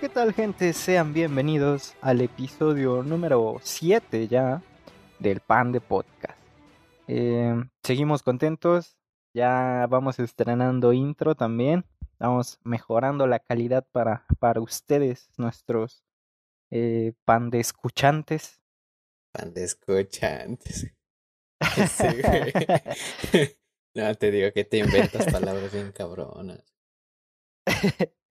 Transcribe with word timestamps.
¿Qué 0.00 0.08
tal 0.08 0.32
gente? 0.32 0.72
Sean 0.74 1.12
bienvenidos 1.12 1.96
al 2.00 2.20
episodio 2.20 3.02
número 3.02 3.58
7 3.60 4.28
ya 4.28 4.62
del 5.18 5.40
Pan 5.40 5.72
de 5.72 5.80
Podcast. 5.80 6.38
Eh, 7.08 7.56
seguimos 7.82 8.22
contentos, 8.22 8.96
ya 9.34 9.88
vamos 9.90 10.20
estrenando 10.20 10.92
intro 10.92 11.34
también, 11.34 11.84
vamos 12.20 12.60
mejorando 12.62 13.26
la 13.26 13.40
calidad 13.40 13.84
para, 13.90 14.24
para 14.38 14.60
ustedes, 14.60 15.30
nuestros 15.36 16.04
eh, 16.70 17.14
pan 17.24 17.50
de 17.50 17.58
escuchantes. 17.58 18.60
Pan 19.32 19.52
de 19.52 19.64
escuchantes. 19.64 20.92
no, 23.94 24.14
te 24.14 24.30
digo 24.30 24.52
que 24.52 24.64
te 24.64 24.78
inventas 24.78 25.32
palabras 25.32 25.72
bien 25.72 25.90
cabronas. 25.90 26.62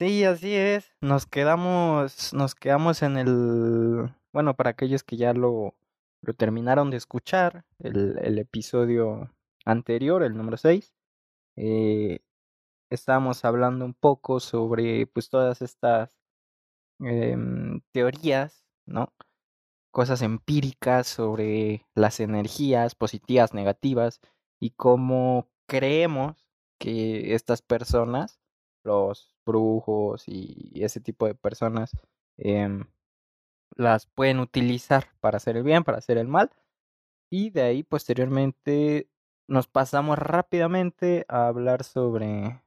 Sí, 0.00 0.24
así 0.24 0.54
es. 0.54 0.94
Nos 1.00 1.26
quedamos, 1.26 2.32
nos 2.32 2.54
quedamos 2.54 3.02
en 3.02 3.16
el, 3.16 4.14
bueno, 4.32 4.54
para 4.54 4.70
aquellos 4.70 5.02
que 5.02 5.16
ya 5.16 5.32
lo, 5.34 5.74
lo 6.22 6.34
terminaron 6.34 6.90
de 6.90 6.96
escuchar, 6.98 7.64
el, 7.80 8.38
episodio 8.38 9.34
anterior, 9.64 10.22
el 10.22 10.36
número 10.36 10.56
6, 10.56 10.94
eh, 11.56 12.20
estábamos 12.90 13.44
hablando 13.44 13.84
un 13.84 13.94
poco 13.94 14.38
sobre, 14.40 15.08
pues, 15.08 15.30
todas 15.30 15.62
estas 15.62 16.16
eh, 17.04 17.36
teorías, 17.92 18.64
¿no? 18.86 19.12
Cosas 19.92 20.22
empíricas 20.22 21.08
sobre 21.08 21.86
las 21.96 22.20
energías 22.20 22.94
positivas, 22.94 23.52
negativas 23.52 24.20
y 24.60 24.70
cómo 24.70 25.48
creemos 25.66 26.46
que 26.78 27.34
estas 27.34 27.62
personas, 27.62 28.40
los 28.84 29.37
brujos 29.48 30.24
y 30.28 30.72
ese 30.84 31.00
tipo 31.00 31.26
de 31.26 31.34
personas 31.34 31.92
eh, 32.38 32.68
las 33.76 34.06
pueden 34.06 34.40
utilizar 34.40 35.08
para 35.20 35.38
hacer 35.38 35.56
el 35.56 35.62
bien, 35.62 35.84
para 35.84 35.98
hacer 35.98 36.18
el 36.18 36.28
mal. 36.28 36.50
Y 37.30 37.50
de 37.50 37.62
ahí 37.62 37.82
posteriormente 37.84 39.10
nos 39.48 39.68
pasamos 39.68 40.18
rápidamente 40.18 41.24
a 41.28 41.48
hablar 41.48 41.84
sobre 41.84 42.62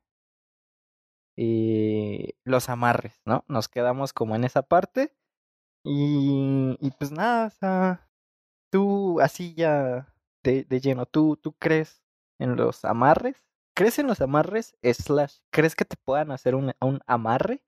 eh, 1.37 2.33
los 2.43 2.69
amarres, 2.69 3.21
¿no? 3.25 3.45
Nos 3.47 3.67
quedamos 3.69 4.13
como 4.13 4.35
en 4.35 4.43
esa 4.43 4.61
parte. 4.63 5.13
Y, 5.83 6.77
y 6.81 6.91
pues 6.91 7.11
nada, 7.11 7.47
o 7.47 7.49
sea, 7.52 8.09
tú 8.71 9.21
así 9.21 9.55
ya 9.55 10.13
de, 10.43 10.65
de 10.65 10.81
lleno, 10.81 11.05
¿tú, 11.07 11.37
¿tú 11.37 11.53
crees 11.53 12.03
en 12.39 12.55
los 12.57 12.85
amarres? 12.85 13.50
¿Crees 13.73 14.00
en 14.00 14.08
los 14.08 14.22
amarres? 14.22 14.75
Slash, 14.83 15.38
¿crees 15.52 15.75
que 15.75 15.86
te 15.86 15.95
puedan 15.97 16.31
hacer 16.31 16.55
un, 16.55 16.73
un 16.81 17.00
amarre? 17.08 17.64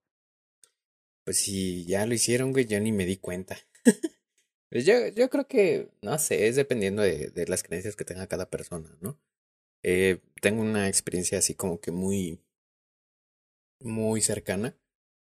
Pues 1.26 1.38
si 1.38 1.86
ya 1.86 2.06
lo 2.06 2.14
hicieron, 2.14 2.52
güey, 2.52 2.66
yo 2.66 2.80
ni 2.80 2.92
me 2.92 3.06
di 3.06 3.18
cuenta. 3.18 3.58
pues 4.70 4.86
yo, 4.86 5.08
yo 5.10 5.30
creo 5.30 5.48
que, 5.48 5.90
no 6.02 6.18
sé, 6.20 6.48
es 6.48 6.56
dependiendo 6.56 7.02
de, 7.02 7.30
de 7.30 7.48
las 7.48 7.64
creencias 7.64 7.96
que 7.96 8.06
tenga 8.06 8.28
cada 8.28 8.50
persona, 8.50 8.98
¿no? 9.00 9.18
Eh, 9.84 10.22
tengo 10.42 10.62
una 10.62 10.88
experiencia 10.88 11.38
así 11.38 11.56
como 11.56 11.80
que 11.80 11.92
muy, 11.92 12.42
muy 13.80 14.22
cercana 14.22 14.78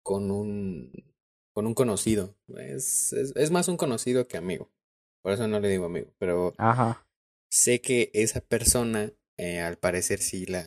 con 0.03 0.31
un, 0.31 0.91
con 1.53 1.67
un 1.67 1.73
conocido. 1.73 2.36
Es, 2.58 3.13
es, 3.13 3.36
es 3.36 3.52
más 3.52 3.67
un 3.67 3.77
conocido 3.77 4.27
que 4.27 4.38
amigo. 4.38 4.71
Por 5.21 5.33
eso 5.33 5.47
no 5.47 5.59
le 5.59 5.69
digo 5.69 5.86
amigo, 5.86 6.13
pero 6.19 6.53
Ajá. 6.58 7.08
sé 7.49 7.81
que 7.81 8.11
esa 8.13 8.41
persona 8.41 9.11
eh, 9.38 9.61
al 9.61 9.78
parecer 9.78 10.19
sí 10.19 10.45
la 10.45 10.66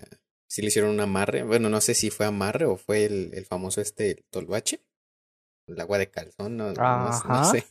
sí 0.48 0.62
le 0.62 0.68
hicieron 0.68 0.90
un 0.90 1.00
amarre. 1.00 1.42
Bueno, 1.42 1.68
no 1.68 1.80
sé 1.80 1.94
si 1.94 2.10
fue 2.10 2.26
amarre 2.26 2.64
o 2.66 2.76
fue 2.76 3.04
el, 3.04 3.30
el 3.34 3.44
famoso 3.46 3.80
este 3.80 4.10
el 4.12 4.24
tolvache. 4.30 4.80
El 5.66 5.78
agua 5.80 5.98
de 5.98 6.10
calzón, 6.10 6.56
no, 6.56 6.72
no, 6.72 7.10
no 7.28 7.44
sé. 7.44 7.66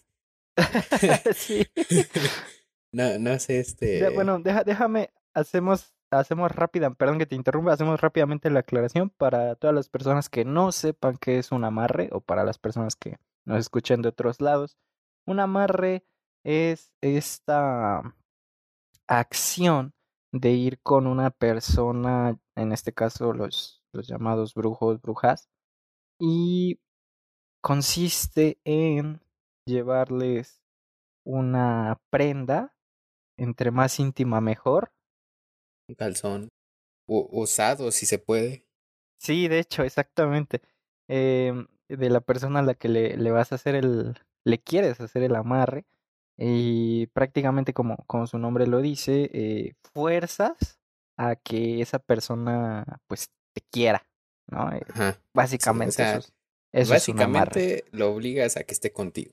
sí. 1.36 1.66
no, 2.92 3.18
no 3.20 3.40
sé, 3.40 3.54
De- 3.54 3.60
este. 3.60 4.10
bueno, 4.10 4.40
deja, 4.40 4.64
déjame, 4.64 5.10
hacemos, 5.34 5.96
hacemos 6.12 6.52
rápida, 6.52 6.92
perdón 6.94 7.18
que 7.18 7.26
te 7.26 7.36
interrumpa, 7.36 7.74
hacemos 7.74 8.00
rápidamente 8.00 8.52
la 8.52 8.60
aclaración 8.60 9.10
para 9.10 9.56
todas 9.56 9.76
las 9.76 9.90
personas 9.90 10.30
que 10.30 10.46
no 10.46 10.72
sepan 10.72 11.18
qué 11.18 11.40
es 11.40 11.52
un 11.52 11.64
amarre 11.64 12.10
o 12.12 12.22
para 12.22 12.44
las 12.44 12.60
personas 12.60 12.96
que 12.96 13.18
nos 13.46 13.60
escuchen 13.60 14.04
de 14.04 14.10
otros 14.10 14.42
lados. 14.42 14.78
Un 15.26 15.40
amarre 15.40 16.06
es 16.44 16.94
esta 17.02 18.16
acción 19.08 19.94
de 20.32 20.52
ir 20.52 20.80
con 20.82 21.08
una 21.08 21.32
persona, 21.32 22.40
en 22.56 22.72
este 22.72 22.94
caso 22.94 23.34
los, 23.34 23.84
los 23.94 24.08
llamados 24.08 24.54
brujos, 24.54 25.02
brujas, 25.02 25.50
y 26.20 26.80
consiste 27.62 28.60
en 28.66 29.22
llevarles 29.66 30.64
una 31.26 32.00
prenda, 32.12 32.76
entre 33.38 33.72
más 33.72 34.00
íntima 34.00 34.42
mejor. 34.42 34.92
Un 35.90 35.96
calzón. 35.96 36.48
U- 37.08 37.28
usado, 37.44 37.92
si 37.92 38.06
se 38.06 38.20
puede. 38.20 38.68
Sí, 39.20 39.48
de 39.48 39.60
hecho, 39.60 39.84
exactamente. 39.84 40.62
em, 41.08 41.68
de 41.90 42.10
la 42.10 42.20
persona 42.22 42.60
a 42.60 42.64
la 42.64 42.74
que 42.76 42.90
le, 42.90 43.16
le 43.18 43.32
vas 43.32 43.52
a 43.52 43.56
hacer 43.56 43.76
el, 43.76 44.16
le 44.44 44.60
quieres 44.60 45.00
hacer 45.00 45.24
el 45.24 45.36
amarre. 45.36 45.86
Y 46.38 47.08
prácticamente 47.08 47.74
como, 47.74 47.98
como 48.08 48.28
su 48.28 48.38
nombre 48.38 48.68
lo 48.68 48.82
dice, 48.82 49.30
eh, 49.34 49.74
fuerzas 49.94 50.80
a 51.18 51.36
que 51.36 51.82
esa 51.82 52.00
persona 52.00 52.86
pues 53.08 53.30
te 53.54 53.62
quiera, 53.72 54.08
¿no? 54.48 54.72
Eh, 54.72 54.82
Ajá. 54.88 55.14
Sí, 55.14 55.20
o 55.24 55.34
básicamente 55.34 55.92
sea, 55.92 56.18
eso 56.18 56.20
es, 56.20 56.34
eso 56.74 56.84
es 56.84 56.90
básicamente 56.90 57.86
lo 57.92 58.12
obligas 58.14 58.58
a 58.58 58.64
que 58.64 58.74
esté 58.74 58.92
contigo. 58.92 59.32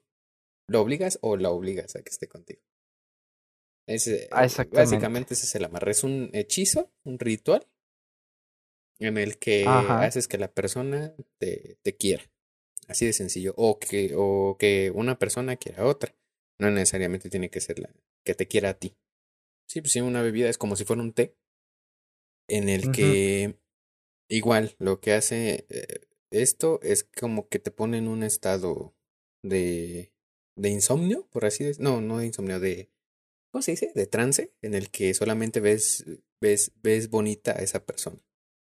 ¿Lo 0.67 0.81
obligas 0.81 1.19
o 1.21 1.37
la 1.37 1.51
obligas 1.51 1.95
a 1.97 2.03
que 2.03 2.11
esté 2.11 2.27
contigo? 2.27 2.63
Ese, 3.87 4.29
Ah, 4.33 4.45
eh, 4.47 4.67
básicamente 4.73 5.35
ese 5.35 5.45
es 5.45 5.55
el 5.57 5.65
amarre. 5.65 5.91
Es 5.91 6.05
un 6.05 6.31
hechizo, 6.33 6.91
un 7.05 7.19
ritual 7.19 7.67
en 8.99 9.19
el 9.19 9.39
que 9.39 9.67
Ajá. 9.67 10.05
haces 10.05 10.27
que 10.29 10.39
la 10.39 10.49
persona 10.49 11.15
te, 11.39 11.77
te 11.83 11.97
quiera. 11.97 12.25
Así 12.89 13.07
de 13.07 13.13
sencillo. 13.13 13.55
O 13.57 13.79
que, 13.79 14.13
o 14.17 14.57
que 14.59 14.91
una 14.95 15.19
persona 15.19 15.57
quiera 15.57 15.83
a 15.83 15.87
otra. 15.87 16.15
No 16.61 16.71
necesariamente 16.71 17.31
tiene 17.31 17.51
que 17.51 17.61
ser 17.61 17.79
la 17.79 17.91
que 18.25 18.35
te 18.35 18.47
quiera 18.47 18.71
a 18.71 18.75
ti. 18.75 18.97
Sí, 19.69 19.81
pues 19.81 19.93
sí, 19.93 20.01
una 20.01 20.23
bebida 20.23 20.49
es 20.49 20.59
como 20.59 20.77
si 20.77 20.85
fuera 20.85 21.03
un 21.03 21.13
té. 21.13 21.37
En 22.49 22.69
el 22.69 22.93
que 22.93 23.59
igual 24.29 24.77
lo 24.79 25.01
que 25.01 25.15
hace 25.15 25.67
eh, 25.71 26.07
esto 26.31 26.81
es 26.83 27.05
como 27.05 27.49
que 27.49 27.59
te 27.59 27.71
pone 27.71 27.99
en 27.99 28.09
un 28.09 28.23
estado 28.23 28.95
de, 29.43 30.13
de 30.57 30.69
insomnio, 30.69 31.27
por 31.31 31.45
así 31.45 31.65
decirlo. 31.65 31.93
No, 31.93 32.01
no 32.01 32.19
de 32.19 32.27
insomnio, 32.27 32.61
de, 32.61 32.91
¿cómo 33.51 33.63
se 33.63 33.73
dice? 33.73 33.93
De 33.95 34.07
trance, 34.07 34.53
en 34.63 34.75
el 34.75 34.91
que 34.91 35.15
solamente 35.15 35.61
ves, 35.61 36.05
ves, 36.41 36.73
ves 36.83 37.09
bonita 37.09 37.53
a 37.53 37.63
esa 37.63 37.85
persona. 37.85 38.21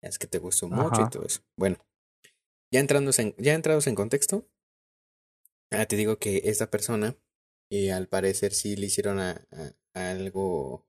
Es 0.02 0.20
que 0.20 0.28
te 0.28 0.38
gustó 0.38 0.68
mucho 0.68 1.02
y 1.02 1.10
todo 1.10 1.26
eso. 1.26 1.42
Bueno, 1.58 1.78
ya 2.72 2.80
entrados 2.80 3.18
en, 3.20 3.34
ya 3.38 3.54
entrados 3.54 3.88
en 3.88 3.96
contexto, 3.96 4.48
ah, 5.72 5.86
te 5.86 5.96
digo 5.96 6.20
que 6.20 6.42
esta 6.46 6.70
persona, 6.70 7.18
y 7.70 7.90
al 7.90 8.08
parecer 8.08 8.54
sí 8.54 8.76
le 8.76 8.88
hicieron 8.88 9.20
a, 9.20 9.32
a- 9.52 9.74
a 9.96 10.12
algo, 10.12 10.86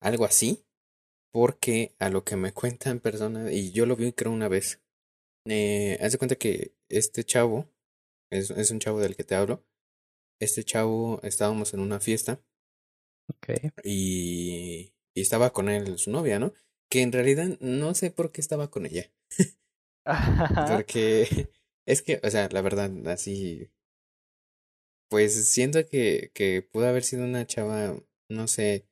algo 0.00 0.24
así, 0.24 0.64
porque 1.32 1.94
a 2.00 2.10
lo 2.10 2.24
que 2.24 2.36
me 2.36 2.52
cuentan 2.52 3.00
personas, 3.00 3.52
y 3.52 3.72
yo 3.72 3.86
lo 3.86 3.96
vi 3.96 4.12
creo 4.12 4.32
una 4.32 4.48
vez, 4.48 4.82
eh, 5.46 5.98
haz 6.02 6.12
de 6.12 6.18
cuenta 6.18 6.36
que 6.36 6.74
este 6.90 7.24
chavo, 7.24 7.70
es, 8.30 8.50
es 8.50 8.70
un 8.72 8.80
chavo 8.80 9.00
del 9.00 9.16
que 9.16 9.24
te 9.24 9.34
hablo, 9.36 9.64
este 10.40 10.64
chavo 10.64 11.20
estábamos 11.24 11.74
en 11.74 11.80
una 11.80 12.00
fiesta 12.00 12.40
y, 13.82 14.92
y 15.14 15.20
estaba 15.20 15.52
con 15.52 15.68
él 15.68 15.98
su 15.98 16.10
novia, 16.10 16.38
¿no? 16.38 16.52
Que 16.90 17.02
en 17.02 17.12
realidad 17.12 17.58
no 17.60 17.94
sé 17.94 18.10
por 18.10 18.32
qué 18.32 18.40
estaba 18.40 18.70
con 18.70 18.86
ella. 18.86 19.10
Porque 20.66 21.50
es 21.86 22.02
que, 22.02 22.20
o 22.22 22.30
sea, 22.30 22.48
la 22.50 22.62
verdad, 22.62 22.90
así, 23.08 23.70
pues 25.08 25.48
siento 25.48 25.86
que, 25.86 26.30
que 26.34 26.62
pudo 26.62 26.86
haber 26.88 27.04
sido 27.04 27.24
una 27.24 27.46
chava, 27.46 27.94
no 28.28 28.48
sé, 28.48 28.86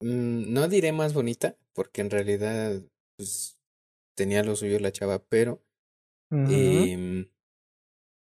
mm, 0.00 0.52
no 0.52 0.68
diré 0.68 0.92
más 0.92 1.14
bonita, 1.14 1.56
porque 1.74 2.00
en 2.00 2.10
realidad, 2.10 2.82
pues, 3.16 3.58
tenía 4.16 4.42
lo 4.42 4.56
suyo 4.56 4.78
la 4.80 4.92
chava, 4.92 5.24
pero, 5.28 5.62
em, 6.30 7.26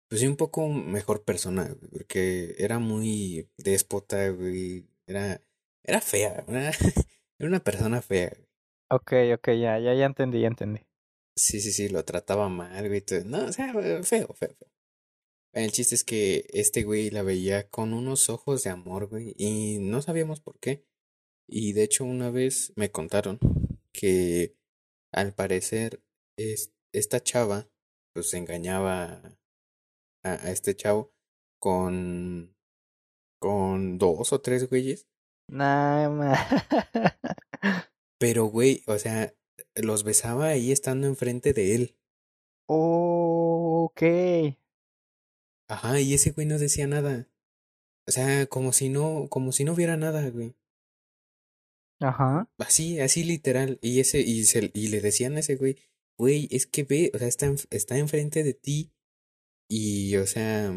pues 0.10 0.22
sí, 0.22 0.28
un 0.28 0.36
poco 0.38 0.68
mejor 0.70 1.24
persona, 1.24 1.76
porque 1.92 2.56
era 2.58 2.80
muy 2.80 3.50
déspota, 3.58 4.30
güey, 4.30 4.88
era, 5.08 5.42
era 5.84 6.02
fea, 6.02 6.44
era, 6.48 6.72
era 7.40 7.50
una 7.50 7.64
persona 7.64 8.02
fea. 8.02 8.30
güey. 8.30 8.48
Ok, 8.90 9.12
ok, 9.36 9.48
ya, 9.60 9.80
ya, 9.80 9.94
ya 9.96 10.06
entendí, 10.06 10.42
ya 10.42 10.48
entendí. 10.48 10.82
Sí, 11.36 11.62
sí, 11.62 11.72
sí, 11.72 11.90
lo 11.90 12.06
trataba 12.06 12.48
mal, 12.50 12.88
güey. 12.88 13.02
todo. 13.02 13.24
No, 13.26 13.46
o 13.46 13.52
sea, 13.52 13.74
feo, 13.74 14.04
feo, 14.04 14.34
feo. 14.34 14.73
El 15.54 15.72
chiste 15.72 15.94
es 15.94 16.04
que 16.04 16.48
este 16.50 16.84
güey 16.84 17.12
la 17.12 17.22
veía 17.22 17.70
con 17.70 17.94
unos 17.94 18.30
ojos 18.30 18.64
de 18.64 18.72
amor, 18.72 19.08
güey, 19.08 19.36
y 19.38 19.78
no 19.80 20.02
sabíamos 20.02 20.42
por 20.42 20.60
qué. 20.60 20.84
Y 21.48 21.74
de 21.74 21.84
hecho 21.84 22.06
una 22.06 22.32
vez 22.32 22.74
me 22.76 22.92
contaron 22.92 23.40
que 23.92 24.56
al 25.12 25.36
parecer 25.36 26.02
es, 26.38 26.74
esta 26.92 27.22
chava 27.22 27.70
pues 28.14 28.34
engañaba 28.34 29.22
a, 30.24 30.32
a 30.32 30.52
este 30.52 30.76
chavo 30.76 31.14
con, 31.60 32.56
con 33.40 33.98
dos 34.00 34.34
o 34.34 34.42
tres 34.42 34.70
güeyes. 34.70 35.08
Nah, 35.50 36.10
ma. 36.10 36.34
Pero, 38.20 38.46
güey, 38.46 38.84
o 38.88 38.98
sea, 38.98 39.34
los 39.76 40.04
besaba 40.04 40.48
ahí 40.48 40.72
estando 40.72 41.08
enfrente 41.08 41.54
de 41.54 41.76
él. 41.76 41.98
ok. 42.68 44.02
Ajá, 45.74 46.00
y 46.00 46.14
ese 46.14 46.32
güey 46.32 46.46
no 46.46 46.60
decía 46.60 46.86
nada. 46.88 47.28
O 48.08 48.12
sea, 48.12 48.46
como 48.48 48.74
si 48.74 48.90
no, 48.90 49.28
como 49.30 49.52
si 49.52 49.64
no 49.64 49.74
hubiera 49.74 49.98
nada, 49.98 50.30
güey. 50.30 50.54
Ajá. 52.00 52.50
Así, 52.58 53.00
así 53.00 53.24
literal. 53.24 53.80
Y 53.82 54.00
ese, 54.00 54.20
y 54.22 54.44
se, 54.46 54.72
y 54.74 54.88
le 54.90 55.02
decían 55.02 55.36
a 55.36 55.40
ese 55.40 55.56
güey, 55.56 55.78
güey, 56.18 56.48
es 56.52 56.68
que 56.68 56.84
ve, 56.84 57.12
o 57.14 57.18
sea, 57.18 57.28
está, 57.28 57.46
en- 57.48 57.58
está 57.70 57.98
enfrente 57.98 58.44
de 58.44 58.54
ti. 58.54 58.92
Y, 59.70 60.16
o 60.18 60.28
sea, 60.28 60.72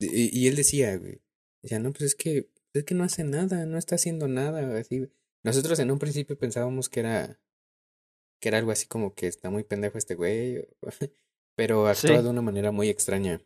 y, 0.00 0.38
y 0.38 0.48
él 0.48 0.56
decía, 0.56 0.96
güey, 0.98 1.22
decía, 1.62 1.78
no, 1.78 1.92
pues 1.92 2.02
es 2.02 2.14
que, 2.16 2.50
es 2.74 2.84
que 2.84 2.94
no 2.94 3.04
hace 3.04 3.24
nada, 3.24 3.64
no 3.66 3.78
está 3.78 3.94
haciendo 3.94 4.26
nada, 4.28 4.76
así. 4.78 5.08
Nosotros 5.44 5.78
en 5.78 5.90
un 5.90 5.98
principio 5.98 6.36
pensábamos 6.36 6.88
que 6.88 7.00
era, 7.00 7.40
que 8.40 8.48
era 8.48 8.58
algo 8.58 8.72
así 8.72 8.86
como 8.86 9.14
que 9.14 9.28
está 9.28 9.48
muy 9.50 9.62
pendejo 9.64 9.96
este 9.96 10.16
güey, 10.16 10.66
pero 11.56 11.86
actúa 11.86 12.16
Sí. 12.18 12.22
de 12.22 12.28
una 12.28 12.42
manera 12.42 12.72
muy 12.72 12.88
extraña. 12.88 13.40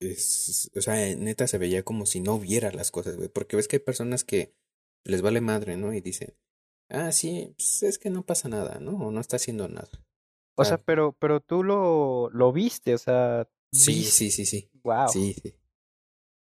Es, 0.00 0.70
o 0.76 0.80
sea, 0.80 0.94
neta 1.16 1.46
se 1.46 1.58
veía 1.58 1.82
como 1.82 2.04
si 2.06 2.20
no 2.20 2.38
viera 2.38 2.70
las 2.72 2.90
cosas, 2.90 3.16
güey, 3.16 3.28
porque 3.28 3.56
ves 3.56 3.68
que 3.68 3.76
hay 3.76 3.80
personas 3.82 4.24
que 4.24 4.54
les 5.04 5.22
vale 5.22 5.40
madre, 5.40 5.76
¿no? 5.76 5.92
Y 5.94 6.00
dicen, 6.00 6.34
ah, 6.90 7.12
sí, 7.12 7.54
pues 7.56 7.82
es 7.84 7.98
que 7.98 8.10
no 8.10 8.24
pasa 8.26 8.48
nada, 8.48 8.80
¿no? 8.80 8.92
O 8.96 9.10
no 9.10 9.20
está 9.20 9.36
haciendo 9.36 9.68
nada. 9.68 9.90
O 10.56 10.64
sea, 10.64 10.78
pero, 10.78 11.16
pero 11.18 11.40
tú 11.40 11.64
lo, 11.64 12.30
lo 12.30 12.52
viste, 12.52 12.94
o 12.94 12.98
sea, 12.98 13.48
sí, 13.72 13.92
viste. 13.94 14.10
sí, 14.12 14.30
sí, 14.30 14.46
sí, 14.46 14.70
Wow. 14.84 15.08
sí, 15.08 15.34
sí, 15.34 15.54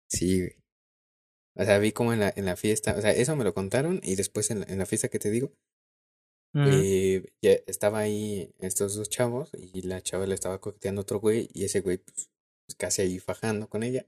sí, 0.09 0.39
güey. 0.39 0.55
O 1.55 1.65
sea, 1.65 1.77
vi 1.79 1.91
como 1.91 2.13
en 2.13 2.21
la, 2.21 2.33
en 2.35 2.45
la 2.45 2.55
fiesta, 2.55 2.95
o 2.97 3.01
sea, 3.01 3.11
eso 3.11 3.35
me 3.35 3.43
lo 3.43 3.53
contaron 3.53 3.99
y 4.03 4.15
después 4.15 4.49
en 4.51 4.61
la, 4.61 4.65
en 4.67 4.79
la 4.79 4.85
fiesta 4.85 5.09
que 5.09 5.19
te 5.19 5.29
digo, 5.29 5.51
eh, 6.55 7.31
ya 7.41 7.51
estaba 7.67 7.99
ahí 7.99 8.53
estos 8.59 8.95
dos 8.95 9.09
chavos 9.09 9.51
y 9.53 9.83
la 9.83 10.01
chava 10.01 10.25
le 10.25 10.33
estaba 10.33 10.59
coqueteando 10.59 11.01
a 11.01 11.03
otro 11.03 11.19
güey 11.19 11.49
y 11.53 11.65
ese 11.65 11.81
güey 11.81 11.97
pues, 11.99 12.30
pues, 12.71 12.75
casi 12.75 13.01
ahí 13.01 13.19
fajando 13.19 13.69
con 13.69 13.83
ella 13.83 14.05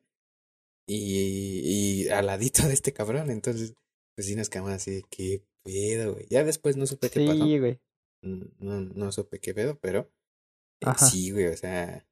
y, 0.87 2.03
y 2.05 2.09
al 2.09 2.25
ladito 2.25 2.67
de 2.67 2.73
este 2.73 2.93
cabrón, 2.93 3.29
entonces 3.31 3.75
pues 4.15 4.27
sí 4.27 4.35
nos 4.35 4.49
quedamos 4.49 4.71
así 4.71 4.91
de 4.91 5.03
qué 5.09 5.43
pedo, 5.63 6.13
güey. 6.13 6.27
Ya 6.29 6.43
después 6.43 6.77
no 6.77 6.85
supe 6.85 7.09
qué 7.09 7.25
pasó, 7.25 7.45
güey. 7.45 7.79
no, 8.21 8.81
no 8.81 9.11
supe 9.11 9.39
qué 9.39 9.53
pedo, 9.53 9.79
pero 9.79 10.11
eh, 10.81 10.85
sí, 10.97 11.31
güey, 11.31 11.47
o 11.47 11.57
sea, 11.57 12.07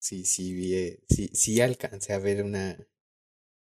sí, 0.00 0.24
sí 0.24 0.52
vi, 0.54 0.74
eh, 0.74 1.00
sí, 1.08 1.28
sí 1.32 1.60
alcancé 1.60 2.12
a 2.12 2.18
ver 2.18 2.44
una, 2.44 2.76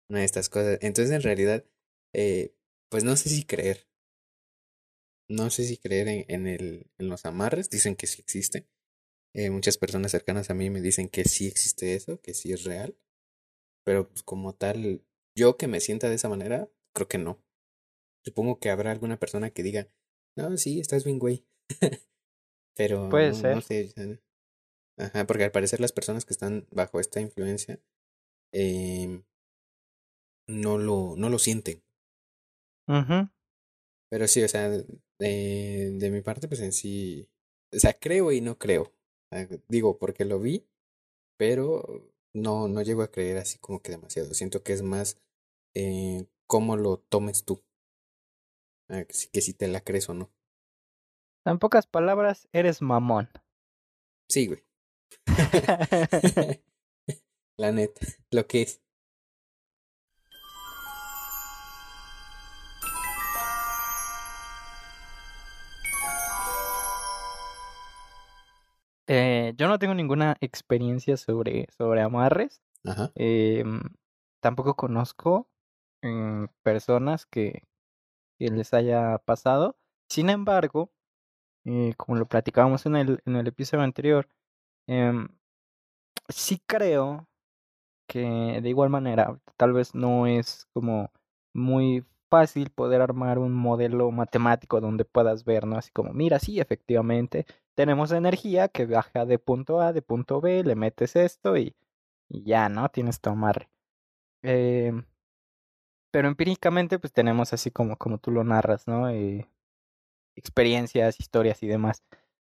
una 0.10 0.20
de 0.20 0.26
estas 0.26 0.50
cosas. 0.50 0.80
Entonces 0.82 1.14
en 1.14 1.22
realidad, 1.22 1.66
eh, 2.14 2.54
pues 2.90 3.04
no 3.04 3.16
sé 3.16 3.30
si 3.30 3.46
creer. 3.46 3.88
No 5.30 5.50
sé 5.50 5.66
si 5.66 5.78
creer 5.78 6.08
en, 6.08 6.26
en, 6.30 6.48
el, 6.48 6.88
en 6.98 7.10
los 7.10 7.26
amarres, 7.26 7.70
dicen 7.70 7.96
que 7.96 8.08
sí 8.08 8.22
existe. 8.22 8.66
Eh, 9.38 9.52
muchas 9.52 9.78
personas 9.78 10.10
cercanas 10.10 10.50
a 10.50 10.56
mí 10.56 10.72
me 10.72 10.82
dicen 10.82 11.10
que 11.10 11.24
sí 11.24 11.46
existe 11.46 11.94
eso, 11.94 12.20
que 12.22 12.34
sí 12.34 12.52
es 12.52 12.64
real. 12.64 12.98
Pero 13.86 14.10
pues, 14.10 14.24
como 14.24 14.56
tal, 14.56 15.06
yo 15.36 15.58
que 15.58 15.68
me 15.68 15.80
sienta 15.80 16.10
de 16.10 16.16
esa 16.16 16.28
manera, 16.28 16.68
creo 16.92 17.08
que 17.08 17.20
no. 17.20 17.40
Supongo 18.26 18.60
que 18.60 18.72
habrá 18.72 18.90
alguna 18.92 19.20
persona 19.20 19.52
que 19.52 19.62
diga, 19.62 19.90
no, 20.36 20.58
sí, 20.58 20.80
estás 20.80 21.04
bien, 21.04 21.20
güey. 21.20 21.46
Pero 22.76 23.10
Puede 23.10 23.32
no, 23.32 23.56
no 23.56 23.62
ser. 23.62 23.92
sé. 23.92 24.24
Ajá, 24.98 25.28
porque 25.28 25.44
al 25.44 25.52
parecer 25.52 25.82
las 25.82 25.92
personas 25.92 26.26
que 26.26 26.34
están 26.34 26.66
bajo 26.72 27.00
esta 27.00 27.22
influencia 27.22 27.80
eh, 28.52 29.22
no, 30.48 30.80
lo, 30.80 31.14
no 31.16 31.30
lo 31.30 31.38
sienten. 31.38 31.84
Pero 34.10 34.28
sí, 34.28 34.42
o 34.42 34.48
sea, 34.48 34.68
de 34.70 36.10
mi 36.12 36.22
parte, 36.22 36.48
pues 36.48 36.62
en 36.62 36.72
sí, 36.72 37.30
o 37.72 37.78
sea, 37.78 37.94
creo 37.94 38.32
y 38.32 38.42
no 38.42 38.58
creo. 38.58 38.97
Sea, 39.32 39.48
digo, 39.68 39.98
porque 39.98 40.26
lo 40.26 40.40
vi, 40.40 40.66
pero 41.38 42.12
no, 42.34 42.68
no 42.68 42.82
llego 42.82 43.02
a 43.04 43.12
creer 43.12 43.38
así 43.38 43.58
como 43.60 43.82
que 43.82 43.92
demasiado. 43.92 44.34
Siento 44.34 44.64
que 44.64 44.74
es 44.74 44.82
más 44.82 45.18
eh, 45.76 46.26
cómo 46.48 46.78
lo 46.78 46.98
tomes 46.98 47.44
tú. 47.46 47.62
Ah, 48.90 49.04
si- 49.10 49.28
que 49.30 49.42
si 49.42 49.54
te 49.54 49.68
la 49.68 49.82
crees 49.82 50.08
o 50.10 50.14
no. 50.14 50.32
En 51.46 51.60
pocas 51.60 51.88
palabras, 51.88 52.48
eres 52.52 52.82
mamón. 52.82 53.30
Sí, 54.30 54.48
güey. 54.48 54.64
La 57.58 57.72
neta, 57.72 58.06
lo 58.32 58.46
que 58.48 58.62
es. 58.62 58.82
Eh, 69.08 69.54
yo 69.58 69.68
no 69.68 69.80
tengo 69.80 69.94
ninguna 69.94 70.38
experiencia 70.42 71.18
sobre, 71.18 71.68
sobre 71.78 72.02
amarres. 72.02 72.62
Ajá. 72.86 73.12
Em, 73.16 73.82
tampoco 74.42 74.76
conozco 74.76 75.50
em, 76.02 76.48
personas 76.64 77.26
que, 77.26 77.64
que 78.40 78.50
les 78.50 78.74
haya 78.74 79.18
pasado. 79.20 79.78
Sin 80.10 80.30
embargo, 80.30 80.92
eh, 81.66 81.94
como 81.98 82.18
lo 82.18 82.28
platicábamos 82.28 82.86
en 82.86 82.96
el, 82.96 83.22
en 83.26 83.36
el 83.36 83.48
episodio 83.48 83.84
anterior, 83.84 84.30
em, 84.88 85.28
sí 86.30 86.62
creo 86.66 87.28
que 88.08 88.60
de 88.62 88.70
igual 88.70 88.90
manera, 88.90 89.40
tal 89.58 89.74
vez 89.74 89.94
no 89.94 90.28
es 90.28 90.68
como 90.74 91.12
muy 91.54 92.06
fácil 92.30 92.70
poder 92.72 93.02
armar 93.02 93.40
un 93.40 93.54
modelo 93.54 94.12
matemático 94.12 94.82
donde 94.82 95.06
puedas 95.06 95.46
ver, 95.46 95.66
¿no? 95.66 95.78
Así 95.78 95.92
como, 95.92 96.14
mira, 96.14 96.40
sí, 96.40 96.60
efectivamente, 96.60 97.46
tenemos 97.78 98.12
energía 98.12 98.70
que 98.70 98.88
baja 98.88 99.28
de 99.28 99.38
punto 99.38 99.82
A, 99.82 99.94
de 99.94 100.02
punto 100.02 100.42
B, 100.42 100.64
le 100.64 100.76
metes 100.76 101.16
esto 101.16 101.58
y, 101.58 101.76
y 102.28 102.44
ya, 102.44 102.70
¿no? 102.70 102.90
Tienes 102.90 103.22
tu 103.22 103.30
amarre. 103.30 103.70
Eh, 104.42 104.92
pero 106.12 106.28
empíricamente, 106.28 106.98
pues 106.98 107.14
tenemos 107.14 107.54
así 107.54 107.70
como, 107.70 107.96
como 107.96 108.18
tú 108.18 108.32
lo 108.32 108.44
narras, 108.44 108.88
¿no? 108.88 109.10
Eh, 109.12 109.48
experiencias, 110.36 111.20
historias 111.20 111.62
y 111.62 111.68
demás. 111.68 112.04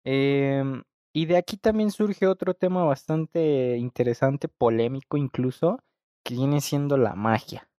Em, 0.05 0.83
y 1.15 1.25
de 1.25 1.39
aquí 1.39 1.57
también 1.57 1.91
surge 1.91 2.27
otro 2.27 2.53
tema 2.53 2.85
bastante 2.85 3.79
interesante, 3.79 4.49
polémico 4.49 5.17
incluso, 5.17 5.79
que 6.23 6.35
viene 6.35 6.61
siendo 6.61 6.99
la 6.99 7.15
magia, 7.15 7.71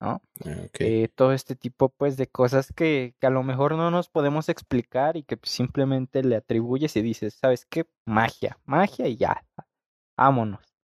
¿no? 0.00 0.22
Ah. 0.44 0.68
Eh, 0.78 1.08
todo 1.14 1.32
este 1.32 1.56
tipo 1.56 1.88
pues 1.88 2.16
de 2.16 2.26
cosas 2.26 2.72
que, 2.72 3.14
que 3.20 3.26
a 3.26 3.30
lo 3.30 3.42
mejor 3.42 3.74
no 3.76 3.90
nos 3.90 4.08
podemos 4.08 4.48
explicar 4.48 5.16
y 5.16 5.22
que 5.22 5.38
simplemente 5.42 6.22
le 6.22 6.36
atribuyes 6.36 6.96
y 6.96 7.02
dices, 7.02 7.34
¿sabes 7.34 7.66
qué? 7.66 7.86
Magia, 8.04 8.58
magia 8.64 9.08
y 9.08 9.16
ya, 9.16 9.44
vámonos. 10.16 10.76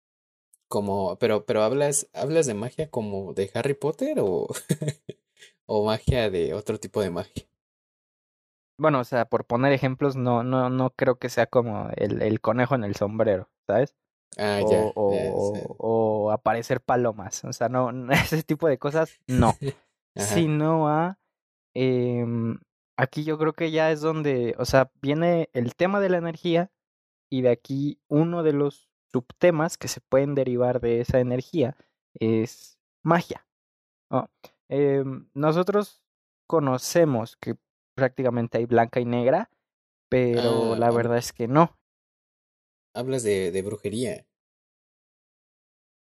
Como, 0.69 1.19
pero, 1.19 1.45
pero 1.47 1.62
hablas, 1.62 2.09
hablas 2.12 2.47
de 2.47 2.55
magia 2.55 2.90
como 2.90 3.35
de 3.35 3.50
Harry 3.55 3.75
Potter 3.75 4.19
o, 4.21 4.47
o 5.67 5.85
magia 5.85 6.31
de 6.31 6.55
otro 6.55 6.79
tipo 6.79 7.02
de 7.02 7.11
magia. 7.11 7.50
Bueno, 8.79 9.00
o 9.00 9.05
sea, 9.05 9.26
por 9.26 9.45
poner 9.45 9.73
ejemplos, 9.73 10.17
no, 10.17 10.43
no, 10.43 10.71
no 10.71 10.90
creo 10.90 11.19
que 11.19 11.29
sea 11.29 11.47
como 11.47 11.90
el, 11.97 12.23
el 12.23 12.40
conejo 12.40 12.75
en 12.75 12.85
el 12.85 12.95
sombrero, 12.95 13.50
¿sabes? 13.67 13.95
Ah, 14.38 14.60
o, 14.62 14.70
ya, 14.70 14.92
o, 14.94 15.12
ya, 15.12 15.30
o- 15.34 15.54
sí. 15.54 15.62
o 15.78 16.30
aparecer 16.32 16.80
palomas. 16.80 17.44
O 17.44 17.52
sea, 17.52 17.68
no, 17.68 17.90
ese 18.12 18.42
tipo 18.42 18.68
de 18.68 18.78
cosas, 18.78 19.18
no. 19.26 19.54
Sino 20.16 20.88
a. 20.88 21.18
em, 21.75 22.58
aquí 22.96 23.25
yo 23.25 23.38
creo 23.38 23.52
que 23.52 23.70
ya 23.70 23.90
es 23.90 24.00
donde. 24.00 24.54
O 24.58 24.64
sea, 24.64 24.90
viene 25.00 25.49
el 25.52 25.75
tema 25.75 26.00
de 26.00 26.08
la 26.10 26.18
energía. 26.18 26.70
Y 27.32 27.42
de 27.42 27.50
aquí 27.50 28.00
uno 28.08 28.42
de 28.42 28.52
los 28.52 28.88
subtemas 29.12 29.78
que 29.78 29.87
se 29.87 30.00
pueden 30.00 30.34
derivar 30.34 30.80
de 30.80 31.00
esa 31.00 31.20
energía 31.20 31.76
es 32.14 32.76
magia. 33.04 33.46
Em, 34.68 35.28
nosotros 35.34 36.02
conocemos 36.49 37.37
que 37.37 37.56
prácticamente 37.94 38.58
hay 38.58 38.66
blanca 38.66 39.00
y 39.00 39.04
negra, 39.04 39.50
pero 40.08 40.75
Ah, 40.75 40.78
la 40.78 40.90
verdad 40.90 41.18
es 41.18 41.32
que 41.32 41.49
no. 41.49 41.76
Hablas 42.94 43.23
de, 43.23 43.50
de 43.50 43.62
brujería. 43.62 44.26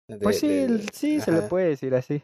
De, 0.07 0.19
Pues 0.19 0.39
sí, 0.39 0.47
de, 0.47 0.87
sí, 0.93 1.19
se 1.21 1.31
le 1.31 1.41
puede 1.43 1.69
decir 1.69 1.93
así. 1.95 2.23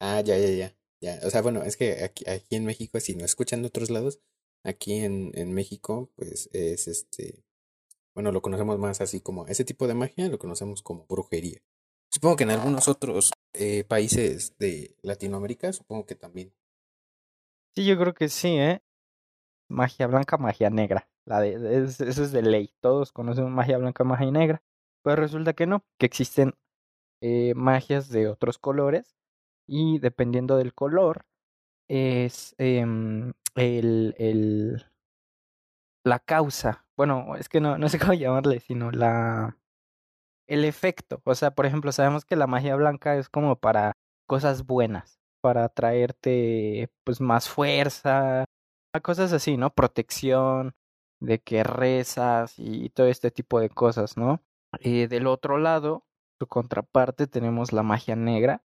Ah, 0.00 0.20
ya, 0.20 0.36
ya, 0.36 0.50
ya. 0.50 0.76
Ya. 1.00 1.20
O 1.26 1.30
sea, 1.30 1.42
bueno, 1.42 1.62
es 1.62 1.76
que 1.76 2.04
aquí, 2.04 2.28
aquí 2.28 2.56
en 2.56 2.64
México, 2.64 2.98
si 3.00 3.14
no 3.16 3.24
escuchan 3.24 3.62
de 3.62 3.68
otros 3.68 3.90
lados, 3.90 4.20
aquí 4.64 4.94
en, 4.94 5.30
en 5.34 5.52
México, 5.52 6.10
pues 6.16 6.48
es 6.52 6.88
este. 6.88 7.44
Bueno, 8.14 8.30
lo 8.30 8.42
conocemos 8.42 8.78
más 8.78 9.00
así 9.00 9.20
como 9.20 9.46
ese 9.46 9.64
tipo 9.64 9.86
de 9.88 9.94
magia, 9.94 10.28
lo 10.28 10.38
conocemos 10.38 10.82
como 10.82 11.06
brujería. 11.06 11.62
Supongo 12.10 12.36
que 12.36 12.44
en 12.44 12.50
algunos 12.50 12.88
otros 12.88 13.32
eh, 13.54 13.84
países 13.84 14.56
de 14.58 14.96
Latinoamérica, 15.02 15.72
supongo 15.72 16.04
que 16.04 16.14
también. 16.14 16.52
Sí, 17.74 17.86
yo 17.86 17.98
creo 17.98 18.12
que 18.12 18.28
sí, 18.28 18.58
¿eh? 18.58 18.82
Magia 19.68 20.06
blanca, 20.06 20.36
magia 20.36 20.68
negra. 20.68 21.08
La 21.26 21.40
de, 21.40 21.84
eso 21.84 22.04
es 22.04 22.32
de 22.32 22.42
ley. 22.42 22.74
Todos 22.80 23.12
conocemos 23.12 23.50
magia 23.50 23.78
blanca, 23.78 24.04
magia 24.04 24.30
negra. 24.30 24.62
Pero 25.02 25.16
resulta 25.16 25.52
que 25.52 25.66
no, 25.66 25.84
que 25.98 26.06
existen 26.06 26.54
eh, 27.20 27.54
magias 27.54 28.08
de 28.08 28.28
otros 28.28 28.58
colores 28.58 29.16
y 29.66 29.98
dependiendo 29.98 30.56
del 30.56 30.74
color 30.74 31.26
es 31.88 32.54
em, 32.58 33.32
el, 33.54 34.14
el, 34.18 34.86
la 36.04 36.18
causa. 36.18 36.86
Bueno, 36.96 37.36
es 37.36 37.48
que 37.48 37.60
no, 37.60 37.78
no 37.78 37.88
sé 37.88 37.98
cómo 38.00 38.14
llamarle, 38.14 38.60
sino 38.60 38.90
la 38.90 39.56
el 40.48 40.64
efecto. 40.64 41.22
O 41.24 41.34
sea, 41.34 41.52
por 41.54 41.66
ejemplo, 41.66 41.92
sabemos 41.92 42.24
que 42.24 42.36
la 42.36 42.46
magia 42.46 42.76
blanca 42.76 43.16
es 43.16 43.28
como 43.28 43.56
para 43.56 43.92
cosas 44.26 44.66
buenas, 44.66 45.20
para 45.40 45.68
traerte 45.68 46.90
pues 47.04 47.20
más 47.20 47.48
fuerza, 47.48 48.44
cosas 49.02 49.32
así, 49.32 49.56
¿no? 49.56 49.74
Protección, 49.74 50.74
de 51.22 51.40
que 51.40 51.62
rezas 51.62 52.54
y 52.58 52.90
todo 52.90 53.06
este 53.06 53.30
tipo 53.30 53.60
de 53.60 53.70
cosas, 53.70 54.16
¿no? 54.16 54.42
Eh, 54.80 55.06
del 55.06 55.26
otro 55.26 55.58
lado, 55.58 56.04
su 56.38 56.46
contraparte, 56.46 57.26
tenemos 57.26 57.72
la 57.72 57.82
magia 57.82 58.16
negra, 58.16 58.64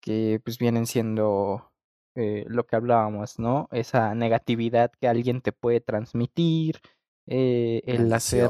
que 0.00 0.40
pues 0.44 0.58
vienen 0.58 0.86
siendo 0.86 1.72
eh, 2.14 2.44
lo 2.46 2.66
que 2.66 2.76
hablábamos, 2.76 3.38
¿no? 3.38 3.68
Esa 3.72 4.14
negatividad 4.14 4.92
que 5.00 5.08
alguien 5.08 5.40
te 5.40 5.52
puede 5.52 5.80
transmitir, 5.80 6.80
eh, 7.26 7.82
el 7.84 8.12
hacer... 8.12 8.48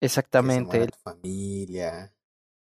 Exactamente. 0.00 0.86
Que 0.86 0.92
familia. 1.02 2.14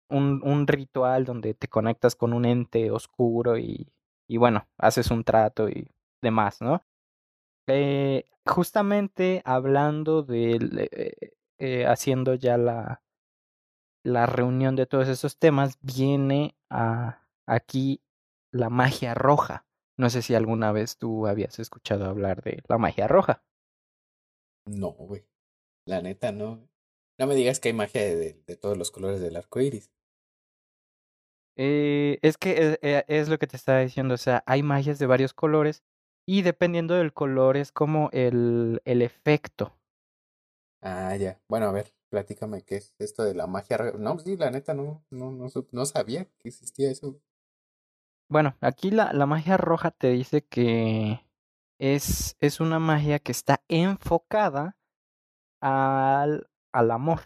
Un, 0.09 0.41
un 0.43 0.67
ritual 0.67 1.27
donde 1.27 1.53
te 1.53 1.69
conectas 1.69 2.17
con 2.17 2.33
un 2.33 2.47
ente 2.47 2.91
oscuro 2.91 3.59
y, 3.59 3.93
y 4.27 4.39
bueno, 4.39 4.67
haces 4.79 5.11
un 5.11 5.23
trato 5.23 5.69
y 5.69 5.91
demás, 6.23 6.63
¿no? 6.63 6.83
Eh, 7.69 8.25
justamente 8.47 9.43
hablando 9.45 10.23
de, 10.23 10.59
eh, 10.91 11.33
eh, 11.59 11.87
haciendo 11.87 12.35
ya 12.35 12.57
la, 12.57 13.03
la 14.03 14.25
reunión 14.25 14.75
de 14.75 14.87
todos 14.87 15.09
esos 15.09 15.39
temas, 15.39 15.79
viene 15.83 16.57
a 16.71 17.27
aquí 17.47 18.03
la 18.51 18.71
magia 18.71 19.15
roja. 19.15 19.67
No 19.99 20.09
sé 20.09 20.23
si 20.23 20.35
alguna 20.35 20.73
vez 20.73 20.97
tú 20.97 21.27
habías 21.27 21.59
escuchado 21.59 22.07
hablar 22.07 22.43
de 22.43 22.63
la 22.69 22.79
magia 22.79 23.07
roja. 23.07 23.45
No, 24.65 24.93
güey. 24.93 25.27
La 25.87 26.01
neta, 26.01 26.33
no. 26.33 26.69
No 27.19 27.27
me 27.27 27.35
digas 27.35 27.61
que 27.61 27.69
hay 27.69 27.75
magia 27.75 28.03
de, 28.03 28.43
de 28.47 28.57
todos 28.57 28.79
los 28.79 28.91
colores 28.91 29.21
del 29.21 29.37
arco 29.37 29.61
iris. 29.61 29.91
Eh, 31.57 32.19
es 32.23 32.39
que 32.39 32.79
es, 32.81 33.05
es, 33.09 33.29
lo 33.29 33.39
que 33.39 33.49
te 33.49 33.57
estaba 33.57 33.81
diciendo, 33.81 34.15
o 34.15 34.19
sea, 34.19 34.45
hay 34.47 34.63
magias 34.63 35.01
de 35.01 35.07
varios 35.07 35.35
colores 35.35 35.83
y 36.29 36.43
dependiendo 36.43 36.93
del 36.93 37.15
color 37.15 37.57
es 37.57 37.73
como 37.73 38.11
el, 38.13 38.83
el 38.85 39.01
efecto. 39.01 39.73
Ah, 40.83 41.17
ya. 41.17 41.41
Bueno, 41.49 41.67
a 41.67 41.73
ver, 41.73 41.95
platícame 42.11 42.63
qué 42.65 42.77
es 42.77 42.95
esto 42.99 43.23
de 43.25 43.35
la 43.35 43.47
magia. 43.47 43.79
No, 43.99 44.19
sí, 44.19 44.37
la 44.37 44.51
neta 44.51 44.75
no, 44.75 45.05
no, 45.11 45.31
no, 45.33 45.47
no 45.73 45.87
sabía 45.87 46.27
que 46.39 46.49
existía 46.49 46.91
eso. 46.91 47.19
Bueno, 48.29 48.57
aquí 48.61 48.91
la, 48.91 49.13
la 49.13 49.27
magia 49.27 49.57
roja 49.57 49.91
te 49.91 50.09
dice 50.11 50.45
que 50.45 51.25
es, 51.79 52.37
es 52.41 52.61
una 52.61 52.79
magia 52.79 53.19
que 53.19 53.33
está 53.33 53.63
enfocada 53.69 54.77
al, 55.61 56.51
al 56.73 56.91
amor. 56.91 57.21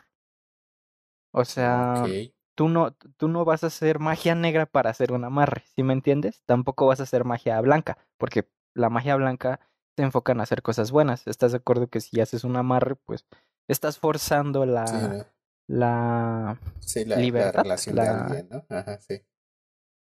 O 1.33 1.45
sea, 1.45 2.17
tú, 2.55 2.69
no, 2.69 2.93
tú 3.17 3.29
no 3.29 3.45
vas 3.45 3.65
a 3.65 3.69
hacer 3.69 3.99
magia 3.99 4.35
negra 4.35 4.67
para 4.67 4.91
hacer 4.91 5.13
un 5.13 5.25
amarre, 5.25 5.65
¿sí 5.75 5.83
me 5.83 5.93
entiendes? 5.95 6.43
Tampoco 6.47 6.87
vas 6.87 7.01
a 7.01 7.05
hacer 7.05 7.25
magia 7.25 7.61
blanca, 7.61 7.99
porque 8.19 8.49
la 8.75 8.91
magia 8.91 9.17
blanca 9.17 9.61
se 9.97 10.03
enfoca 10.03 10.33
en 10.33 10.41
hacer 10.41 10.63
cosas 10.63 10.91
buenas. 10.91 11.27
¿Estás 11.27 11.53
de 11.53 11.59
acuerdo 11.59 11.89
que 11.89 12.01
si 12.01 12.21
haces 12.21 12.45
un 12.45 12.57
amarre, 12.57 12.97
pues 12.97 13.27
estás 13.69 13.99
forzando 13.99 14.65
la, 14.67 15.27
la, 15.69 16.59
libertad? 16.95 17.65
La 17.65 18.47
¿no? 18.51 18.65
Ajá, 18.69 18.99
sí. 18.99 19.23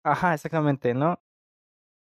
Ajá, 0.03 0.33
exactamente, 0.33 0.93
¿no? 0.93 1.19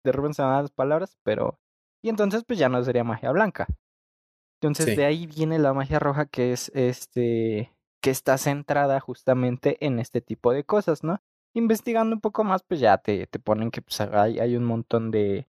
De 0.04 0.12
repente 0.12 0.36
se 0.36 0.42
van 0.42 0.62
las 0.62 0.72
palabras, 0.72 1.18
pero... 1.24 1.60
Y 2.02 2.10
entonces 2.10 2.44
pues 2.46 2.58
ya 2.58 2.70
no 2.70 2.82
sería 2.84 3.04
magia 3.04 3.32
blanca. 3.32 3.68
Entonces 4.62 4.96
de 4.96 5.06
ahí 5.06 5.28
viene 5.28 5.60
la 5.60 5.74
magia 5.74 6.00
roja 6.00 6.26
que 6.26 6.54
es 6.54 6.72
este 6.74 7.74
que 8.02 8.12
está 8.12 8.38
centrada 8.38 9.00
justamente 9.02 9.86
en 9.86 10.00
este 10.00 10.22
tipo 10.22 10.54
de 10.54 10.64
cosas, 10.64 11.04
¿no? 11.04 11.22
Investigando 11.54 12.16
un 12.16 12.22
poco 12.22 12.46
más, 12.46 12.64
pues 12.64 12.80
ya 12.80 12.98
te, 12.98 13.28
te 13.28 13.40
ponen 13.40 13.72
que 13.72 13.82
pues, 13.82 14.00
hay, 14.00 14.40
hay 14.40 14.56
un 14.56 14.64
montón 14.64 15.12
de, 15.12 15.49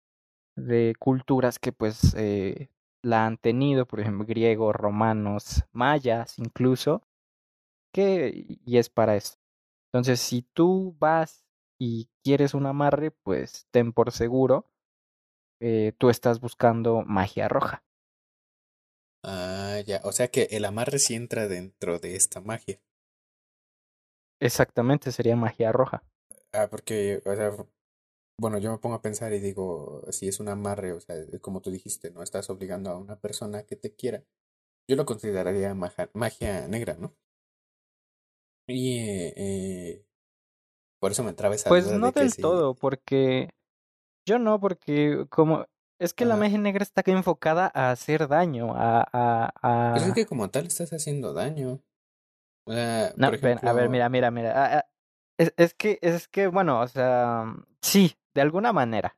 de 0.66 0.94
culturas 0.98 1.58
que 1.58 1.72
pues 1.72 2.14
eh, 2.16 2.68
la 3.02 3.26
han 3.26 3.38
tenido, 3.38 3.86
por 3.86 4.00
ejemplo, 4.00 4.26
griegos, 4.26 4.74
romanos, 4.76 5.64
mayas 5.72 6.38
incluso, 6.38 7.02
que 7.92 8.58
y 8.64 8.78
es 8.78 8.90
para 8.90 9.16
eso. 9.16 9.36
Entonces, 9.92 10.20
si 10.20 10.42
tú 10.42 10.96
vas 10.98 11.44
y 11.78 12.08
quieres 12.24 12.54
un 12.54 12.66
amarre, 12.66 13.10
pues 13.10 13.66
ten 13.72 13.92
por 13.92 14.12
seguro, 14.12 14.66
eh, 15.60 15.92
tú 15.98 16.10
estás 16.10 16.40
buscando 16.40 17.02
magia 17.06 17.48
roja. 17.48 17.84
Ah, 19.22 19.80
ya, 19.86 20.02
o 20.04 20.12
sea 20.12 20.28
que 20.28 20.48
el 20.50 20.64
amarre 20.66 20.98
sí 20.98 21.14
entra 21.14 21.48
dentro 21.48 21.98
de 21.98 22.16
esta 22.16 22.42
magia. 22.42 22.80
Exactamente, 24.40 25.12
sería 25.12 25.34
magia 25.36 25.72
roja. 25.72 26.02
Ah, 26.52 26.68
porque, 26.70 27.22
o 27.24 27.34
sea, 27.34 27.52
bueno, 28.40 28.56
yo 28.56 28.72
me 28.72 28.78
pongo 28.78 28.94
a 28.96 29.02
pensar 29.02 29.34
y 29.34 29.38
digo, 29.38 30.02
si 30.10 30.26
es 30.26 30.40
un 30.40 30.48
amarre, 30.48 30.92
o 30.92 31.00
sea, 31.00 31.14
como 31.42 31.60
tú 31.60 31.70
dijiste, 31.70 32.10
¿no? 32.10 32.22
Estás 32.22 32.48
obligando 32.48 32.88
a 32.88 32.96
una 32.96 33.16
persona 33.20 33.64
que 33.64 33.76
te 33.76 33.94
quiera. 33.94 34.24
Yo 34.88 34.96
lo 34.96 35.04
consideraría 35.04 35.74
magia, 35.74 36.66
negra, 36.66 36.96
¿no? 36.98 37.14
Y 38.66 38.96
eh, 39.36 40.06
por 41.00 41.12
eso 41.12 41.22
me 41.22 41.30
entraba 41.30 41.54
esa 41.54 41.68
Pues 41.68 41.92
no 41.92 42.12
del 42.12 42.34
todo, 42.34 42.74
porque 42.74 43.50
yo 44.26 44.38
no, 44.38 44.58
porque 44.58 45.26
como 45.28 45.66
es 45.98 46.14
que 46.14 46.24
la 46.24 46.36
magia 46.36 46.56
negra 46.56 46.82
está 46.82 47.02
enfocada 47.04 47.70
a 47.74 47.90
hacer 47.90 48.26
daño, 48.26 48.72
a, 48.74 49.06
a, 49.12 49.52
a... 49.60 49.92
Pues 49.92 50.06
es 50.06 50.14
que 50.14 50.24
como 50.24 50.48
tal 50.48 50.66
estás 50.66 50.94
haciendo 50.94 51.34
daño. 51.34 51.82
no, 52.64 53.26
a 53.26 53.72
ver, 53.74 53.90
mira, 53.90 54.08
mira, 54.08 54.30
mira. 54.30 54.86
Es, 55.36 55.52
es 55.58 55.74
que, 55.74 55.98
es 56.00 56.26
que, 56.26 56.46
bueno, 56.46 56.80
o 56.80 56.88
sea, 56.88 57.44
sí, 57.82 58.14
de 58.34 58.40
alguna 58.40 58.72
manera. 58.72 59.16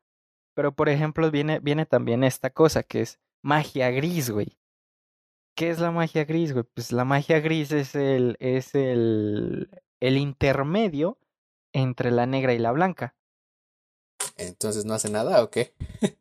Pero 0.55 0.75
por 0.75 0.89
ejemplo 0.89 1.31
viene, 1.31 1.61
viene 1.61 1.87
también 1.87 2.25
esta 2.25 2.51
cosa 2.51 2.83
que 2.83 3.01
es 3.03 3.21
magia 3.43 3.91
gris, 3.91 4.31
güey. 4.31 4.59
¿Qué 5.57 5.71
es 5.71 5.81
la 5.81 5.91
magia 5.91 6.25
gris, 6.25 6.53
güey? 6.53 6.65
Pues 6.75 6.93
la 6.93 7.05
magia 7.05 7.41
gris 7.41 7.73
es 7.73 7.95
el, 7.95 8.37
es 8.41 8.75
el, 8.75 9.71
el 10.01 10.17
intermedio 10.17 11.19
entre 11.75 12.11
la 12.11 12.27
negra 12.27 12.55
y 12.55 12.59
la 12.59 12.73
blanca. 12.73 13.15
Entonces 14.37 14.85
no 14.85 14.95
hace 14.95 15.11
nada 15.11 15.43
o 15.43 15.51
qué? 15.51 15.75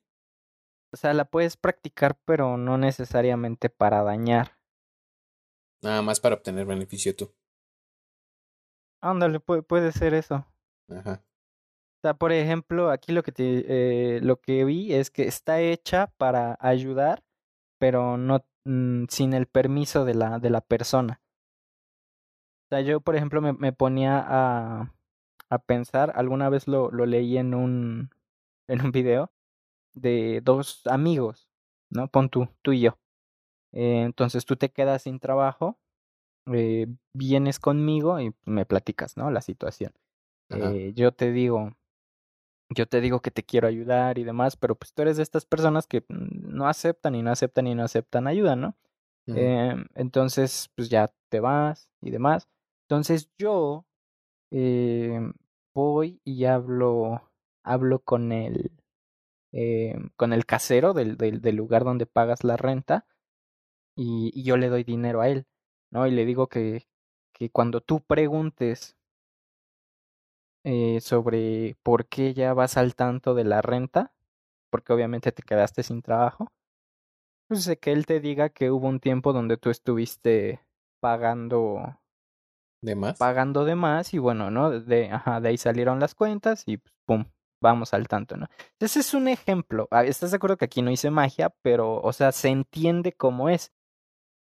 o 0.93 0.97
sea, 0.97 1.13
la 1.13 1.25
puedes 1.25 1.57
practicar, 1.57 2.19
pero 2.25 2.57
no 2.57 2.77
necesariamente 2.77 3.69
para 3.69 4.03
dañar. 4.03 4.57
Nada 5.81 6.01
más 6.01 6.19
para 6.19 6.35
obtener 6.35 6.65
beneficio 6.65 7.15
tú. 7.15 7.33
Ándale, 9.01 9.39
puede, 9.39 9.63
puede 9.63 9.91
ser 9.91 10.13
eso. 10.13 10.45
Ajá. 10.89 11.23
O 12.01 12.07
sea, 12.07 12.15
por 12.15 12.31
ejemplo, 12.31 12.89
aquí 12.89 13.11
lo 13.11 13.21
que 13.21 13.31
te, 13.31 14.15
eh, 14.15 14.21
lo 14.21 14.41
que 14.41 14.65
vi 14.65 14.91
es 14.91 15.11
que 15.11 15.27
está 15.27 15.61
hecha 15.61 16.07
para 16.17 16.57
ayudar, 16.59 17.23
pero 17.77 18.17
no 18.17 18.43
mm, 18.65 19.05
sin 19.07 19.33
el 19.33 19.45
permiso 19.45 20.03
de 20.03 20.15
la, 20.15 20.39
de 20.39 20.49
la 20.49 20.61
persona. 20.61 21.21
O 22.65 22.67
sea, 22.69 22.81
yo, 22.81 23.01
por 23.01 23.15
ejemplo, 23.15 23.39
me, 23.39 23.53
me 23.53 23.71
ponía 23.71 24.17
a, 24.17 24.95
a 25.51 25.59
pensar, 25.59 26.11
alguna 26.15 26.49
vez 26.49 26.67
lo, 26.67 26.89
lo 26.89 27.05
leí 27.05 27.37
en 27.37 27.53
un, 27.53 28.09
en 28.67 28.81
un 28.83 28.91
video 28.91 29.31
de 29.93 30.41
dos 30.41 30.81
amigos, 30.87 31.49
¿no? 31.91 32.07
Pon 32.07 32.29
tú, 32.29 32.47
tú 32.63 32.71
y 32.71 32.81
yo. 32.81 32.97
Eh, 33.73 34.01
entonces 34.01 34.45
tú 34.45 34.55
te 34.55 34.69
quedas 34.69 35.03
sin 35.03 35.19
trabajo, 35.19 35.77
eh, 36.51 36.87
vienes 37.13 37.59
conmigo 37.59 38.19
y 38.19 38.33
me 38.45 38.65
platicas, 38.65 39.17
¿no? 39.17 39.29
La 39.29 39.41
situación. 39.41 39.93
Eh, 40.49 40.91
yo 40.95 41.13
te 41.13 41.31
digo, 41.31 41.71
yo 42.73 42.87
te 42.87 43.01
digo 43.01 43.21
que 43.21 43.31
te 43.31 43.43
quiero 43.43 43.67
ayudar 43.67 44.17
y 44.17 44.23
demás, 44.23 44.55
pero 44.55 44.75
pues 44.75 44.93
tú 44.93 45.01
eres 45.01 45.17
de 45.17 45.23
estas 45.23 45.45
personas 45.45 45.87
que 45.87 46.01
mm, 46.07 46.55
no 46.55 46.67
aceptan 46.67 47.15
y 47.15 47.21
no 47.21 47.31
aceptan 47.31 47.67
y 47.67 47.75
no 47.75 47.83
aceptan 47.83 48.27
ayuda, 48.27 48.55
¿no? 48.55 48.75
eh, 49.27 49.75
entonces, 49.95 50.69
pues 50.75 50.89
ya 50.89 51.09
te 51.29 51.39
vas 51.39 51.89
y 52.01 52.11
demás. 52.11 52.49
Entonces 52.83 53.29
yo 53.37 53.85
eh, 54.51 55.21
voy 55.73 56.19
y 56.25 56.45
hablo, 56.45 57.21
hablo 57.63 57.99
con 57.99 58.31
el, 58.31 58.71
eh, 59.53 59.95
con 60.17 60.33
el 60.33 60.45
casero 60.45 60.93
del, 60.93 61.17
del, 61.17 61.41
del, 61.41 61.55
lugar 61.55 61.83
donde 61.85 62.05
pagas 62.05 62.43
la 62.43 62.57
renta 62.57 63.05
y, 63.95 64.31
y 64.33 64.43
yo 64.43 64.57
le 64.57 64.69
doy 64.69 64.83
dinero 64.83 65.21
a 65.21 65.29
él, 65.29 65.45
¿no? 65.91 66.07
Y 66.07 66.11
le 66.11 66.25
digo 66.25 66.47
que, 66.47 66.87
que 67.33 67.49
cuando 67.49 67.81
tú 67.81 68.01
preguntes 68.01 68.97
eh, 70.63 70.99
sobre 71.01 71.75
por 71.83 72.07
qué 72.07 72.33
ya 72.33 72.53
vas 72.53 72.77
al 72.77 72.95
tanto 72.95 73.33
de 73.33 73.43
la 73.43 73.61
renta, 73.61 74.13
porque 74.69 74.93
obviamente 74.93 75.31
te 75.31 75.43
quedaste 75.43 75.83
sin 75.83 76.01
trabajo. 76.01 76.51
Pues 77.47 77.65
de 77.65 77.77
que 77.77 77.91
él 77.91 78.05
te 78.05 78.19
diga 78.19 78.49
que 78.49 78.71
hubo 78.71 78.87
un 78.87 78.99
tiempo 78.99 79.33
donde 79.33 79.57
tú 79.57 79.69
estuviste 79.69 80.61
pagando 81.01 81.97
¿De 82.81 82.95
más? 82.95 83.17
pagando 83.17 83.65
de 83.65 83.75
más 83.75 84.13
y 84.13 84.17
bueno, 84.17 84.49
¿no? 84.49 84.71
De, 84.71 85.11
ajá, 85.11 85.39
de 85.41 85.49
ahí 85.49 85.57
salieron 85.57 85.99
las 85.99 86.15
cuentas 86.15 86.63
y 86.65 86.77
pues, 86.77 86.93
pum, 87.05 87.25
vamos 87.61 87.93
al 87.93 88.07
tanto, 88.07 88.37
¿no? 88.37 88.47
Ese 88.79 89.01
es 89.01 89.13
un 89.13 89.27
ejemplo. 89.27 89.87
Ah, 89.91 90.03
¿Estás 90.03 90.31
de 90.31 90.37
acuerdo 90.37 90.57
que 90.57 90.65
aquí 90.65 90.81
no 90.81 90.91
hice 90.91 91.11
magia, 91.11 91.53
pero, 91.61 92.01
o 92.01 92.13
sea, 92.13 92.31
se 92.31 92.49
entiende 92.49 93.13
cómo 93.13 93.49
es? 93.49 93.71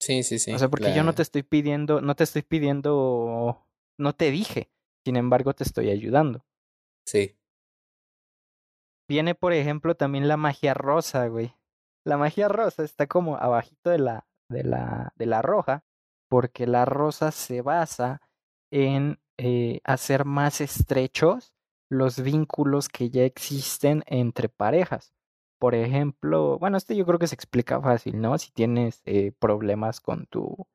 Sí, 0.01 0.23
sí, 0.23 0.39
sí. 0.39 0.53
O 0.53 0.59
sea, 0.59 0.69
porque 0.69 0.95
yo 0.95 1.03
no 1.03 1.15
te 1.15 1.23
estoy 1.23 1.43
pidiendo, 1.43 2.01
no 2.01 2.15
te 2.15 2.25
estoy 2.25 2.43
pidiendo, 2.43 3.67
no 3.99 4.13
te 4.15 4.31
dije, 4.31 4.71
sin 5.05 5.17
embargo 5.17 5.55
te 5.55 5.65
estoy 5.65 5.91
ayudando. 5.91 6.45
Sí. 7.07 7.37
Viene, 9.09 9.35
por 9.35 9.53
ejemplo, 9.53 9.95
también 9.95 10.29
la 10.29 10.37
magia 10.37 10.73
rosa, 10.73 11.27
güey. 11.29 11.55
La 12.05 12.17
magia 12.17 12.49
rosa 12.49 12.83
está 12.85 13.07
como 13.07 13.37
abajito 13.37 13.91
de 13.91 13.99
la, 13.99 14.27
de 14.49 14.65
la, 14.65 15.13
de 15.17 15.27
la 15.27 15.43
roja, 15.43 15.85
porque 16.29 16.67
la 16.67 16.85
rosa 16.85 17.31
se 17.31 17.61
basa 17.61 18.23
en 18.71 19.21
eh, 19.37 19.81
hacer 19.85 20.25
más 20.25 20.61
estrechos 20.61 21.55
los 21.91 22.23
vínculos 22.23 22.89
que 22.89 23.11
ya 23.11 23.25
existen 23.25 24.03
entre 24.07 24.49
parejas. 24.49 25.13
Por 25.59 25.75
ejemplo, 25.75 26.59
bueno, 26.59 26.77
este 26.77 26.97
yo 26.97 27.07
creo 27.07 27.19
que 27.19 27.27
se 27.27 27.35
explica 27.35 27.81
fácil, 27.81 28.21
¿no? 28.21 28.37
Si 28.39 28.53
tienes 28.53 29.03
eh, 29.05 29.33
problemas 29.39 30.01
con 30.01 30.27
tu, 30.27 30.67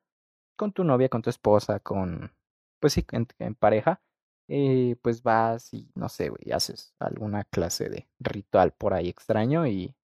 con 0.55 0.71
tu 0.71 0.83
novia, 0.83 1.09
con 1.09 1.21
tu 1.21 1.29
esposa, 1.29 1.79
con, 1.79 2.35
pues 2.79 2.93
sí, 2.93 3.05
en, 3.11 3.27
en 3.39 3.55
pareja, 3.55 4.01
eh, 4.49 4.97
pues 5.01 5.23
vas 5.23 5.73
y 5.73 5.91
no 5.95 6.09
sé, 6.09 6.29
güey, 6.29 6.51
haces 6.53 6.93
alguna 6.99 7.43
clase 7.45 7.89
de 7.89 8.09
ritual 8.19 8.73
por 8.73 8.93
ahí 8.95 9.09
extraño 9.09 9.67
y, 9.67 9.95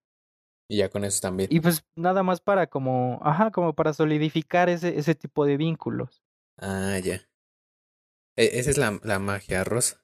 Y 0.67 0.77
ya 0.77 0.89
con 0.89 1.03
eso 1.03 1.21
también. 1.21 1.49
y 1.49 1.59
pues 1.59 1.83
nada 1.95 2.23
más 2.23 2.41
para 2.41 2.67
como, 2.67 3.19
ajá, 3.23 3.51
como 3.51 3.73
para 3.75 3.93
solidificar 3.93 4.69
ese, 4.69 4.97
ese 4.97 5.15
tipo 5.15 5.45
de 5.45 5.57
vínculos. 5.57 6.23
Ah, 6.57 6.97
ya. 7.03 7.19
E- 8.37 8.59
esa 8.59 8.69
es 8.71 8.77
la, 8.77 8.97
la 9.03 9.19
magia 9.19 9.65
rosa. 9.65 10.01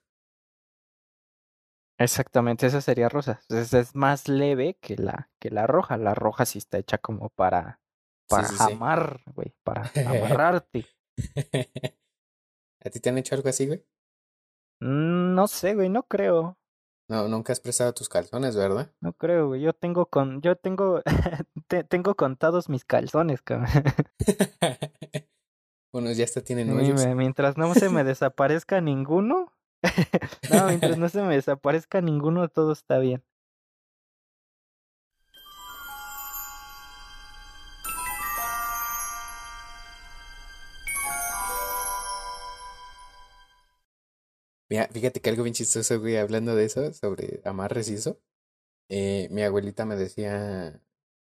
Exactamente, 1.98 2.66
esa 2.66 2.80
sería 2.80 3.08
rosa. 3.08 3.38
Entonces 3.42 3.72
es 3.74 3.94
más 3.94 4.28
leve 4.28 4.76
que 4.80 4.96
la, 4.96 5.30
que 5.38 5.50
la 5.50 5.66
roja. 5.66 5.96
La 5.96 6.14
roja 6.14 6.44
sí 6.46 6.58
está 6.58 6.78
hecha 6.78 6.98
como 6.98 7.28
para, 7.30 7.80
para 8.26 8.48
sí, 8.48 8.58
sí. 8.58 8.72
amar, 8.72 9.22
güey, 9.34 9.54
para 9.62 9.94
amarrarte. 10.04 10.90
¿A 12.84 12.90
ti 12.90 13.00
te 13.00 13.08
han 13.10 13.18
hecho 13.18 13.34
algo 13.34 13.48
así, 13.48 13.66
güey? 13.66 13.84
Mm, 14.82 15.34
No 15.34 15.46
sé, 15.46 15.74
güey, 15.74 15.88
no 15.88 16.02
creo. 16.02 16.58
No, 17.08 17.28
nunca 17.28 17.52
has 17.52 17.60
prestado 17.60 17.92
tus 17.92 18.08
calzones, 18.08 18.56
¿verdad? 18.56 18.90
No 19.00 19.12
creo, 19.12 19.48
güey. 19.48 19.60
Yo 19.60 19.72
tengo 19.72 20.06
con, 20.06 20.40
yo 20.40 20.56
tengo, 20.56 21.02
te- 21.68 21.84
tengo 21.84 22.14
contados 22.14 22.68
mis 22.68 22.84
calzones, 22.84 23.42
cabrón. 23.42 23.68
Unos 25.92 26.16
ya 26.16 26.24
hasta 26.24 26.42
tienen 26.42 26.70
hoyos. 26.70 27.04
mientras 27.14 27.56
no 27.58 27.74
se 27.74 27.88
me 27.90 28.02
desaparezca 28.04 28.80
ninguno, 28.80 29.52
no, 30.50 30.66
mientras 30.68 30.96
no 30.96 31.08
se 31.08 31.22
me 31.22 31.34
desaparezca 31.34 32.00
ninguno, 32.00 32.48
todo 32.48 32.72
está 32.72 32.98
bien. 32.98 33.22
Mira, 44.72 44.88
fíjate 44.88 45.20
que 45.20 45.30
algo 45.30 45.42
bien 45.44 45.54
chistoso, 45.54 46.00
güey, 46.00 46.16
hablando 46.16 46.56
de 46.56 46.64
eso, 46.64 46.92
sobre 46.94 47.40
amarres 47.44 47.90
y 47.90 47.94
eso. 47.94 48.18
Eh, 48.90 49.28
mi 49.32 49.42
abuelita 49.42 49.86
me 49.86 49.96
decía, 49.96 50.82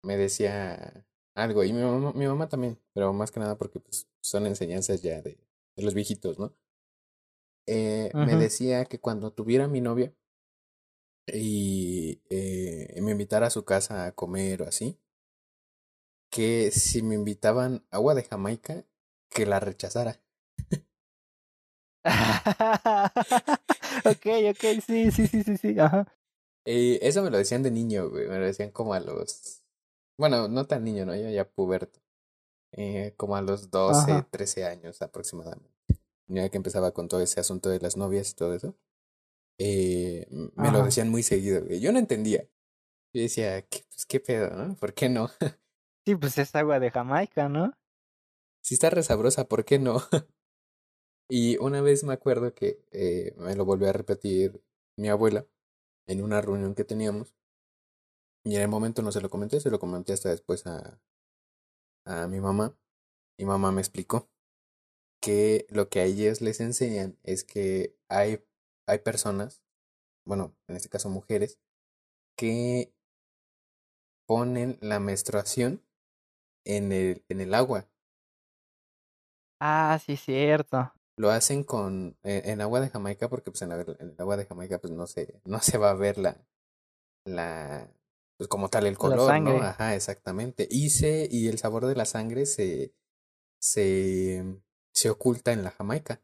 me 0.03 0.17
decía 0.17 1.05
algo, 1.35 1.63
y 1.65 1.73
mi 1.73 1.81
mamá, 1.83 2.13
mi 2.13 2.27
mamá 2.27 2.49
también, 2.49 2.79
pero 2.93 3.13
más 3.13 3.31
que 3.31 3.39
nada 3.41 3.57
porque 3.57 3.79
pues, 3.81 4.07
son 4.21 4.47
enseñanzas 4.47 5.01
ya 5.03 5.21
de, 5.21 5.39
de 5.77 5.83
los 5.83 5.93
viejitos, 5.95 6.39
¿no? 6.39 6.55
Eh, 7.67 8.17
Me 8.19 8.35
decía 8.35 8.83
que 8.83 8.99
cuando 8.99 9.31
tuviera 9.31 9.69
mi 9.69 9.79
novia 9.79 10.13
y 11.27 12.21
eh, 12.29 12.99
me 13.01 13.11
invitara 13.11 13.47
a 13.47 13.49
su 13.49 13.63
casa 13.65 14.05
a 14.05 14.11
comer 14.13 14.61
o 14.63 14.67
así, 14.67 14.99
que 16.31 16.71
si 16.71 17.01
me 17.03 17.15
invitaban 17.15 17.85
agua 17.91 18.15
de 18.15 18.23
Jamaica, 18.23 18.83
que 19.29 19.45
la 19.45 19.59
rechazara. 19.59 20.19
ok, 24.05 24.25
ok, 24.51 24.63
sí, 24.85 25.11
sí, 25.11 25.27
sí, 25.27 25.43
sí, 25.43 25.57
sí, 25.57 25.79
ajá. 25.79 26.05
Y 26.65 26.99
eso 27.05 27.23
me 27.23 27.29
lo 27.31 27.37
decían 27.37 27.63
de 27.63 27.71
niño, 27.71 28.09
güey. 28.09 28.27
Me 28.27 28.37
lo 28.39 28.45
decían 28.45 28.71
como 28.71 28.93
a 28.93 28.99
los. 28.99 29.63
Bueno, 30.17 30.47
no 30.47 30.65
tan 30.65 30.83
niño, 30.83 31.05
¿no? 31.05 31.15
Yo 31.15 31.29
ya 31.29 31.49
puberto. 31.49 31.99
Eh, 32.71 33.13
como 33.17 33.35
a 33.35 33.41
los 33.41 33.71
12, 33.71 34.21
Ajá. 34.21 34.27
13 34.29 34.65
años 34.65 35.01
aproximadamente. 35.01 35.73
Ya 36.27 36.49
que 36.49 36.57
empezaba 36.57 36.91
con 36.91 37.07
todo 37.07 37.21
ese 37.21 37.39
asunto 37.39 37.69
de 37.69 37.79
las 37.79 37.97
novias 37.97 38.31
y 38.31 38.35
todo 38.35 38.53
eso. 38.53 38.75
Eh, 39.57 40.27
me 40.29 40.69
lo 40.71 40.79
Ajá. 40.79 40.85
decían 40.85 41.09
muy 41.09 41.23
seguido, 41.23 41.63
güey. 41.65 41.79
Yo 41.79 41.91
no 41.91 41.99
entendía. 41.99 42.43
Yo 43.13 43.21
decía, 43.21 43.61
¿qué, 43.63 43.83
pues, 43.89 44.05
qué 44.05 44.19
pedo, 44.19 44.49
no? 44.55 44.75
¿Por 44.75 44.93
qué 44.93 45.09
no? 45.09 45.29
Sí, 46.05 46.15
pues 46.15 46.37
es 46.39 46.55
agua 46.55 46.79
de 46.79 46.91
Jamaica, 46.91 47.49
¿no? 47.49 47.73
Si 48.61 48.73
está 48.75 48.89
resabrosa, 48.89 49.47
¿por 49.47 49.65
qué 49.65 49.79
no? 49.79 50.01
y 51.29 51.57
una 51.57 51.81
vez 51.81 52.03
me 52.03 52.13
acuerdo 52.13 52.53
que 52.53 52.83
eh, 52.91 53.33
me 53.37 53.55
lo 53.55 53.63
volvió 53.63 53.87
a 53.89 53.93
repetir 53.93 54.61
mi 54.97 55.09
abuela 55.09 55.45
en 56.07 56.23
una 56.23 56.41
reunión 56.41 56.75
que 56.75 56.83
teníamos. 56.83 57.35
Y 58.43 58.55
en 58.55 58.63
el 58.63 58.67
momento 58.67 59.01
no 59.01 59.11
se 59.11 59.21
lo 59.21 59.29
comenté, 59.29 59.59
se 59.59 59.69
lo 59.69 59.79
comenté 59.79 60.13
hasta 60.13 60.29
después 60.29 60.65
a, 60.65 60.99
a 62.05 62.27
mi 62.27 62.41
mamá. 62.41 62.75
Mi 63.37 63.45
mamá 63.45 63.71
me 63.71 63.81
explicó 63.81 64.27
que 65.21 65.67
lo 65.69 65.89
que 65.89 65.99
a 65.99 66.05
ellos 66.05 66.41
les 66.41 66.59
enseñan 66.59 67.17
es 67.23 67.43
que 67.43 67.95
hay, 68.09 68.43
hay 68.87 68.99
personas, 68.99 69.61
bueno, 70.25 70.55
en 70.67 70.75
este 70.77 70.89
caso 70.89 71.09
mujeres, 71.09 71.59
que 72.35 72.91
ponen 74.25 74.77
la 74.81 74.99
menstruación 74.99 75.83
en 76.65 76.91
el, 76.91 77.23
en 77.29 77.41
el 77.41 77.53
agua. 77.53 77.87
Ah, 79.59 79.99
sí, 80.03 80.15
cierto. 80.17 80.91
Lo 81.19 81.31
hacen 81.31 81.63
con 81.63 82.17
en, 82.23 82.49
en 82.49 82.61
agua 82.61 82.79
de 82.81 82.89
Jamaica 82.89 83.29
porque 83.29 83.51
pues 83.51 83.61
en, 83.61 83.69
la- 83.69 83.81
en 83.81 84.09
el 84.11 84.15
agua 84.17 84.37
de 84.37 84.45
Jamaica 84.45 84.79
pues 84.79 84.93
no 84.93 85.05
se 85.05 85.41
no 85.45 85.59
se 85.61 85.77
va 85.77 85.91
a 85.91 85.93
ver 85.95 86.17
la 86.17 86.47
la 87.25 87.91
pues 88.37 88.47
como 88.47 88.69
tal 88.69 88.87
el 88.87 88.97
color, 88.97 89.39
¿no? 89.39 89.51
Ajá, 89.61 89.95
exactamente. 89.95 90.67
Y 90.71 90.89
se 90.91 91.27
y 91.29 91.47
el 91.49 91.57
sabor 91.59 91.85
de 91.87 91.95
la 91.95 92.05
sangre 92.05 92.45
se 92.45 92.93
se 93.61 94.43
se 94.93 95.09
oculta 95.09 95.51
en 95.53 95.63
la 95.63 95.71
Jamaica. 95.71 96.21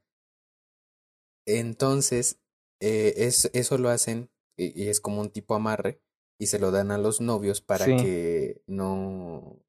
Entonces, 1.45 2.39
eh, 2.81 3.13
es, 3.17 3.49
eso 3.53 3.77
lo 3.77 3.89
hacen 3.89 4.29
y, 4.57 4.81
y 4.83 4.89
es 4.89 4.99
como 4.99 5.21
un 5.21 5.29
tipo 5.31 5.55
amarre 5.55 6.01
y 6.39 6.47
se 6.47 6.59
lo 6.59 6.71
dan 6.71 6.91
a 6.91 6.97
los 6.97 7.21
novios 7.21 7.61
para 7.61 7.85
Sí. 7.85 7.97
que 8.01 8.61
no, 8.67 9.59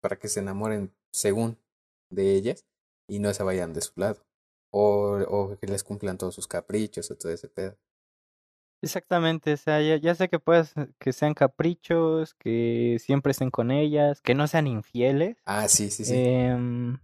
para 0.00 0.18
que 0.18 0.28
se 0.28 0.40
enamoren 0.40 0.94
según 1.12 1.58
de 2.10 2.34
ellas 2.34 2.66
y 3.08 3.18
no 3.18 3.32
se 3.34 3.42
vayan 3.42 3.72
de 3.74 3.82
su 3.82 3.92
lado. 3.96 4.24
O, 4.74 5.18
o 5.28 5.56
que 5.58 5.66
les 5.66 5.84
cumplan 5.84 6.16
todos 6.16 6.34
sus 6.34 6.48
caprichos 6.48 7.10
o 7.10 7.16
todo 7.16 7.30
ese 7.30 7.48
pedo. 7.48 7.76
Exactamente, 8.82 9.52
o 9.52 9.56
sea, 9.56 9.80
ya, 9.80 9.96
ya 9.96 10.14
sé 10.14 10.28
que 10.28 10.40
puedes, 10.40 10.72
que 10.98 11.12
sean 11.12 11.34
caprichos, 11.34 12.34
que 12.34 12.96
siempre 12.98 13.30
estén 13.30 13.50
con 13.50 13.70
ellas, 13.70 14.20
que 14.20 14.34
no 14.34 14.48
sean 14.48 14.66
infieles. 14.66 15.36
Ah, 15.44 15.68
sí, 15.68 15.88
sí, 15.90 16.04
sí. 16.04 16.14
Em, 16.14 16.98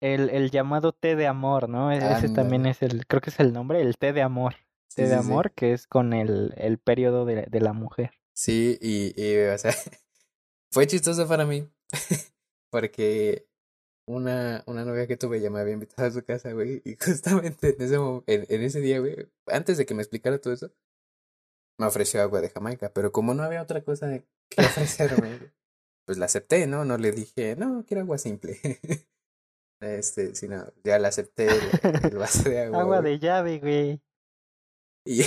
el, 0.00 0.30
el 0.30 0.50
llamado 0.50 0.92
té 0.92 1.14
de 1.16 1.26
amor, 1.26 1.68
¿no? 1.68 1.92
E- 1.92 1.96
Ese 2.12 2.28
también 2.28 2.64
es 2.66 2.82
el, 2.82 3.06
creo 3.06 3.20
que 3.20 3.30
es 3.30 3.40
el 3.40 3.52
nombre, 3.52 3.82
el 3.82 3.96
té 3.98 4.12
de 4.12 4.22
amor. 4.22 4.54
Té 4.94 5.02
Sí, 5.02 5.08
de 5.08 5.14
sí. 5.14 5.18
amor, 5.18 5.52
que 5.52 5.72
es 5.72 5.86
con 5.86 6.12
el, 6.12 6.54
el 6.56 6.78
periodo 6.78 7.24
de, 7.24 7.46
de 7.50 7.60
la 7.60 7.72
mujer. 7.72 8.12
Sí, 8.34 8.78
y, 8.80 9.12
y 9.20 9.36
o 9.48 9.58
sea, 9.58 9.72
fue 10.70 10.86
chistoso 10.86 11.26
para 11.28 11.44
mí. 11.44 11.68
Porque 12.70 13.46
una, 14.06 14.64
una 14.66 14.84
novia 14.84 15.06
que 15.06 15.16
tuve 15.16 15.40
ya 15.40 15.50
me 15.50 15.60
había 15.60 15.74
invitado 15.74 16.08
a 16.08 16.12
su 16.12 16.24
casa, 16.24 16.52
güey. 16.52 16.82
Y 16.84 16.96
justamente 17.04 17.74
en 17.76 17.82
ese, 17.82 17.96
en, 17.96 18.46
en 18.48 18.62
ese 18.62 18.80
día, 18.80 19.00
güey, 19.00 19.28
antes 19.46 19.78
de 19.78 19.86
que 19.86 19.94
me 19.94 20.02
explicara 20.02 20.40
todo 20.40 20.52
eso, 20.54 20.72
me 21.78 21.86
ofreció 21.86 22.22
agua 22.22 22.40
de 22.40 22.50
Jamaica. 22.50 22.92
Pero 22.92 23.12
como 23.12 23.34
no 23.34 23.42
había 23.42 23.62
otra 23.62 23.82
cosa 23.82 24.08
que 24.48 24.60
ofrecerme, 24.60 25.52
pues 26.06 26.18
la 26.18 26.26
acepté, 26.26 26.66
¿no? 26.66 26.84
No 26.84 26.98
le 26.98 27.12
dije, 27.12 27.56
no, 27.56 27.84
quiero 27.86 28.02
agua 28.02 28.18
simple. 28.18 28.58
Este, 29.80 30.34
sino, 30.36 30.72
ya 30.84 30.98
la 31.00 31.08
acepté 31.08 31.48
el, 31.48 31.60
el 32.12 32.16
vaso 32.16 32.48
de 32.48 32.60
agua, 32.66 32.82
Agua 32.82 33.00
güey. 33.00 33.02
de 33.02 33.18
llave, 33.18 33.58
güey. 33.58 34.02
Y, 35.04 35.22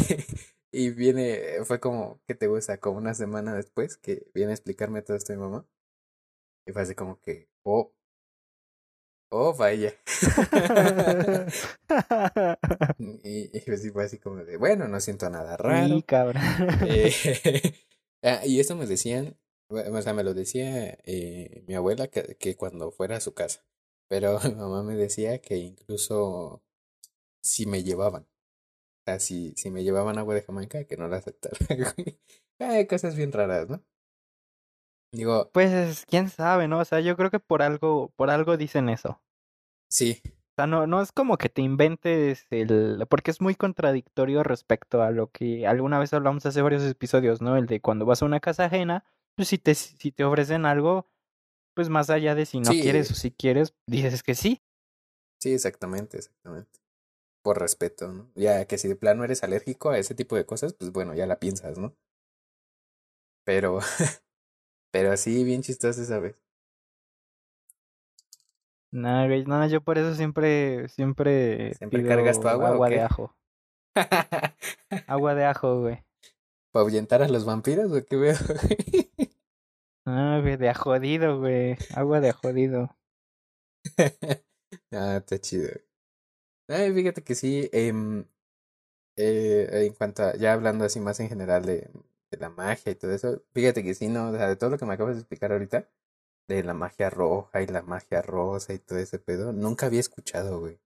y 0.71 0.89
viene, 0.91 1.63
fue 1.65 1.79
como, 1.79 2.21
¿qué 2.27 2.35
te 2.35 2.47
gusta? 2.47 2.79
Como 2.79 2.97
una 2.97 3.13
semana 3.13 3.53
después 3.55 3.97
que 3.97 4.27
viene 4.33 4.51
a 4.51 4.55
explicarme 4.55 5.01
todo 5.01 5.17
esto 5.17 5.33
mi 5.33 5.39
mamá. 5.39 5.67
Y 6.67 6.71
fue 6.73 6.81
así 6.83 6.95
como 6.95 7.19
que, 7.21 7.49
oh, 7.63 7.93
oh, 9.35 9.53
vaya. 9.55 9.93
y, 13.23 13.57
y 13.57 13.71
así 13.71 13.89
fue 13.91 14.05
así 14.05 14.19
como 14.19 14.43
de, 14.43 14.57
bueno, 14.57 14.87
no 14.87 14.99
siento 14.99 15.29
nada 15.29 15.57
Sí, 15.57 15.59
raro. 15.63 16.01
cabrón. 16.03 16.41
Eh, 16.81 17.13
ah, 18.23 18.41
y 18.45 18.59
esto 18.59 18.75
me 18.75 18.85
decían, 18.85 19.37
o 19.69 20.01
sea, 20.01 20.13
me 20.13 20.23
lo 20.23 20.33
decía 20.33 20.97
eh, 21.03 21.63
mi 21.67 21.75
abuela 21.75 22.07
que, 22.07 22.35
que 22.37 22.55
cuando 22.55 22.91
fuera 22.91 23.17
a 23.17 23.21
su 23.21 23.33
casa. 23.33 23.63
Pero 24.07 24.39
mi 24.43 24.53
mamá 24.55 24.83
me 24.83 24.95
decía 24.95 25.39
que 25.41 25.57
incluso 25.57 26.63
si 27.41 27.65
me 27.65 27.83
llevaban. 27.83 28.23
O 28.23 29.03
sea, 29.05 29.19
si, 29.19 29.53
si 29.57 29.71
me 29.71 29.83
llevaban 29.83 30.17
agua 30.19 30.35
de 30.35 30.43
Jamaica, 30.43 30.83
que 30.85 30.97
no 30.97 31.07
la 31.07 31.17
aceptara. 31.17 31.57
Hay 32.59 32.87
cosas 32.87 33.15
bien 33.15 33.31
raras, 33.31 33.67
¿no? 33.69 33.83
Digo, 35.11 35.49
Pues 35.53 36.05
quién 36.07 36.29
sabe, 36.29 36.67
¿no? 36.67 36.79
O 36.79 36.85
sea, 36.85 36.99
yo 36.99 37.15
creo 37.17 37.31
que 37.31 37.39
por 37.39 37.61
algo, 37.61 38.11
por 38.15 38.29
algo 38.29 38.57
dicen 38.57 38.89
eso. 38.89 39.21
Sí, 39.87 40.21
O 40.25 40.55
sea, 40.57 40.67
no, 40.67 40.87
no 40.87 41.01
es 41.01 41.11
como 41.11 41.37
que 41.37 41.49
te 41.49 41.61
inventes 41.61 42.45
el, 42.49 43.05
porque 43.09 43.31
es 43.31 43.41
muy 43.41 43.55
contradictorio 43.55 44.43
respecto 44.43 45.01
a 45.01 45.11
lo 45.11 45.29
que 45.31 45.67
alguna 45.67 45.99
vez 45.99 46.13
hablamos 46.13 46.45
hace 46.45 46.61
varios 46.61 46.83
episodios, 46.83 47.41
¿no? 47.41 47.57
El 47.57 47.65
de 47.65 47.81
cuando 47.81 48.05
vas 48.05 48.21
a 48.21 48.25
una 48.25 48.39
casa 48.39 48.65
ajena, 48.65 49.03
pues 49.35 49.49
si 49.49 49.57
te, 49.57 49.75
si 49.75 50.11
te 50.11 50.23
ofrecen 50.23 50.65
algo, 50.65 51.07
pues 51.75 51.89
más 51.89 52.09
allá 52.09 52.35
de 52.35 52.45
si 52.45 52.59
no 52.59 52.71
Sí. 52.71 52.81
quieres 52.81 53.11
o 53.11 53.15
si 53.15 53.31
quieres, 53.31 53.75
dices 53.87 54.23
que 54.23 54.35
sí. 54.35 54.61
sí, 55.41 55.53
exactamente, 55.53 56.17
exactamente. 56.17 56.79
Por 57.43 57.59
respeto, 57.59 58.11
¿no? 58.11 58.31
Ya 58.35 58.65
que 58.65 58.77
si 58.77 58.87
de 58.87 58.95
plano 58.95 59.23
eres 59.23 59.43
alérgico 59.43 59.89
a 59.91 59.99
ese 59.99 60.15
tipo 60.15 60.35
de 60.35 60.45
cosas, 60.45 60.73
pues 60.73 60.91
bueno, 60.91 61.13
ya 61.15 61.27
la 61.27 61.39
piensas, 61.39 61.77
¿no? 61.77 61.95
Pero, 63.43 63.79
pero 64.91 65.17
sí, 65.17 65.43
bien 65.43 65.61
chistoso 65.61 66.01
esa 66.01 66.19
vez. 66.19 66.35
Nada, 68.95 69.27
güey, 69.27 69.43
no, 69.43 69.67
yo 69.67 69.81
por 69.81 69.97
eso 69.97 70.15
siempre, 70.15 70.87
siempre, 70.87 71.73
¿Siempre 71.73 71.99
pido 71.99 72.09
cargas 72.09 72.39
tu 72.39 72.47
agua 72.47 72.71
o 72.71 72.73
agua 72.75 72.89
de 72.89 73.01
ajo. 73.01 73.35
Agua 75.07 75.35
de 75.35 75.43
ajo, 75.43 75.81
güey. 75.81 76.05
¿Para 76.71 76.83
ahuyentar 76.83 77.21
a 77.21 77.27
los 77.27 77.43
vampiros 77.43 77.91
o 77.91 78.05
qué 78.05 78.15
veo? 78.15 78.37
Ah, 80.05 80.39
güey, 80.41 80.55
de 80.55 80.69
ajodido, 80.69 81.39
güey. 81.39 81.75
Agua 81.93 82.21
de 82.21 82.29
ajodido. 82.29 82.95
ah, 84.93 85.17
está 85.17 85.39
chido. 85.39 85.69
Ay, 86.69 86.93
fíjate 86.93 87.21
que 87.21 87.35
sí, 87.35 87.69
em, 87.73 88.23
eh, 89.17 89.67
en 89.71 89.93
cuanto 89.93 90.23
a, 90.23 90.35
ya 90.37 90.53
hablando 90.53 90.85
así 90.85 91.01
más 91.01 91.19
en 91.19 91.27
general 91.27 91.65
de, 91.65 91.89
de 92.31 92.37
la 92.37 92.49
magia 92.49 92.93
y 92.93 92.95
todo 92.95 93.11
eso, 93.11 93.43
fíjate 93.53 93.83
que 93.83 93.93
sí, 93.93 94.07
no, 94.07 94.29
o 94.29 94.31
sea, 94.31 94.47
de 94.47 94.55
todo 94.55 94.69
lo 94.69 94.77
que 94.77 94.85
me 94.85 94.93
acabas 94.93 95.15
de 95.15 95.21
explicar 95.21 95.51
ahorita, 95.51 95.89
de 96.47 96.63
la 96.63 96.73
magia 96.73 97.09
roja 97.09 97.61
y 97.61 97.67
la 97.67 97.81
magia 97.81 98.21
rosa 98.21 98.73
y 98.73 98.79
todo 98.79 98.99
ese 98.99 99.19
pedo, 99.19 99.51
nunca 99.51 99.87
había 99.87 99.99
escuchado, 99.99 100.59
güey. 100.59 100.79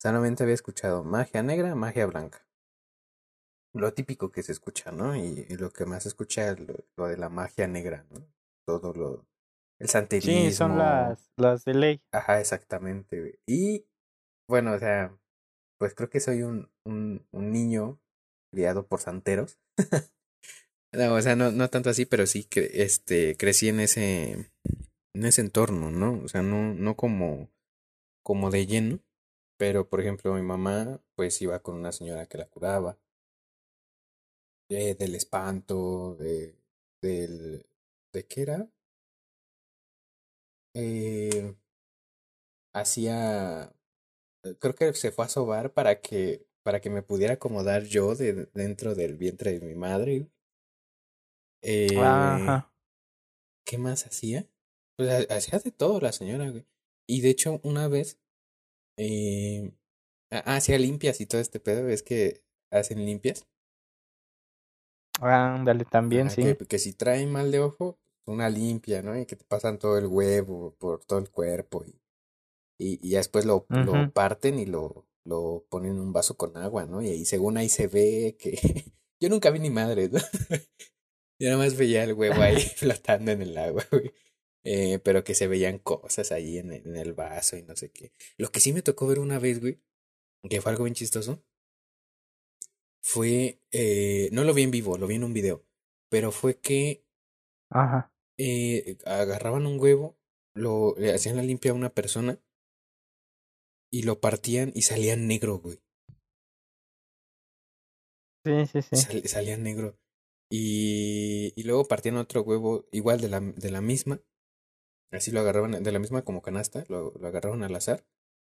Solamente 0.00 0.42
había 0.42 0.54
escuchado 0.54 1.04
magia 1.04 1.42
negra, 1.42 1.74
magia 1.74 2.06
blanca. 2.06 2.46
Lo 3.74 3.92
típico 3.92 4.30
que 4.30 4.42
se 4.42 4.52
escucha, 4.52 4.90
¿no? 4.90 5.16
Y, 5.16 5.46
y 5.48 5.56
lo 5.56 5.70
que 5.70 5.84
más 5.84 6.04
se 6.04 6.08
escucha 6.08 6.50
es 6.50 6.60
lo, 6.60 6.74
lo 6.96 7.06
de 7.08 7.16
la 7.18 7.28
magia 7.28 7.66
negra, 7.66 8.06
¿no? 8.10 8.26
Todo 8.66 8.92
lo, 8.94 9.26
el 9.78 9.88
santerismo. 9.88 10.32
Sí, 10.32 10.52
son 10.52 10.78
las, 10.78 11.30
las 11.36 11.64
de 11.64 11.74
ley. 11.74 12.02
Ajá, 12.12 12.40
exactamente, 12.40 13.20
güey. 13.20 13.38
Y 13.46 13.86
bueno, 14.48 14.72
o 14.72 14.78
sea, 14.78 15.16
pues 15.78 15.94
creo 15.94 16.08
que 16.08 16.20
soy 16.20 16.42
un, 16.42 16.70
un, 16.86 17.26
un 17.32 17.50
niño 17.50 18.00
criado 18.52 18.86
por 18.86 19.00
santeros. 19.00 19.58
no, 20.92 21.14
o 21.14 21.20
sea, 21.20 21.36
no, 21.36 21.50
no 21.50 21.68
tanto 21.68 21.90
así, 21.90 22.06
pero 22.06 22.26
sí 22.26 22.44
que 22.44 22.70
este 22.82 23.36
crecí 23.36 23.68
en 23.68 23.80
ese 23.80 24.50
en 25.16 25.24
ese 25.24 25.40
entorno, 25.40 25.90
¿no? 25.90 26.22
O 26.24 26.28
sea, 26.28 26.42
no, 26.42 26.74
no 26.74 26.96
como, 26.96 27.50
como 28.22 28.50
de 28.50 28.66
lleno. 28.66 29.00
Pero, 29.58 29.88
por 29.88 30.00
ejemplo, 30.00 30.34
mi 30.34 30.42
mamá, 30.42 31.00
pues 31.16 31.40
iba 31.42 31.60
con 31.62 31.76
una 31.76 31.92
señora 31.92 32.26
que 32.26 32.38
la 32.38 32.46
curaba. 32.48 32.98
eh, 34.68 34.94
del 34.94 35.14
espanto, 35.14 36.14
de, 36.16 36.56
del, 37.00 37.66
¿de 38.12 38.26
qué 38.26 38.42
era? 38.42 38.68
Eh, 40.74 41.56
hacía, 42.72 43.72
creo 44.60 44.74
que 44.74 44.94
se 44.94 45.12
fue 45.12 45.24
a 45.26 45.28
sobar 45.28 45.72
para 45.72 46.00
que, 46.00 46.46
para 46.62 46.80
que 46.80 46.90
me 46.90 47.02
pudiera 47.02 47.34
acomodar 47.34 47.84
yo 47.84 48.14
de, 48.16 48.48
dentro 48.54 48.94
del 48.94 49.16
vientre 49.16 49.58
de 49.58 49.66
mi 49.66 49.74
madre. 49.74 50.28
Eh, 51.62 51.88
Ajá. 51.96 52.70
¿Qué 53.66 53.76
más 53.76 54.06
hacía? 54.06 54.48
Pues 54.96 55.10
ha- 55.10 55.34
hacía 55.36 55.58
de 55.58 55.70
todo 55.72 56.00
la 56.00 56.12
señora, 56.12 56.50
güey. 56.50 56.66
Y 57.06 57.20
de 57.20 57.30
hecho, 57.30 57.60
una 57.62 57.88
vez, 57.88 58.18
eh, 58.98 59.72
hacía 60.30 60.78
limpias 60.78 61.20
y 61.20 61.26
todo 61.26 61.40
este 61.40 61.60
pedo, 61.60 61.88
es 61.88 62.02
que 62.02 62.42
hacen 62.70 63.04
limpias. 63.04 63.46
Ándale, 65.20 65.84
también, 65.84 66.30
sí. 66.30 66.42
que, 66.42 66.56
que 66.56 66.78
si 66.78 66.92
traen 66.92 67.30
mal 67.32 67.50
de 67.50 67.60
ojo, 67.60 67.98
una 68.26 68.50
limpia, 68.50 69.02
¿no? 69.02 69.18
Y 69.18 69.26
que 69.26 69.36
te 69.36 69.44
pasan 69.44 69.78
todo 69.78 69.98
el 69.98 70.06
huevo 70.06 70.74
por 70.78 71.04
todo 71.04 71.18
el 71.18 71.30
cuerpo 71.30 71.84
y, 72.78 72.98
y, 73.02 73.10
después 73.10 73.44
lo, 73.46 73.66
lo 73.70 74.12
parten 74.12 74.58
y 74.58 74.66
lo, 74.66 75.06
lo 75.24 75.64
ponen 75.70 75.92
en 75.92 76.00
un 76.00 76.12
vaso 76.12 76.36
con 76.36 76.56
agua, 76.56 76.86
¿no? 76.86 77.02
Y 77.02 77.08
ahí 77.08 77.24
según 77.24 77.56
ahí 77.56 77.68
se 77.68 77.86
ve 77.86 78.36
que 78.38 78.58
yo 79.20 79.28
nunca 79.28 79.50
vi 79.50 79.60
ni 79.60 79.70
madre, 79.70 80.08
¿no? 80.10 80.20
Yo 81.38 81.50
nada 81.50 81.64
más 81.64 81.76
veía 81.76 82.04
el 82.04 82.14
huevo 82.14 82.40
ahí 82.42 82.60
flotando 82.76 83.30
en 83.32 83.42
el 83.42 83.58
agua, 83.58 83.84
güey. 83.92 84.12
Eh, 84.68 84.98
pero 85.04 85.22
que 85.24 85.34
se 85.36 85.46
veían 85.48 85.78
cosas 85.78 86.32
ahí 86.32 86.58
en 86.58 86.72
el, 86.72 86.86
en 86.88 86.96
el 86.96 87.14
vaso 87.14 87.56
y 87.56 87.62
no 87.62 87.76
sé 87.76 87.90
qué. 87.92 88.12
Lo 88.36 88.50
que 88.50 88.60
sí 88.60 88.72
me 88.72 88.82
tocó 88.82 89.06
ver 89.06 89.20
una 89.20 89.38
vez, 89.38 89.60
güey, 89.60 89.80
que 90.50 90.60
fue 90.62 90.72
algo 90.72 90.84
bien 90.84 90.94
chistoso, 90.94 91.44
fue, 93.02 93.60
eh, 93.70 94.28
no 94.32 94.44
lo 94.44 94.52
vi 94.54 94.62
en 94.62 94.70
vivo, 94.70 94.98
lo 94.98 95.06
vi 95.06 95.14
en 95.16 95.24
un 95.24 95.32
video, 95.32 95.64
pero 96.10 96.32
fue 96.32 96.58
que 96.58 97.04
Ajá. 97.70 98.10
eh, 98.38 98.96
agarraban 99.04 99.66
un 99.66 99.78
huevo, 99.80 100.18
lo 100.54 100.94
le 100.98 101.12
hacían 101.12 101.36
la 101.36 101.42
limpia 101.42 101.72
a 101.72 101.74
una 101.74 101.94
persona 101.94 102.40
y 103.90 104.04
lo 104.04 104.20
partían 104.20 104.70
y 104.76 104.82
salían 104.82 105.26
negro, 105.26 105.58
güey. 105.58 105.80
Sí, 108.44 108.66
sí, 108.66 108.82
sí. 108.82 108.96
Sal- 108.96 109.28
salían 109.28 109.62
negro. 109.62 109.98
Y, 110.50 111.52
y 111.56 111.62
luego 111.64 111.86
partían 111.86 112.16
otro 112.16 112.42
huevo 112.42 112.86
igual 112.92 113.20
de 113.20 113.28
la, 113.28 113.40
de 113.40 113.70
la 113.70 113.80
misma. 113.80 114.20
Así 115.12 115.30
lo 115.30 115.40
agarraban 115.40 115.82
de 115.82 115.92
la 115.92 115.98
misma 115.98 116.22
como 116.22 116.42
canasta, 116.42 116.84
lo, 116.88 117.12
lo 117.18 117.26
agarraban 117.28 117.62
al 117.62 117.74
azar 117.74 118.04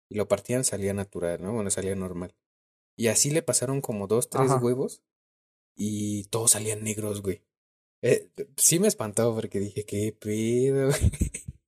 y 0.09 0.15
lo 0.15 0.27
partían, 0.27 0.63
salía 0.63 0.93
natural, 0.93 1.41
¿no? 1.41 1.53
Bueno, 1.53 1.69
salía 1.69 1.95
normal. 1.95 2.35
Y 2.95 3.07
así 3.07 3.31
le 3.31 3.41
pasaron 3.41 3.81
como 3.81 4.07
dos, 4.07 4.29
tres 4.29 4.51
Ajá. 4.51 4.59
huevos 4.59 5.03
y 5.75 6.25
todos 6.25 6.51
salían 6.51 6.83
negros, 6.83 7.21
güey. 7.21 7.41
Eh, 8.03 8.29
sí 8.57 8.79
me 8.79 8.87
espantó 8.87 9.33
porque 9.35 9.59
dije, 9.59 9.85
¿qué 9.85 10.15
pedo? 10.17 10.87
güey? 10.87 11.11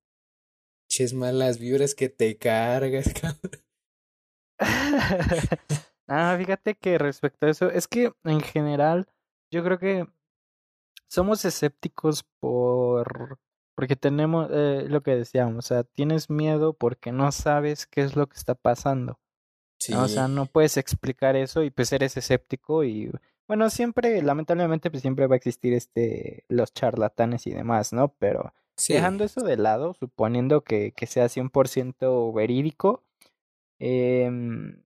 Ches 0.89 1.13
malas 1.13 1.58
vibras 1.58 1.95
que 1.95 2.10
te 2.10 2.38
cargas, 2.38 3.13
cabrón. 3.21 3.63
Ah, 6.08 6.36
fíjate 6.38 6.75
que 6.75 6.97
respecto 6.97 7.45
a 7.45 7.49
eso, 7.49 7.69
es 7.69 7.88
que 7.88 8.12
en 8.25 8.41
general 8.41 9.08
yo 9.49 9.63
creo 9.63 9.79
que 9.79 10.06
somos 11.08 11.45
escépticos 11.45 12.23
por 12.41 13.39
porque 13.75 13.95
tenemos 13.95 14.49
eh, 14.51 14.86
lo 14.88 15.01
que 15.01 15.15
decíamos, 15.15 15.65
o 15.65 15.67
sea, 15.67 15.83
tienes 15.83 16.29
miedo 16.29 16.73
porque 16.73 17.12
no 17.12 17.31
sabes 17.31 17.88
qué 17.88 18.01
es 18.01 18.15
lo 18.15 18.27
que 18.27 18.38
está 18.38 18.55
pasando. 18.55 19.19
¿no? 19.89 20.03
O 20.03 20.07
sea, 20.07 20.27
no 20.27 20.45
puedes 20.45 20.77
explicar 20.77 21.36
eso 21.36 21.63
y 21.63 21.69
pues 21.69 21.91
eres 21.91 22.15
escéptico 22.15 22.83
y 22.83 23.12
bueno, 23.47 23.69
siempre, 23.69 24.21
lamentablemente, 24.21 24.89
pues 24.89 25.01
siempre 25.01 25.27
va 25.27 25.36
a 25.36 25.38
existir 25.38 25.73
este 25.73 26.45
los 26.47 26.73
charlatanes 26.73 27.45
y 27.47 27.51
demás, 27.51 27.91
¿no? 27.91 28.13
Pero 28.17 28.53
sí, 28.77 28.93
dejando 28.93 29.23
eso 29.25 29.41
de 29.41 29.57
lado, 29.57 29.93
suponiendo 29.93 30.62
que, 30.63 30.93
que 30.93 31.07
sea 31.07 31.27
100% 31.27 32.33
verídico, 32.33 33.03
em, 33.79 34.81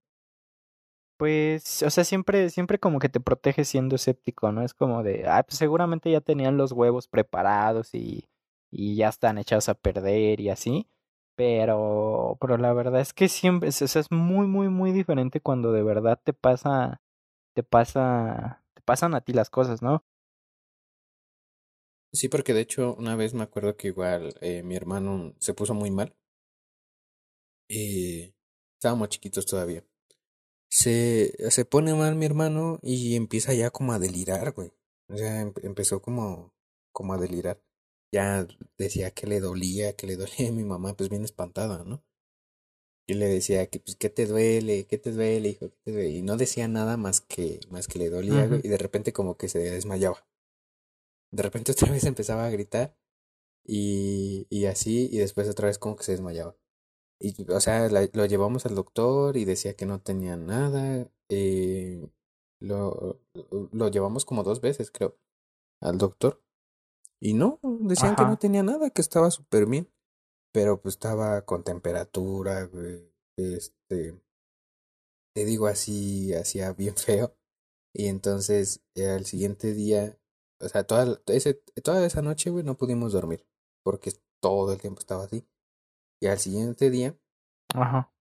pues, 1.16 1.82
o 1.82 1.90
sea, 1.90 2.04
siempre, 2.04 2.50
siempre 2.50 2.78
como 2.78 2.98
que 2.98 3.08
te 3.08 3.20
protege 3.20 3.64
siendo 3.64 3.96
escéptico, 3.96 4.52
¿no? 4.52 4.62
Es 4.62 4.74
como 4.74 5.02
de, 5.02 5.24
ah, 5.28 5.42
pues 5.44 5.58
seguramente 5.58 6.10
ya 6.10 6.20
tenían 6.20 6.56
los 6.56 6.72
huevos 6.72 7.08
preparados 7.08 7.94
y, 7.94 8.28
y 8.70 8.96
ya 8.96 9.08
están 9.08 9.38
echados 9.38 9.68
a 9.68 9.74
perder 9.74 10.40
y 10.40 10.50
así. 10.50 10.88
Pero, 11.36 12.36
pero 12.40 12.58
la 12.58 12.72
verdad 12.72 13.00
es 13.00 13.12
que 13.14 13.28
siempre, 13.28 13.72
sea, 13.72 13.86
es 14.00 14.10
muy, 14.10 14.46
muy, 14.46 14.68
muy 14.68 14.92
diferente 14.92 15.40
cuando 15.40 15.72
de 15.72 15.82
verdad 15.82 16.20
te 16.22 16.32
pasa, 16.32 17.00
te 17.54 17.62
pasa, 17.64 18.64
te 18.74 18.82
pasan 18.82 19.14
a 19.14 19.20
ti 19.22 19.32
las 19.34 19.50
cosas, 19.50 19.82
¿no? 19.82 20.04
sí, 22.12 22.28
porque 22.28 22.52
de 22.54 22.60
hecho 22.60 22.94
una 22.98 23.16
vez 23.16 23.34
me 23.34 23.42
acuerdo 23.44 23.76
que 23.76 23.88
igual 23.88 24.34
eh, 24.40 24.62
mi 24.62 24.76
hermano 24.76 25.34
se 25.38 25.54
puso 25.54 25.74
muy 25.74 25.90
mal. 25.90 26.14
Eh, 27.68 28.34
estábamos 28.74 29.08
chiquitos 29.10 29.46
todavía. 29.46 29.84
Se, 30.70 31.34
se 31.50 31.64
pone 31.66 31.94
mal 31.94 32.16
mi 32.16 32.26
hermano 32.26 32.80
y 32.82 33.16
empieza 33.16 33.54
ya 33.54 33.70
como 33.70 33.92
a 33.92 33.98
delirar, 33.98 34.52
güey. 34.52 34.72
O 35.08 35.16
sea, 35.16 35.42
em- 35.42 35.54
empezó 35.62 36.02
como, 36.02 36.54
como 36.92 37.14
a 37.14 37.18
delirar. 37.18 37.62
Ya 38.12 38.46
decía 38.78 39.12
que 39.12 39.26
le 39.26 39.40
dolía, 39.40 39.94
que 39.96 40.06
le 40.06 40.16
dolía 40.16 40.48
a 40.50 40.52
mi 40.52 40.64
mamá, 40.64 40.96
pues 40.96 41.08
bien 41.10 41.24
espantada, 41.24 41.84
¿no? 41.84 42.04
Y 43.08 43.14
le 43.14 43.26
decía 43.26 43.66
que, 43.68 43.80
pues, 43.80 43.96
¿qué 43.96 44.08
te 44.08 44.24
duele? 44.26 44.86
¿Qué 44.86 44.98
te 44.98 45.10
duele, 45.10 45.48
hijo? 45.48 45.68
¿Qué 45.70 45.76
te 45.82 45.90
duele? 45.92 46.10
Y 46.10 46.22
no 46.22 46.36
decía 46.36 46.68
nada 46.68 46.96
más 46.96 47.20
que, 47.20 47.58
más 47.70 47.88
que 47.88 47.98
le 47.98 48.08
dolía. 48.08 48.46
Y 48.62 48.68
de 48.68 48.78
repente 48.78 49.12
como 49.12 49.36
que 49.36 49.48
se 49.48 49.58
desmayaba. 49.58 50.28
De 51.30 51.42
repente 51.42 51.72
otra 51.72 51.90
vez 51.90 52.04
empezaba 52.04 52.46
a 52.46 52.50
gritar 52.50 52.96
Y, 53.66 54.46
y 54.50 54.66
así, 54.66 55.08
y 55.12 55.18
después 55.18 55.48
otra 55.50 55.68
vez 55.68 55.78
como 55.78 55.96
que 55.96 56.04
se 56.04 56.12
desmayaba. 56.12 56.56
Y, 57.20 57.50
o 57.52 57.60
sea, 57.60 57.88
la- 57.90 58.08
lo 58.14 58.26
llevamos 58.26 58.66
al 58.66 58.74
doctor 58.76 59.36
y 59.38 59.44
decía 59.46 59.74
que 59.76 59.86
no 59.86 60.00
tenía 60.02 60.36
nada. 60.36 61.08
eh, 61.30 62.08
lo, 62.60 63.20
lo 63.72 63.88
llevamos 63.90 64.24
como 64.26 64.42
dos 64.44 64.60
veces, 64.62 64.90
creo, 64.92 65.18
al 65.80 65.98
doctor. 65.98 66.42
Y 67.20 67.34
no, 67.34 67.58
decían 67.62 68.14
que 68.16 68.24
no 68.24 68.38
tenía 68.38 68.62
nada, 68.62 68.90
que 68.90 69.00
estaba 69.00 69.30
súper 69.30 69.66
bien. 69.66 69.90
Pero 70.52 70.80
pues 70.80 70.94
estaba 70.94 71.44
con 71.44 71.64
temperatura, 71.64 72.64
güey. 72.64 73.12
Este, 73.36 74.20
te 75.34 75.44
digo 75.44 75.66
así, 75.66 76.34
hacía 76.34 76.72
bien 76.72 76.96
feo. 76.96 77.36
Y 77.94 78.06
entonces, 78.06 78.82
al 78.96 79.26
siguiente 79.26 79.74
día, 79.74 80.18
o 80.60 80.68
sea, 80.68 80.84
toda, 80.84 81.20
ese, 81.26 81.54
toda 81.82 82.04
esa 82.06 82.22
noche, 82.22 82.50
güey, 82.50 82.64
no 82.64 82.76
pudimos 82.76 83.12
dormir. 83.12 83.46
Porque 83.84 84.12
todo 84.40 84.72
el 84.72 84.80
tiempo 84.80 85.00
estaba 85.00 85.24
así. 85.24 85.46
Y 86.20 86.26
al 86.26 86.38
siguiente 86.38 86.90
día, 86.90 87.16
Ajá. 87.74 88.12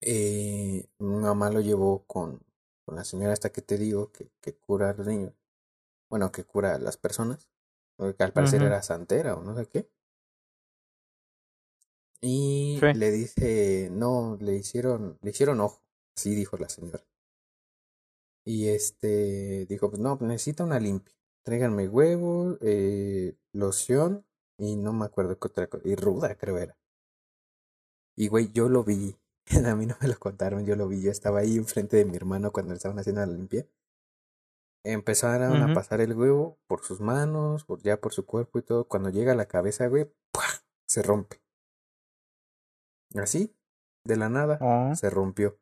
eh, 0.00 0.88
mi 0.98 1.16
mamá 1.16 1.50
lo 1.50 1.60
llevó 1.60 2.04
con, 2.06 2.40
con 2.84 2.96
la 2.96 3.04
señora 3.04 3.32
esta 3.32 3.50
que 3.50 3.62
te 3.62 3.78
digo, 3.78 4.12
que, 4.12 4.30
que 4.40 4.56
cura 4.56 4.90
a 4.90 4.94
los 4.94 5.06
niños. 5.06 5.32
Bueno, 6.10 6.30
que 6.32 6.44
cura 6.44 6.74
a 6.74 6.78
las 6.78 6.96
personas. 6.96 7.48
Que 7.98 8.22
al 8.24 8.32
parecer 8.32 8.62
era 8.62 8.82
santera 8.82 9.34
o 9.36 9.42
no 9.42 9.56
sé 9.56 9.66
qué. 9.66 9.88
Y 12.20 12.78
Sí. 12.80 12.92
le 12.94 13.10
dice, 13.10 13.88
no, 13.92 14.36
le 14.40 14.56
hicieron, 14.56 15.18
le 15.22 15.30
hicieron 15.30 15.60
ojo. 15.60 15.82
Así 16.16 16.34
dijo 16.34 16.56
la 16.56 16.68
señora. 16.68 17.04
Y 18.44 18.68
este 18.68 19.66
dijo, 19.66 19.90
pues 19.90 20.00
no, 20.00 20.16
necesita 20.20 20.64
una 20.64 20.78
limpia. 20.78 21.14
Tráiganme 21.44 21.88
huevo, 21.88 22.56
eh, 22.60 23.36
loción 23.52 24.24
y 24.58 24.76
no 24.76 24.92
me 24.92 25.04
acuerdo 25.04 25.38
qué 25.38 25.48
otra 25.48 25.66
cosa. 25.68 25.86
Y 25.86 25.94
ruda, 25.96 26.36
creo 26.36 26.58
era. 26.58 26.76
Y 28.16 28.28
güey, 28.28 28.50
yo 28.52 28.68
lo 28.68 28.84
vi. 28.84 29.16
A 29.66 29.74
mí 29.76 29.86
no 29.86 29.96
me 30.00 30.08
lo 30.08 30.18
contaron, 30.18 30.64
yo 30.66 30.76
lo 30.76 30.88
vi. 30.88 31.02
Yo 31.02 31.10
estaba 31.10 31.40
ahí 31.40 31.56
enfrente 31.56 31.96
de 31.96 32.04
mi 32.04 32.16
hermano 32.16 32.50
cuando 32.52 32.70
le 32.72 32.76
estaban 32.76 32.98
haciendo 32.98 33.20
la 33.20 33.26
limpia. 33.32 33.66
Empezaron 34.88 35.60
a 35.62 35.74
pasar 35.74 36.00
el 36.00 36.14
huevo 36.16 36.60
por 36.68 36.84
sus 36.84 37.00
manos, 37.00 37.64
por, 37.64 37.82
ya 37.82 38.00
por 38.00 38.12
su 38.12 38.24
cuerpo 38.24 38.60
y 38.60 38.62
todo. 38.62 38.86
Cuando 38.86 39.10
llega 39.10 39.32
a 39.32 39.34
la 39.34 39.46
cabeza, 39.48 39.88
güey, 39.88 40.04
¡pua! 40.30 40.44
se 40.86 41.02
rompe. 41.02 41.42
Así, 43.16 43.52
de 44.04 44.16
la 44.16 44.28
nada, 44.28 44.58
Oh. 44.60 44.94
se 44.94 45.10
rompió. 45.10 45.58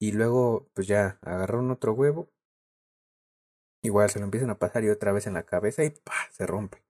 Y 0.00 0.12
luego, 0.12 0.70
pues 0.74 0.86
ya, 0.86 1.18
agarraron 1.20 1.70
otro 1.70 1.92
huevo. 1.92 2.30
Igual 3.82 4.08
se 4.10 4.18
lo 4.20 4.24
empiezan 4.24 4.48
a 4.50 4.58
pasar 4.58 4.84
y 4.84 4.88
otra 4.88 5.12
vez 5.12 5.26
en 5.26 5.34
la 5.34 5.44
cabeza 5.44 5.84
y 5.84 5.90
¡pa! 5.90 6.14
se 6.32 6.46
rompe. 6.46 6.82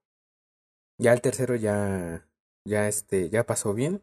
Ya 0.99 1.13
el 1.13 1.21
tercero 1.21 1.57
ya, 1.57 2.29
ya 2.65 2.87
este, 2.89 3.29
ya 3.29 3.45
pasó 3.45 3.75
bien. 3.75 4.03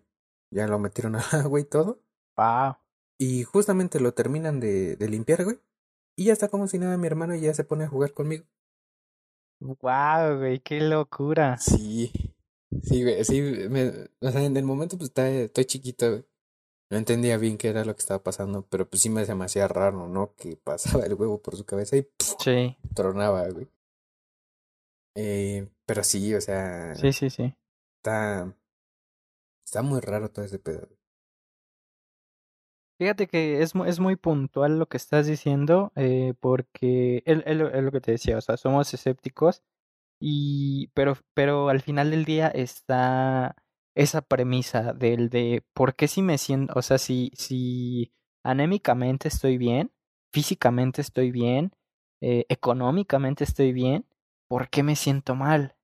Ya 0.51 0.67
lo 0.67 0.79
metieron 0.79 1.15
al 1.15 1.23
agua 1.31 1.59
y 1.61 1.63
todo. 1.63 2.01
Wow. 2.35 2.75
Y 3.17 3.43
justamente 3.43 4.01
lo 4.01 4.13
terminan 4.13 4.59
de, 4.59 4.97
de 4.97 5.07
limpiar, 5.07 5.45
güey. 5.45 5.59
Y 6.15 6.25
ya 6.25 6.33
está 6.33 6.47
como 6.47 6.67
si 6.67 6.77
nada 6.77 6.97
mi 6.97 7.07
hermano 7.07 7.35
y 7.35 7.41
ya 7.41 7.53
se 7.53 7.63
pone 7.63 7.85
a 7.85 7.87
jugar 7.87 8.13
conmigo. 8.13 8.45
Wow, 9.59 10.37
güey, 10.37 10.59
qué 10.59 10.81
locura. 10.81 11.57
Sí, 11.57 12.11
sí, 12.83 13.03
güey, 13.03 13.23
sí, 13.23 13.41
me, 13.41 14.09
o 14.21 14.31
sea, 14.31 14.43
en 14.43 14.57
el 14.57 14.65
momento 14.65 14.97
pues 14.97 15.09
está, 15.09 15.29
estoy 15.29 15.65
chiquito, 15.65 16.09
güey. 16.09 16.25
No 16.91 16.97
entendía 16.97 17.37
bien 17.37 17.57
qué 17.57 17.69
era 17.69 17.85
lo 17.85 17.95
que 17.95 18.01
estaba 18.01 18.21
pasando, 18.21 18.67
pero 18.69 18.87
pues 18.87 19.01
sí 19.01 19.09
me 19.09 19.21
hacía 19.21 19.67
raro, 19.67 20.07
¿no? 20.07 20.35
Que 20.35 20.57
pasaba 20.57 21.05
el 21.05 21.15
huevo 21.15 21.41
por 21.41 21.55
su 21.55 21.65
cabeza 21.65 21.97
y 21.97 22.03
¡puf! 22.03 22.35
Sí, 22.39 22.77
tronaba, 22.93 23.49
güey. 23.49 23.67
Eh, 25.15 25.67
pero 25.85 26.03
sí, 26.03 26.35
o 26.35 26.41
sea, 26.41 26.93
sí, 26.95 27.13
sí, 27.13 27.29
sí. 27.29 27.55
está, 27.97 28.53
está 29.65 29.81
muy 29.81 30.01
raro 30.01 30.29
todo 30.29 30.45
ese 30.45 30.59
pedo. 30.59 30.85
güey. 30.87 31.02
Fíjate 32.99 33.27
que 33.27 33.61
es, 33.61 33.73
es 33.75 33.99
muy 33.99 34.15
puntual 34.15 34.79
lo 34.79 34.87
que 34.87 34.97
estás 34.97 35.27
diciendo, 35.27 35.91
eh, 35.95 36.33
porque 36.39 37.23
es 37.25 37.57
lo, 37.57 37.69
es 37.69 37.83
lo 37.83 37.91
que 37.91 38.01
te 38.01 38.11
decía, 38.11 38.37
o 38.37 38.41
sea, 38.41 38.55
somos 38.57 38.93
escépticos, 38.93 39.63
y, 40.19 40.87
pero, 40.93 41.17
pero 41.33 41.69
al 41.69 41.81
final 41.81 42.11
del 42.11 42.25
día 42.25 42.47
está 42.49 43.55
esa 43.95 44.21
premisa 44.21 44.93
del 44.93 45.29
de 45.29 45.63
por 45.73 45.95
qué 45.95 46.07
si 46.07 46.21
me 46.21 46.37
siento, 46.37 46.73
o 46.77 46.81
sea, 46.81 46.97
si, 46.97 47.31
si 47.35 48.13
anémicamente 48.43 49.27
estoy 49.27 49.57
bien, 49.57 49.91
físicamente 50.31 51.01
estoy 51.01 51.31
bien, 51.31 51.73
eh, 52.21 52.45
económicamente 52.49 53.43
estoy 53.43 53.73
bien, 53.73 54.07
¿por 54.47 54.69
qué 54.69 54.83
me 54.83 54.95
siento 54.95 55.35
mal? 55.35 55.75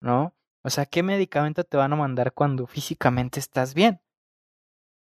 ¿No? 0.00 0.34
O 0.62 0.70
sea, 0.70 0.86
¿qué 0.86 1.02
medicamento 1.02 1.64
te 1.64 1.76
van 1.76 1.92
a 1.92 1.96
mandar 1.96 2.32
cuando 2.32 2.66
físicamente 2.66 3.40
estás 3.40 3.74
bien? 3.74 4.00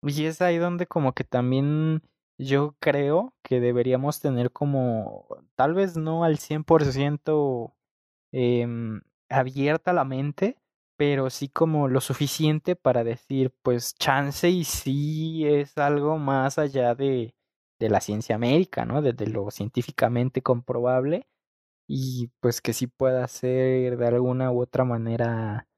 Y 0.02 0.24
es 0.26 0.40
ahí 0.42 0.58
donde 0.58 0.86
como 0.86 1.12
que 1.12 1.24
también 1.24 2.02
yo 2.38 2.76
creo 2.80 3.34
que 3.42 3.60
deberíamos 3.60 4.20
tener 4.20 4.52
como, 4.52 5.26
tal 5.56 5.74
vez 5.74 5.96
no 5.96 6.24
al 6.24 6.38
100% 6.38 7.74
em, 8.32 9.02
abierta 9.28 9.92
la 9.92 10.04
mente, 10.04 10.58
pero 10.96 11.30
sí 11.30 11.48
como 11.48 11.88
lo 11.88 12.00
suficiente 12.00 12.76
para 12.76 13.04
decir, 13.04 13.52
pues 13.62 13.94
chance 13.94 14.48
y 14.48 14.64
sí 14.64 15.46
es 15.46 15.76
algo 15.78 16.18
más 16.18 16.58
allá 16.58 16.94
de, 16.94 17.34
de 17.80 17.90
la 17.90 18.00
ciencia 18.00 18.38
médica, 18.38 18.84
¿no? 18.84 19.02
Desde 19.02 19.26
lo 19.28 19.50
científicamente 19.50 20.42
comprobable 20.42 21.26
y 21.88 22.28
pues 22.40 22.60
que 22.60 22.72
sí 22.74 22.86
pueda 22.86 23.26
ser 23.28 23.96
de 23.98 24.06
alguna 24.06 24.52
u 24.52 24.62
otra 24.62 24.84
manera 24.84 25.68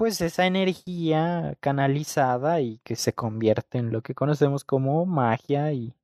pues 0.00 0.22
esa 0.22 0.46
energía 0.46 1.58
canalizada 1.60 2.62
y 2.62 2.78
que 2.78 2.96
se 2.96 3.12
convierte 3.12 3.76
en 3.76 3.92
lo 3.92 4.00
que 4.00 4.14
conocemos 4.14 4.64
como 4.64 5.04
magia 5.04 5.74
y, 5.74 5.94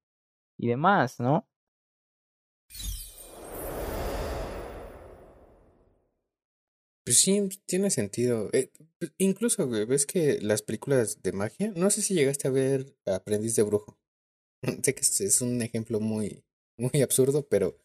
y 0.59 0.69
demás, 0.69 1.19
¿no? 1.19 1.49
Pues 7.07 7.21
sí, 7.21 7.49
tiene 7.65 7.89
sentido. 7.89 8.51
Eh, 8.53 8.71
pues, 8.99 9.15
incluso, 9.17 9.67
güey, 9.67 9.87
ves 9.87 10.05
que 10.05 10.43
las 10.43 10.61
películas 10.61 11.23
de 11.23 11.33
magia, 11.33 11.73
no 11.75 11.89
sé 11.89 12.03
si 12.03 12.13
llegaste 12.13 12.49
a 12.49 12.51
ver 12.51 12.95
Aprendiz 13.07 13.57
de 13.57 13.63
Brujo. 13.63 13.99
Sé 14.83 14.95
que 14.95 15.01
es, 15.01 15.41
un 15.41 15.63
ejemplo 15.63 16.01
muy, 16.01 16.45
muy 16.77 17.01
absurdo, 17.01 17.49
pero 17.49 17.83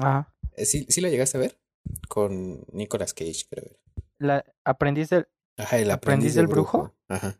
Ajá. 0.00 0.34
eh, 0.56 0.64
sí, 0.64 0.86
sí 0.88 1.02
la 1.02 1.10
llegaste 1.10 1.36
a 1.36 1.42
ver 1.42 1.60
con 2.08 2.64
Nicolas 2.72 3.12
Cage, 3.12 3.44
creo. 3.50 3.78
La 4.18 4.46
aprendiz 4.64 5.10
del 5.10 5.26
Ajá, 5.62 5.78
el 5.78 5.90
¿Aprendiz 5.90 6.34
aprendiz 6.34 6.34
del 6.34 6.46
de 6.46 6.52
brujo? 6.52 6.78
brujo. 6.78 6.94
Ajá. 7.08 7.38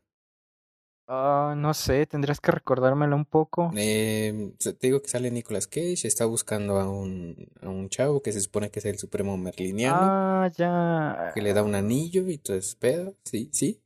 ah, 1.08 1.54
no 1.56 1.74
sé, 1.74 2.06
tendrías 2.06 2.40
que 2.40 2.52
recordármelo 2.52 3.16
un 3.16 3.24
poco. 3.24 3.72
Eh, 3.76 4.54
te 4.58 4.74
digo 4.86 5.00
que 5.02 5.08
sale 5.08 5.30
Nicolas 5.30 5.66
Cage, 5.66 6.06
está 6.06 6.24
buscando 6.26 6.78
a 6.78 6.88
un, 6.90 7.48
a 7.60 7.68
un 7.68 7.88
chavo 7.88 8.22
que 8.22 8.32
se 8.32 8.40
supone 8.40 8.70
que 8.70 8.78
es 8.80 8.84
el 8.84 8.98
supremo 8.98 9.36
merliniano, 9.36 10.12
Ah, 10.44 10.50
ya. 10.56 11.32
que 11.34 11.42
le 11.42 11.52
da 11.52 11.62
un 11.62 11.74
anillo 11.74 12.28
y 12.28 12.38
todo 12.38 12.56
ese 12.56 12.76
pedo. 12.76 13.14
Sí, 13.24 13.48
sí. 13.52 13.82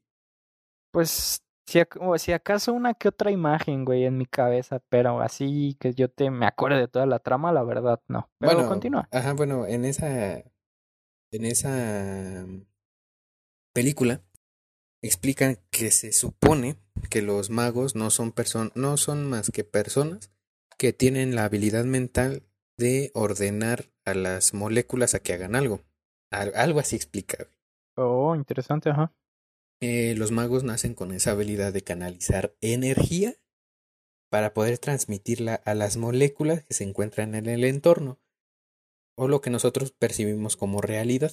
Pues 0.91 1.43
si, 1.67 1.79
ac- 1.81 1.99
o 2.01 2.19
si 2.19 2.33
acaso 2.33 2.73
una 2.73 2.95
que 2.95 3.09
otra 3.09 3.31
imagen, 3.31 3.85
güey, 3.85 4.05
en 4.05 4.17
mi 4.19 4.27
cabeza, 4.27 4.81
pero 4.89 5.21
así 5.21 5.77
que 5.81 5.95
yo 5.95 6.11
te 6.11 6.31
me 6.31 6.47
acuerde 6.47 6.79
de 6.81 6.89
toda 6.89 7.07
la 7.07 7.19
trama, 7.19 7.53
la 7.53 7.63
verdad, 7.63 8.01
no. 8.09 8.31
Pero 8.39 8.57
Bueno, 8.57 8.69
continúa. 8.69 9.09
ajá, 9.11 9.33
bueno, 9.35 9.67
en 9.67 9.85
esa, 9.85 10.39
en 10.39 11.45
esa 11.45 12.47
película 13.77 14.23
explican 15.03 15.59
que 15.71 15.91
se 15.91 16.11
supone 16.13 16.79
que 17.11 17.21
los 17.21 17.51
magos 17.51 17.95
no 17.95 18.09
son 18.11 18.33
person 18.33 18.73
no 18.75 18.97
son 18.97 19.29
más 19.29 19.51
que 19.51 19.65
personas 19.65 20.31
que 20.79 20.95
tienen 20.95 21.35
la 21.35 21.45
habilidad 21.45 21.85
mental 21.85 22.43
de 22.79 23.11
ordenar 23.13 23.91
a 24.07 24.15
las 24.15 24.55
moléculas 24.55 25.15
a 25.15 25.19
que 25.19 25.35
hagan 25.35 25.55
algo. 25.55 25.83
Al- 26.31 26.55
algo 26.55 26.81
así 26.81 26.97
explica. 26.97 27.49
Oh, 27.99 28.35
interesante, 28.35 28.89
ajá. 28.89 29.13
Eh, 29.83 30.15
los 30.17 30.31
magos 30.33 30.65
nacen 30.65 30.95
con 30.95 31.13
esa 31.13 31.33
habilidad 31.33 31.75
de 31.75 31.83
canalizar 31.83 32.57
energía 32.63 33.37
para 34.31 34.55
poder 34.55 34.79
transmitirla 34.79 35.55
a 35.55 35.75
las 35.75 35.99
moléculas 35.99 36.65
que 36.65 36.73
se 36.73 36.85
encuentran 36.85 37.35
en 37.35 37.47
el 37.47 37.63
entorno 37.65 38.19
o 39.19 39.29
lo 39.29 39.43
que 39.43 39.51
nosotros 39.51 39.93
percibimos 39.93 40.57
como 40.57 40.81
realidad. 40.81 41.33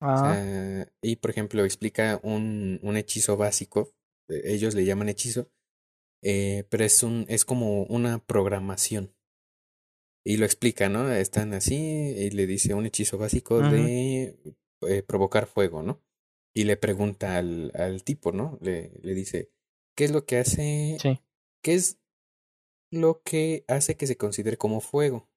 O 0.00 0.06
Ah, 0.06 0.16
sea, 0.16 0.92
y 1.02 1.16
por 1.16 1.30
ejemplo, 1.30 1.64
explica 1.64 2.20
un, 2.22 2.78
un 2.82 2.96
hechizo 2.96 3.36
básico, 3.36 3.90
eh, 4.28 4.42
ellos 4.44 4.74
le 4.74 4.84
llaman 4.84 5.08
hechizo, 5.08 5.50
eh, 6.22 6.64
pero 6.70 6.84
es 6.84 7.02
un, 7.02 7.24
es 7.28 7.44
como 7.44 7.84
una 7.84 8.18
programación. 8.24 9.14
Y 10.24 10.36
lo 10.36 10.44
explica, 10.44 10.88
¿no? 10.88 11.10
Están 11.12 11.54
así, 11.54 11.74
y 11.76 12.30
le 12.30 12.46
dice 12.46 12.74
un 12.74 12.86
hechizo 12.86 13.18
básico 13.18 13.60
de 13.60 14.36
eh, 14.82 15.02
provocar 15.02 15.46
fuego, 15.46 15.82
¿no? 15.82 16.02
Y 16.54 16.64
le 16.64 16.76
pregunta 16.76 17.36
al, 17.38 17.72
al 17.74 18.04
tipo, 18.04 18.32
¿no? 18.32 18.58
Le, 18.60 18.90
le 19.02 19.14
dice, 19.14 19.50
¿qué 19.96 20.04
es 20.04 20.10
lo 20.10 20.26
que 20.26 20.36
hace? 20.38 20.96
sí. 21.00 21.18
¿Qué 21.62 21.74
es 21.74 21.98
lo 22.92 23.22
que 23.22 23.64
hace 23.68 23.96
que 23.96 24.06
se 24.06 24.16
considere 24.16 24.56
como 24.56 24.80
fuego? 24.80 25.28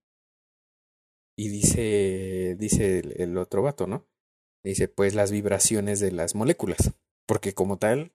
Y 1.37 1.49
dice, 1.49 2.55
dice 2.59 2.99
el, 2.99 3.21
el 3.21 3.37
otro 3.37 3.61
vato, 3.61 3.87
¿no? 3.87 4.07
Dice, 4.63 4.87
pues 4.87 5.15
las 5.15 5.31
vibraciones 5.31 5.99
de 5.99 6.11
las 6.11 6.35
moléculas, 6.35 6.93
porque 7.27 7.53
como 7.53 7.77
tal 7.77 8.13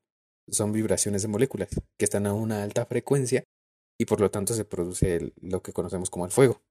son 0.48 0.72
vibraciones 0.72 1.22
de 1.22 1.28
moléculas 1.28 1.68
que 1.98 2.04
están 2.04 2.26
a 2.26 2.32
una 2.32 2.62
alta 2.62 2.87
frecuencia 2.87 3.44
y 3.98 4.04
por 4.04 4.20
lo 4.20 4.30
tanto 4.30 4.54
se 4.54 4.64
produce 4.64 5.32
lo 5.40 5.62
que 5.62 5.72
conocemos 5.72 6.11
como 6.11 6.24
el 6.24 6.30
fuego. 6.30 6.62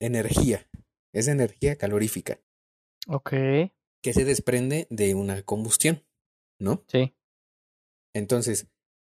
Energía, 0.00 0.68
es 1.14 1.28
energía 1.28 1.76
calorífica. 1.76 2.40
Ok. 3.08 3.30
Que 4.02 4.12
se 4.12 4.24
desprende 4.24 4.86
de 4.90 5.14
una 5.14 5.42
combustión, 5.42 6.04
¿no? 6.60 6.84
Sí. 6.88 7.14
Entonces, 8.14 8.66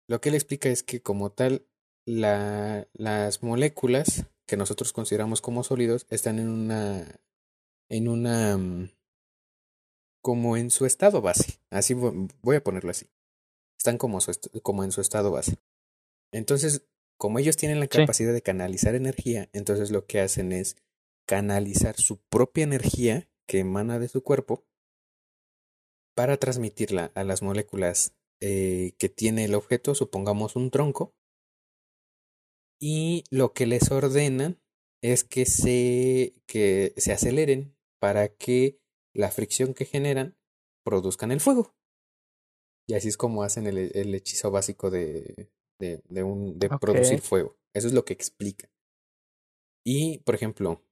lo 0.08 0.20
que 0.20 0.28
él 0.28 0.34
explica 0.34 0.68
es 0.68 0.82
que 0.82 1.02
como 1.02 1.32
tal, 1.32 1.66
la, 2.06 2.86
las 2.92 3.42
moléculas 3.42 4.26
que 4.46 4.56
nosotros 4.56 4.92
consideramos 4.92 5.40
como 5.40 5.64
sólidos 5.64 6.06
están 6.10 6.38
en 6.38 6.48
una, 6.48 7.20
en 7.88 8.08
una, 8.08 8.58
mm, 8.58 8.90
como 10.24 10.56
en 10.56 10.70
su 10.70 10.86
estado 10.86 11.20
base. 11.20 11.60
Así 11.70 11.92
voy 11.92 12.56
a 12.56 12.64
ponerlo 12.64 12.90
así. 12.90 13.10
Están 13.78 13.98
como, 13.98 14.18
como 14.62 14.82
en 14.82 14.90
su 14.90 15.02
estado 15.02 15.30
base. 15.30 15.58
Entonces, 16.32 16.86
como 17.18 17.38
ellos 17.38 17.58
tienen 17.58 17.78
la 17.78 17.88
capacidad 17.88 18.32
de 18.32 18.40
canalizar 18.40 18.94
energía, 18.94 19.50
entonces 19.52 19.90
lo 19.90 20.06
que 20.06 20.20
hacen 20.20 20.52
es 20.52 20.76
canalizar 21.28 21.96
su 21.96 22.16
propia 22.30 22.64
energía 22.64 23.28
que 23.46 23.58
emana 23.58 23.98
de 23.98 24.08
su 24.08 24.22
cuerpo 24.22 24.64
para 26.16 26.38
transmitirla 26.38 27.12
a 27.14 27.22
las 27.22 27.42
moléculas 27.42 28.16
eh, 28.40 28.94
que 28.96 29.10
tiene 29.10 29.44
el 29.44 29.54
objeto, 29.54 29.94
supongamos 29.94 30.56
un 30.56 30.70
tronco, 30.70 31.14
y 32.80 33.24
lo 33.30 33.52
que 33.52 33.66
les 33.66 33.90
ordenan 33.90 34.58
es 35.02 35.22
que 35.22 35.44
se, 35.44 36.32
que 36.46 36.94
se 36.96 37.12
aceleren 37.12 37.76
para 38.00 38.28
que 38.28 38.80
la 39.14 39.30
fricción 39.30 39.74
que 39.74 39.84
generan 39.84 40.36
produzcan 40.84 41.32
el 41.32 41.40
fuego. 41.40 41.74
Y 42.86 42.94
así 42.94 43.08
es 43.08 43.16
como 43.16 43.42
hacen 43.42 43.66
el, 43.66 43.78
el 43.94 44.14
hechizo 44.14 44.50
básico 44.50 44.90
de, 44.90 45.50
de, 45.80 46.02
de, 46.08 46.22
un, 46.22 46.58
de 46.58 46.68
producir 46.68 47.20
fuego. 47.20 47.56
Eso 47.72 47.86
es 47.86 47.94
lo 47.94 48.04
que 48.04 48.12
explica. 48.12 48.70
Y, 49.86 50.18
por 50.18 50.34
ejemplo, 50.34 50.84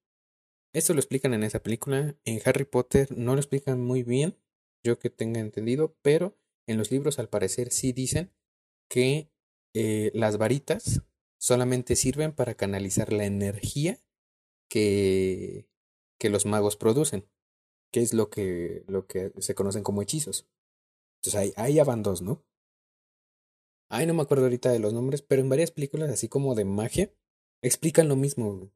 esto 0.75 0.95
lo 0.95 1.01
explican 1.01 1.35
en 1.35 1.43
esa 1.43 1.63
película. 1.63 2.17
En 2.25 2.41
Harry 2.45 2.65
Potter 2.65 3.09
no 3.17 3.35
lo 3.35 3.41
explican 3.41 3.81
muy 3.81 4.03
bien, 4.03 4.39
yo 4.85 4.99
que 4.99 5.11
tenga 5.11 5.41
entendido, 5.41 5.97
pero 6.03 6.39
en 6.67 6.79
los 6.79 6.91
libros 6.91 7.19
al 7.19 7.29
parecer 7.29 7.71
sí 7.71 7.93
dicen 7.93 8.33
que 8.89 9.31
eh, 9.75 10.11
las 10.15 10.39
varitas 10.39 11.03
solamente 11.39 11.97
sirven 11.97 12.33
para 12.33 12.55
canalizar 12.55 13.13
la 13.13 13.25
energía 13.25 14.01
que, 14.71 15.69
que 16.19 16.31
los 16.31 16.47
magos 16.47 16.77
producen, 16.77 17.29
que 17.93 18.01
es 18.01 18.15
lo 18.15 18.31
que, 18.31 18.85
lo 18.89 19.07
que 19.07 19.33
se 19.39 19.55
conocen 19.55 19.83
como 19.83 20.03
hechizos. 20.03 20.49
Entonces 21.21 21.41
ahí, 21.41 21.53
ahí 21.57 21.75
ya 21.75 21.85
van 21.85 22.03
dos, 22.03 22.23
¿no? 22.23 22.45
Ay, 23.89 24.07
no 24.07 24.15
me 24.15 24.23
acuerdo 24.23 24.45
ahorita 24.45 24.73
de 24.73 24.79
los 24.79 24.95
nombres, 24.95 25.21
pero 25.21 25.43
en 25.43 25.51
varias 25.51 25.71
películas, 25.71 26.11
así 26.11 26.27
como 26.27 26.55
de 26.55 26.65
magia, 26.65 27.13
explican 27.63 28.09
lo 28.09 28.17
mismo. 28.17 28.73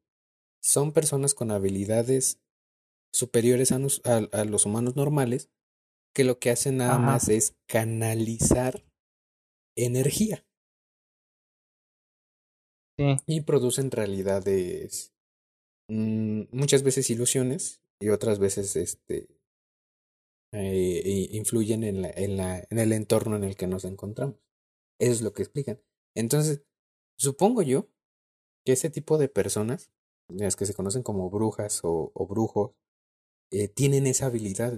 Son 0.61 0.93
personas 0.93 1.33
con 1.33 1.51
habilidades 1.51 2.39
superiores 3.11 3.71
a, 3.71 3.77
a, 3.77 4.45
los 4.45 4.65
humanos 4.65 4.95
normales 4.95 5.49
que 6.13 6.23
lo 6.23 6.39
que 6.39 6.51
hacen 6.51 6.77
nada 6.77 6.99
más 6.99 7.29
es 7.29 7.55
canalizar 7.67 8.85
energía. 9.75 10.45
Y 13.27 13.41
producen 13.41 13.91
realidades, 13.91 15.13
mm, 15.89 16.43
muchas 16.51 16.83
veces 16.83 17.09
ilusiones 17.09 17.81
y 17.99 18.09
otras 18.09 18.39
veces 18.39 18.75
este, 18.75 19.27
eh, 20.53 21.27
influyen 21.31 21.83
en, 21.83 22.01
la, 22.01 22.09
en, 22.09 22.37
la, 22.37 22.65
en 22.69 22.79
el 22.79 22.93
entorno 22.93 23.35
en 23.35 23.43
el 23.43 23.55
que 23.55 23.67
nos 23.67 23.85
encontramos. 23.85 24.35
Eso 24.99 25.13
es 25.13 25.21
lo 25.21 25.33
que 25.33 25.43
explican. 25.43 25.81
Entonces, 26.15 26.63
supongo 27.17 27.61
yo 27.61 27.87
que 28.65 28.73
ese 28.73 28.89
tipo 28.89 29.17
de 29.17 29.29
personas, 29.29 29.91
las 30.29 30.55
que 30.55 30.65
se 30.65 30.73
conocen 30.73 31.03
como 31.03 31.29
brujas 31.29 31.81
o, 31.83 32.11
brujos, 32.27 32.71
eh, 33.51 33.67
tienen 33.67 34.07
esa 34.07 34.25
habilidad 34.25 34.73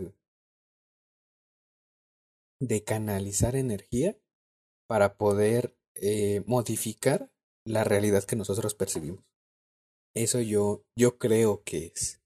de 2.59 2.83
canalizar 2.83 3.55
energía 3.55 4.19
para 4.87 5.17
poder 5.17 5.77
eh, 5.95 6.43
modificar 6.45 7.31
la 7.65 7.83
realidad 7.83 8.23
que 8.23 8.35
nosotros 8.35 8.75
percibimos. 8.75 9.23
Eso 10.15 10.41
yo, 10.41 10.83
yo 10.97 11.17
creo 11.17 11.63
que 11.63 11.87
es. 11.87 12.18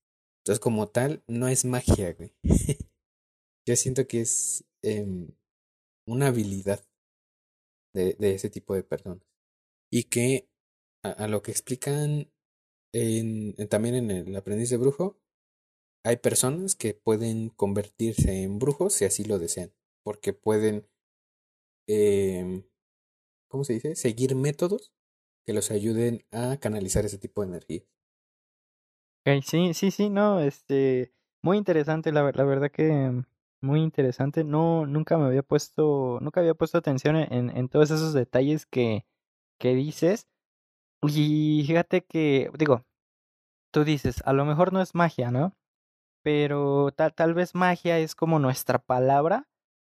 Entonces, 0.43 0.59
como 0.59 0.89
tal, 0.89 1.23
no 1.25 1.47
es 1.47 1.63
magia, 1.63 2.11
güey. 2.13 2.33
yo 3.65 3.75
siento 3.77 4.05
que 4.07 4.19
es 4.19 4.65
eh, 4.81 5.05
una 6.05 6.27
habilidad 6.27 6.83
de, 7.93 8.17
ese 8.19 8.49
tipo 8.49 8.75
de 8.75 8.83
personas. 8.83 9.23
Y 9.89 10.05
que 10.05 10.49
a, 11.01 11.29
lo 11.29 11.41
que 11.43 11.51
explican 11.51 12.29
en, 12.93 13.55
también 13.69 13.95
en 13.95 14.11
el 14.11 14.35
aprendiz 14.35 14.69
de 14.69 14.75
brujo, 14.75 15.17
hay 16.03 16.17
personas 16.17 16.75
que 16.75 16.93
pueden 16.93 17.47
convertirse 17.47 18.43
en 18.43 18.59
brujos 18.59 18.93
si 18.95 19.05
así 19.05 19.23
lo 19.23 19.39
desean, 19.39 19.73
porque 20.03 20.33
pueden, 20.33 20.85
eh, 21.87 22.65
¿cómo 23.49 23.63
se 23.63 23.73
dice? 23.73 23.95
Seguir 23.95 24.35
métodos 24.35 24.91
que 25.45 25.53
los 25.53 25.71
ayuden 25.71 26.25
a 26.31 26.57
canalizar 26.57 27.05
ese 27.05 27.17
tipo 27.17 27.41
de 27.41 27.47
energía. 27.47 27.85
Okay, 29.25 29.41
sí, 29.41 29.73
sí, 29.73 29.89
sí, 29.91 30.09
no, 30.09 30.41
este, 30.41 31.13
muy 31.41 31.57
interesante, 31.57 32.11
la, 32.11 32.29
la 32.33 32.43
verdad 32.43 32.69
que 32.69 33.23
muy 33.61 33.81
interesante. 33.81 34.43
No, 34.43 34.85
nunca 34.85 35.17
me 35.17 35.25
había 35.25 35.43
puesto, 35.43 36.19
nunca 36.21 36.41
había 36.41 36.53
puesto 36.55 36.77
atención 36.77 37.15
en, 37.15 37.49
en 37.55 37.69
todos 37.69 37.89
esos 37.91 38.13
detalles 38.13 38.65
que, 38.65 39.05
que 39.59 39.75
dices. 39.75 40.27
Y 41.03 41.63
fíjate 41.67 42.03
que, 42.05 42.51
digo, 42.57 42.85
tú 43.71 43.83
dices, 43.85 44.23
a 44.25 44.33
lo 44.33 44.45
mejor 44.45 44.73
no 44.73 44.81
es 44.81 44.95
magia, 44.95 45.31
¿no? 45.31 45.55
Pero 46.23 46.91
tal, 46.91 47.13
tal 47.13 47.33
vez 47.33 47.55
magia 47.55 47.99
es 47.99 48.15
como 48.15 48.39
nuestra 48.39 48.79
palabra 48.79 49.47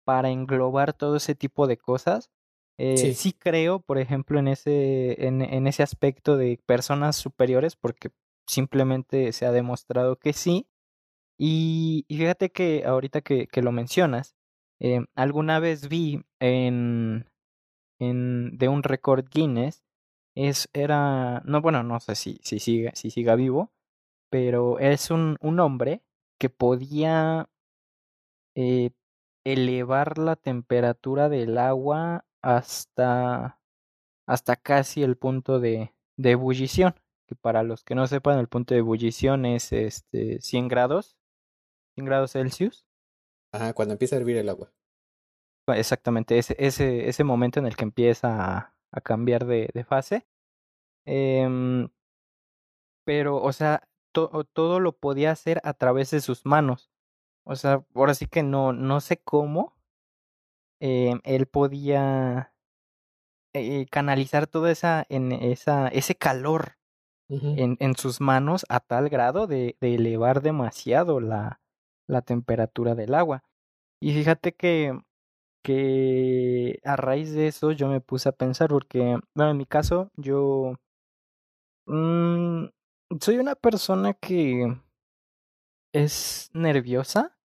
para 0.05 0.29
englobar 0.29 0.93
todo 0.93 1.17
ese 1.17 1.35
tipo 1.35 1.67
de 1.67 1.77
cosas. 1.77 2.31
Eh, 2.77 3.13
sí. 3.15 3.33
creo, 3.33 3.79
por 3.81 3.97
ejemplo, 3.99 4.39
en 4.39 4.47
ese, 4.49 5.27
en, 5.27 5.41
en 5.41 5.67
ese 5.67 5.83
aspecto 5.83 6.37
de 6.37 6.59
personas 6.65 7.15
superiores, 7.17 7.75
porque 7.75 8.11
simplemente 8.49 9.31
se 9.31 9.45
ha 9.45 9.51
demostrado 9.51 10.17
que 10.17 10.33
sí. 10.33 10.67
Y, 11.37 12.05
fíjate 12.09 12.51
que 12.51 12.83
ahorita 12.85 13.21
que, 13.21 13.47
que 13.47 13.61
lo 13.61 13.71
mencionas, 13.71 14.35
eh, 14.79 15.05
alguna 15.15 15.59
vez 15.59 15.87
vi 15.89 16.23
en, 16.39 17.29
en 17.99 18.57
de 18.57 18.67
un 18.67 18.83
récord 18.83 19.25
Guinness, 19.29 19.83
es, 20.35 20.69
era, 20.73 21.41
no, 21.45 21.61
bueno, 21.61 21.83
no 21.83 21.99
sé 21.99 22.15
si, 22.15 22.39
si, 22.43 22.59
siga, 22.59 22.91
si 22.95 23.11
siga 23.11 23.35
vivo, 23.35 23.71
pero 24.29 24.79
es 24.79 25.11
un, 25.11 25.37
un 25.41 25.59
hombre 25.59 26.03
que 26.39 26.49
podía 26.49 27.49
eh, 28.55 28.91
elevar 29.45 30.17
la 30.17 30.35
temperatura 30.35 31.29
del 31.29 31.57
agua 31.57 32.25
hasta, 32.41 33.59
hasta 34.27 34.55
casi 34.55 35.03
el 35.03 35.17
punto 35.17 35.59
de, 35.59 35.93
de 36.17 36.31
ebullición, 36.31 36.95
que 37.29 37.35
para 37.35 37.61
los 37.61 37.83
que 37.83 37.93
no 37.93 38.07
sepan, 38.07 38.39
el 38.39 38.47
punto 38.47 38.73
de 38.73 38.79
ebullición 38.79 39.45
es 39.45 39.71
este 39.71 40.41
100 40.41 40.67
grados, 40.67 41.15
100 41.93 42.05
grados 42.05 42.31
Celsius. 42.31 42.87
Ajá, 43.53 43.73
cuando 43.73 43.93
empieza 43.93 44.15
a 44.15 44.19
hervir 44.19 44.37
el 44.37 44.49
agua. 44.49 44.73
Exactamente, 45.67 46.39
ese, 46.39 46.55
ese, 46.57 47.07
ese 47.07 47.23
momento 47.23 47.59
en 47.59 47.67
el 47.67 47.75
que 47.75 47.83
empieza 47.83 48.57
a, 48.57 48.75
a 48.91 49.01
cambiar 49.01 49.45
de, 49.45 49.69
de 49.71 49.83
fase. 49.83 50.25
Eh, 51.05 51.87
pero, 53.05 53.37
o 53.37 53.53
sea, 53.53 53.87
to, 54.11 54.43
todo 54.45 54.79
lo 54.79 54.97
podía 54.97 55.29
hacer 55.29 55.61
a 55.63 55.73
través 55.73 56.09
de 56.09 56.21
sus 56.21 56.47
manos. 56.47 56.91
O 57.43 57.55
sea, 57.55 57.85
ahora 57.93 58.15
sí 58.15 58.25
que 58.25 58.41
no, 58.41 58.73
no 58.73 59.01
sé 59.01 59.17
cómo 59.21 59.75
eh, 60.79 61.19
él 61.23 61.45
podía 61.45 62.55
eh, 63.53 63.85
canalizar 63.91 64.47
toda 64.47 64.71
esa, 64.71 65.05
en 65.09 65.31
esa, 65.31 65.89
ese 65.89 66.15
calor 66.15 66.78
en, 67.29 67.77
en, 67.79 67.95
sus 67.95 68.21
manos 68.21 68.65
a 68.69 68.79
tal 68.79 69.09
grado 69.09 69.47
de, 69.47 69.77
de 69.79 69.95
elevar 69.95 70.41
demasiado 70.41 71.19
la, 71.19 71.61
la 72.07 72.21
temperatura 72.21 72.95
del 72.95 73.13
agua. 73.13 73.43
Y 74.01 74.13
fíjate 74.13 74.53
que, 74.53 74.99
que 75.63 76.79
a 76.83 76.95
raíz 76.95 77.33
de 77.33 77.47
eso 77.47 77.71
yo 77.71 77.87
me 77.87 78.01
puse 78.01 78.29
a 78.29 78.33
pensar 78.33 78.69
porque, 78.69 79.19
bueno, 79.35 79.51
en 79.51 79.57
mi 79.57 79.65
caso 79.65 80.09
yo 80.15 80.73
mmm, 81.85 82.65
soy 83.19 83.37
una 83.37 83.55
persona 83.55 84.13
que 84.13 84.77
es 85.93 86.49
nerviosa, 86.53 87.37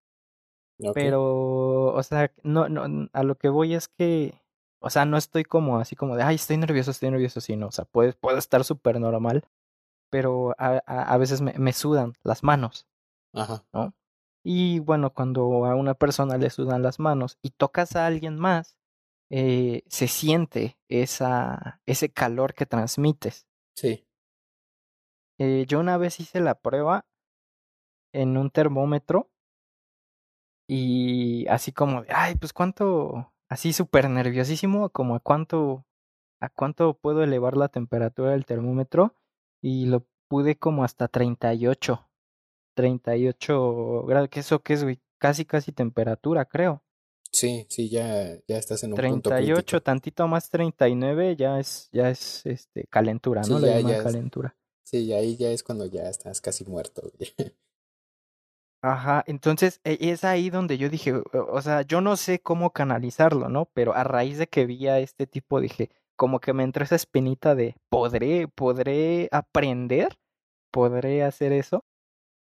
okay. 0.79 0.91
pero, 0.93 1.93
o 1.93 2.03
sea, 2.03 2.31
no, 2.43 2.69
no, 2.69 3.09
a 3.11 3.23
lo 3.23 3.35
que 3.35 3.49
voy 3.49 3.73
es 3.73 3.87
que, 3.87 4.39
o 4.79 4.89
sea, 4.89 5.05
no 5.05 5.17
estoy 5.17 5.43
como 5.43 5.79
así 5.79 5.95
como 5.95 6.15
de, 6.15 6.23
ay, 6.23 6.35
estoy 6.35 6.57
nervioso, 6.57 6.91
estoy 6.91 7.09
nervioso, 7.09 7.41
sino, 7.41 7.67
o 7.67 7.71
sea, 7.71 7.85
puedo, 7.85 8.13
puedo 8.19 8.37
estar 8.37 8.63
súper 8.63 8.99
normal, 8.99 9.43
pero 10.15 10.55
a, 10.57 10.81
a, 10.85 11.13
a, 11.13 11.17
veces 11.17 11.41
me, 11.41 11.51
me 11.57 11.73
sudan 11.73 12.13
las 12.23 12.41
manos, 12.41 12.87
Ajá. 13.33 13.65
¿no? 13.73 13.93
Y 14.45 14.79
bueno, 14.79 15.13
cuando 15.13 15.65
a 15.65 15.75
una 15.75 15.93
persona 15.93 16.37
le 16.37 16.49
sudan 16.49 16.81
las 16.83 16.99
manos 16.99 17.37
y 17.41 17.49
tocas 17.49 17.97
a 17.97 18.05
alguien 18.05 18.39
más, 18.39 18.77
eh, 19.29 19.83
se 19.87 20.07
siente 20.07 20.77
esa, 20.87 21.81
ese 21.85 22.13
calor 22.13 22.53
que 22.53 22.65
transmites. 22.65 23.45
Sí. 23.75 24.07
Eh, 25.37 25.65
yo 25.67 25.81
una 25.81 25.97
vez 25.97 26.21
hice 26.21 26.39
la 26.39 26.55
prueba 26.55 27.05
en 28.13 28.37
un 28.37 28.51
termómetro 28.51 29.29
y 30.65 31.45
así 31.49 31.73
como, 31.73 32.05
ay, 32.07 32.35
pues 32.35 32.53
cuánto, 32.53 33.33
así 33.49 33.73
súper 33.73 34.09
nerviosísimo, 34.09 34.91
como 34.91 35.15
a 35.15 35.19
cuánto, 35.19 35.85
a 36.39 36.47
cuánto 36.47 36.93
puedo 36.93 37.21
elevar 37.21 37.57
la 37.57 37.67
temperatura 37.67 38.31
del 38.31 38.45
termómetro 38.45 39.13
y 39.67 39.87
lo 39.87 40.05
pude 40.27 40.57
como 40.57 40.83
hasta 40.83 41.07
38, 41.07 42.07
38 42.75 44.03
grados, 44.07 44.29
que 44.29 44.39
eso 44.41 44.61
que 44.61 44.73
es, 44.73 44.83
güey, 44.83 44.99
casi, 45.17 45.43
casi 45.45 45.71
temperatura, 45.71 46.45
creo. 46.45 46.83
Sí, 47.31 47.65
sí, 47.69 47.89
ya, 47.89 48.35
ya 48.47 48.57
estás 48.57 48.83
en 48.83 48.91
un 48.91 48.95
38, 48.97 49.55
punto 49.55 49.81
tantito 49.81 50.27
más 50.27 50.49
39, 50.49 51.35
ya 51.35 51.59
es, 51.59 51.89
ya 51.91 52.09
es 52.11 52.45
este 52.45 52.85
calentura, 52.89 53.41
¿no? 53.41 53.57
Sí, 53.59 53.65
Le 53.65 53.67
ya, 53.67 53.79
ya 53.89 53.97
es- 53.97 54.03
calentura. 54.03 54.55
Sí, 54.83 55.11
ahí 55.13 55.35
ya 55.35 55.49
es 55.49 55.63
cuando 55.63 55.87
ya 55.87 56.07
estás 56.09 56.41
casi 56.41 56.63
muerto. 56.65 57.01
güey. 57.17 57.33
Ajá, 58.83 59.23
entonces 59.25 59.81
e- 59.83 59.97
es 59.99 60.23
ahí 60.23 60.51
donde 60.51 60.77
yo 60.77 60.89
dije, 60.89 61.13
o 61.33 61.61
sea, 61.63 61.81
yo 61.81 62.01
no 62.01 62.15
sé 62.17 62.39
cómo 62.39 62.71
canalizarlo, 62.71 63.49
¿no? 63.49 63.65
Pero 63.73 63.95
a 63.95 64.03
raíz 64.03 64.37
de 64.37 64.47
que 64.47 64.67
vi 64.67 64.87
a 64.87 64.99
este 64.99 65.25
tipo, 65.25 65.59
dije, 65.59 65.89
como 66.15 66.39
que 66.39 66.53
me 66.53 66.63
entró 66.63 66.83
esa 66.83 66.95
espinita 66.95 67.55
de, 67.55 67.75
¿podré, 67.89 68.47
podré 68.47 69.29
aprender? 69.31 70.17
¿Podré 70.71 71.23
hacer 71.23 71.53
eso? 71.53 71.85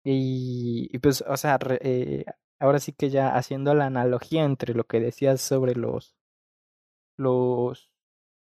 Y, 0.05 0.97
pues, 0.99 1.23
o 1.27 1.37
sea, 1.37 1.59
eh, 1.81 2.25
ahora 2.59 2.79
sí 2.79 2.93
que 2.93 3.09
ya 3.09 3.35
haciendo 3.35 3.73
la 3.75 3.87
analogía 3.87 4.43
entre 4.45 4.73
lo 4.73 4.85
que 4.85 4.99
decías 5.01 5.41
sobre 5.41 5.75
los, 5.75 6.15
los, 7.17 7.91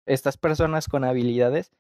estas 0.08 0.38
personas 0.38 0.88
con 0.88 1.04
habilidades, 1.04 1.72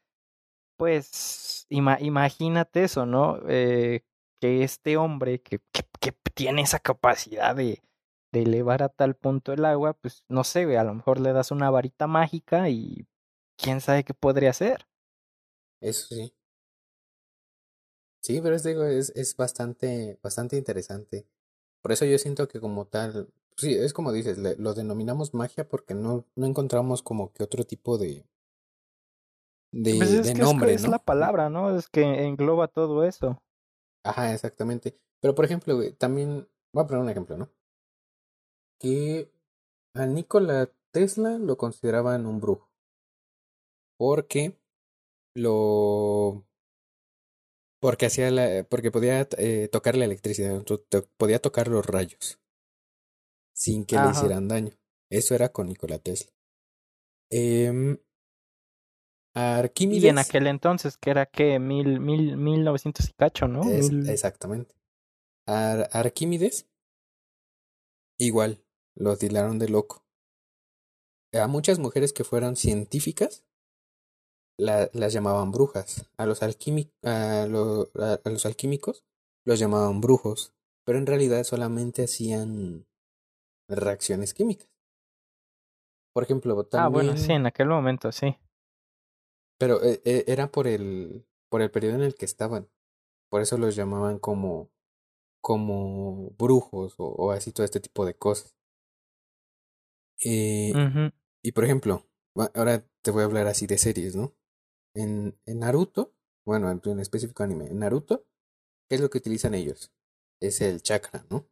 pues 0.77 1.67
ima- 1.69 1.99
imagínate 2.01 2.83
eso, 2.85 3.05
¿no? 3.05 3.39
Eh, 3.49 4.03
que 4.41 4.63
este 4.63 4.97
hombre 4.97 5.41
que, 5.41 5.59
que, 5.71 5.83
que 5.99 6.13
tiene 6.35 6.63
esa 6.63 6.79
capacidad 6.79 7.55
de, 7.55 7.81
de 8.33 8.43
elevar 8.43 8.83
a 8.83 8.89
tal 8.89 9.15
punto 9.15 9.53
el 9.53 9.65
agua, 9.65 9.93
pues 9.95 10.23
no 10.29 10.43
sé, 10.43 10.77
a 10.77 10.83
lo 10.83 10.93
mejor 10.95 11.19
le 11.19 11.33
das 11.33 11.51
una 11.51 11.69
varita 11.71 12.07
mágica 12.07 12.69
y 12.69 13.07
quién 13.57 13.81
sabe 13.81 14.03
qué 14.05 14.13
podría 14.13 14.51
hacer. 14.51 14.87
Eso 15.81 16.07
sí. 16.15 16.33
Sí, 18.21 18.41
pero 18.41 18.55
es, 18.55 18.63
digo, 18.63 18.83
es, 18.85 19.11
es 19.15 19.35
bastante, 19.35 20.19
bastante 20.21 20.57
interesante. 20.57 21.25
Por 21.81 21.91
eso 21.93 22.05
yo 22.05 22.17
siento 22.19 22.47
que 22.47 22.59
como 22.59 22.85
tal, 22.87 23.29
sí, 23.57 23.73
es 23.75 23.93
como 23.93 24.11
dices, 24.13 24.37
le- 24.37 24.55
lo 24.57 24.73
denominamos 24.73 25.33
magia 25.33 25.67
porque 25.69 25.93
no, 25.95 26.25
no 26.35 26.45
encontramos 26.47 27.01
como 27.03 27.31
que 27.33 27.43
otro 27.43 27.65
tipo 27.65 27.97
de, 27.97 28.25
de, 29.71 29.93
Pues 29.97 30.11
es 30.13 30.31
de 30.31 30.33
que 30.33 30.43
es, 30.43 30.55
nombre, 30.55 30.79
es 30.79 30.87
¿no? 30.87 30.87
la 30.87 30.97
palabra, 30.99 31.49
¿no? 31.49 31.77
Es 31.77 31.89
que 31.89 32.25
engloba 32.25 32.67
todo 32.69 33.03
eso. 33.03 33.43
Ajá, 34.03 34.33
exactamente. 34.33 34.97
Pero 35.19 35.35
por 35.35 35.45
ejemplo, 35.45 35.75
güey, 35.75 35.93
también, 35.93 36.47
voy 36.73 36.83
a 36.83 36.87
poner 36.87 37.03
un 37.03 37.09
ejemplo, 37.11 37.37
¿no? 37.37 37.49
Que 38.79 39.31
a 39.93 40.05
Nikola 40.07 40.71
Tesla 40.91 41.37
lo 41.37 41.57
consideraban 41.57 42.25
un 42.25 42.39
brujo. 42.41 42.66
Porque 43.97 44.57
lo 45.35 46.45
porque 47.79 48.07
hacía 48.07 48.31
la, 48.31 48.63
porque 48.69 48.91
podía 48.91 49.27
eh, 49.37 49.67
tocar 49.71 49.95
la 49.95 50.05
electricidad, 50.05 50.63
podía 51.17 51.39
tocar 51.39 51.67
los 51.67 51.85
rayos 51.85 52.39
sin 53.53 53.85
que 53.85 53.95
le 53.99 54.09
hicieran 54.09 54.47
daño. 54.47 54.71
Eso 55.09 55.35
era 55.35 55.49
con 55.49 55.67
Nikola 55.67 55.99
Tesla. 55.99 56.31
Em, 57.29 57.97
Y 59.91 60.07
en 60.07 60.17
Arquímedes, 60.17 60.17
aquel 60.17 60.47
entonces, 60.47 60.97
que 60.97 61.09
era 61.11 61.25
que 61.25 61.59
mil, 61.59 61.99
mil, 61.99 62.37
mil 62.37 62.63
novecientos 62.63 63.09
y 63.09 63.13
cacho, 63.13 63.47
¿no? 63.47 63.63
es- 63.71 63.89
exactamente. 64.09 64.75
Ar- 65.45 65.89
Arquímedes, 65.93 66.67
igual, 68.19 68.63
lo 68.95 69.17
tildaron 69.17 69.59
de 69.59 69.69
loco. 69.69 70.03
A 71.33 71.47
muchas 71.47 71.79
mujeres 71.79 72.11
que 72.13 72.23
fueron 72.23 72.55
científicas 72.55 73.45
la- 74.57 74.89
las 74.93 75.13
llamaban 75.13 75.51
brujas. 75.51 76.09
A 76.17 76.25
los, 76.25 76.41
alquimi- 76.41 76.91
a, 77.03 77.45
lo- 77.47 77.89
a- 77.99 78.19
a 78.23 78.29
los 78.29 78.45
alquímicos 78.45 79.03
los 79.45 79.59
llamaban 79.59 80.01
brujos. 80.01 80.53
Pero 80.85 80.99
en 80.99 81.05
realidad 81.05 81.43
solamente 81.43 82.03
hacían 82.03 82.87
reacciones 83.69 84.33
químicas. 84.33 84.69
Por 86.13 86.23
ejemplo, 86.23 86.63
también. 86.65 86.85
Ah, 86.85 86.89
bueno, 86.89 87.17
sí, 87.17 87.33
en 87.33 87.45
aquel 87.45 87.67
momento, 87.67 88.11
sí. 88.11 88.37
Pero 89.59 89.83
eh, 89.83 90.01
eh, 90.05 90.23
era 90.27 90.51
por 90.51 90.67
el, 90.67 91.25
por 91.49 91.61
el 91.61 91.71
periodo 91.71 91.95
en 91.95 92.01
el 92.03 92.15
que 92.15 92.25
estaban. 92.25 92.69
Por 93.29 93.41
eso 93.41 93.57
los 93.57 93.75
llamaban 93.75 94.19
como, 94.19 94.69
como 95.41 96.31
brujos 96.37 96.95
o, 96.97 97.05
o 97.07 97.31
así 97.31 97.51
todo 97.51 97.65
este 97.65 97.79
tipo 97.81 98.05
de 98.05 98.15
cosas. 98.15 98.55
Eh. 100.25 100.71
Y 101.43 101.51
por 101.51 101.65
ejemplo, 101.65 102.05
ahora 102.55 102.85
te 103.03 103.11
voy 103.11 103.21
a 103.23 103.25
hablar 103.25 103.47
así 103.47 103.67
de 103.67 103.77
series, 103.77 104.15
¿no? 104.15 104.33
En, 104.97 105.37
en 105.45 105.59
Naruto, 105.59 106.13
bueno, 106.45 106.71
en, 106.71 106.81
en 106.83 106.99
específico 106.99 107.43
anime, 107.43 107.67
en 107.67 107.79
Naruto, 107.79 108.25
¿qué 108.89 108.95
es 108.95 109.01
lo 109.01 109.09
que 109.09 109.19
utilizan 109.19 109.53
ellos? 109.53 109.91
Es 110.41 110.61
el 110.61 110.81
chakra, 110.81 111.25
¿no? 111.29 111.47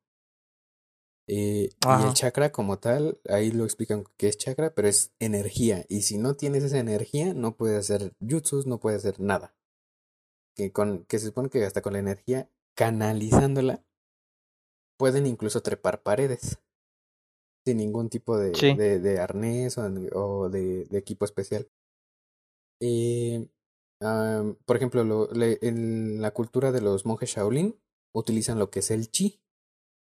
Eh, 1.27 1.69
y 1.69 2.07
el 2.07 2.13
chakra 2.13 2.51
como 2.51 2.77
tal, 2.79 3.19
ahí 3.29 3.51
lo 3.51 3.63
explican 3.63 4.03
qué 4.17 4.27
es 4.27 4.37
chakra, 4.37 4.73
pero 4.75 4.87
es 4.87 5.11
energía. 5.19 5.85
Y 5.89 6.03
si 6.03 6.17
no 6.17 6.35
tienes 6.35 6.63
esa 6.63 6.77
energía, 6.79 7.33
no 7.33 7.55
puedes 7.57 7.79
hacer 7.79 8.13
jutsus, 8.19 8.67
no 8.67 8.79
puedes 8.79 8.99
hacer 8.99 9.19
nada. 9.19 9.55
Que, 10.55 10.71
con, 10.71 11.03
que 11.05 11.19
se 11.19 11.27
supone 11.27 11.49
que 11.49 11.65
hasta 11.65 11.81
con 11.81 11.93
la 11.93 11.99
energía, 11.99 12.49
canalizándola, 12.75 13.83
pueden 14.97 15.25
incluso 15.25 15.61
trepar 15.61 16.03
paredes. 16.03 16.59
Sin 17.65 17.77
ningún 17.77 18.09
tipo 18.09 18.37
de, 18.37 18.53
Sí. 18.53 18.75
de, 18.75 18.99
de 18.99 19.19
arnés 19.19 19.77
o, 19.79 19.85
o 20.13 20.49
de, 20.49 20.85
de 20.85 20.97
equipo 20.97 21.25
especial. 21.25 21.67
Eh, 22.82 23.47
am, 24.01 24.55
por 24.65 24.76
ejemplo, 24.78 25.03
lo- 25.03 25.32
le- 25.32 25.59
en 25.61 26.21
la 26.21 26.32
cultura 26.32 26.71
de 26.71 26.82
los 26.82 27.05
monjes 27.05 27.32
Shaolin 27.32 27.80
utilizan 28.13 28.59
lo 28.59 28.69
que 28.69 28.80
es 28.80 28.91
el 28.91 29.09
chi. 29.11 29.41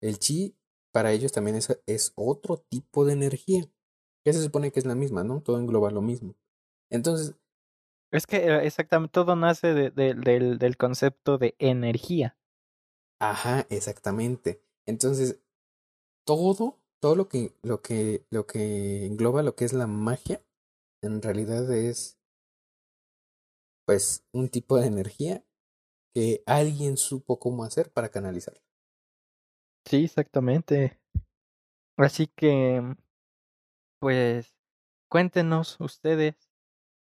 El 0.02 0.18
chi 0.18 0.56
para 0.92 1.12
ellos 1.12 1.32
también 1.32 1.56
es, 1.56 1.80
es 1.86 2.12
otro 2.16 2.58
tipo 2.58 3.04
de 3.04 3.14
energía. 3.14 3.64
Que 4.24 4.32
se 4.32 4.42
supone 4.42 4.72
que 4.72 4.80
es 4.80 4.86
la 4.86 4.94
misma, 4.96 5.24
¿no? 5.24 5.42
Todo 5.42 5.58
engloba 5.58 5.90
lo 5.90 6.02
mismo. 6.02 6.34
Entonces, 6.90 7.36
Es 8.12 8.26
que 8.26 8.36
eh, 8.36 8.66
exactamente 8.66 9.12
todo 9.12 9.34
nace 9.34 9.72
de- 9.72 9.90
de- 9.90 10.12
del, 10.12 10.58
del 10.58 10.76
concepto 10.76 11.38
de 11.38 11.54
energía. 11.58 12.36
ajá, 13.20 13.66
exactamente. 13.70 14.62
Entonces, 14.86 15.40
todo, 16.26 16.78
todo 17.00 17.16
lo 17.16 17.28
que, 17.28 17.54
lo 17.62 17.82
que, 17.82 18.26
lo 18.30 18.46
que 18.46 19.06
engloba 19.06 19.42
lo 19.42 19.56
que 19.56 19.64
es 19.64 19.72
la 19.72 19.86
magia, 19.86 20.42
en 21.02 21.22
realidad 21.22 21.72
es, 21.72 22.17
pues, 23.88 24.22
un 24.34 24.50
tipo 24.50 24.76
de 24.76 24.86
energía 24.86 25.42
que 26.12 26.42
alguien 26.44 26.98
supo 26.98 27.38
cómo 27.38 27.64
hacer 27.64 27.90
para 27.90 28.10
canalizarla. 28.10 28.60
Sí, 29.86 30.04
exactamente. 30.04 31.00
Así 31.96 32.26
que, 32.26 32.82
pues, 33.98 34.54
cuéntenos 35.10 35.80
ustedes 35.80 36.34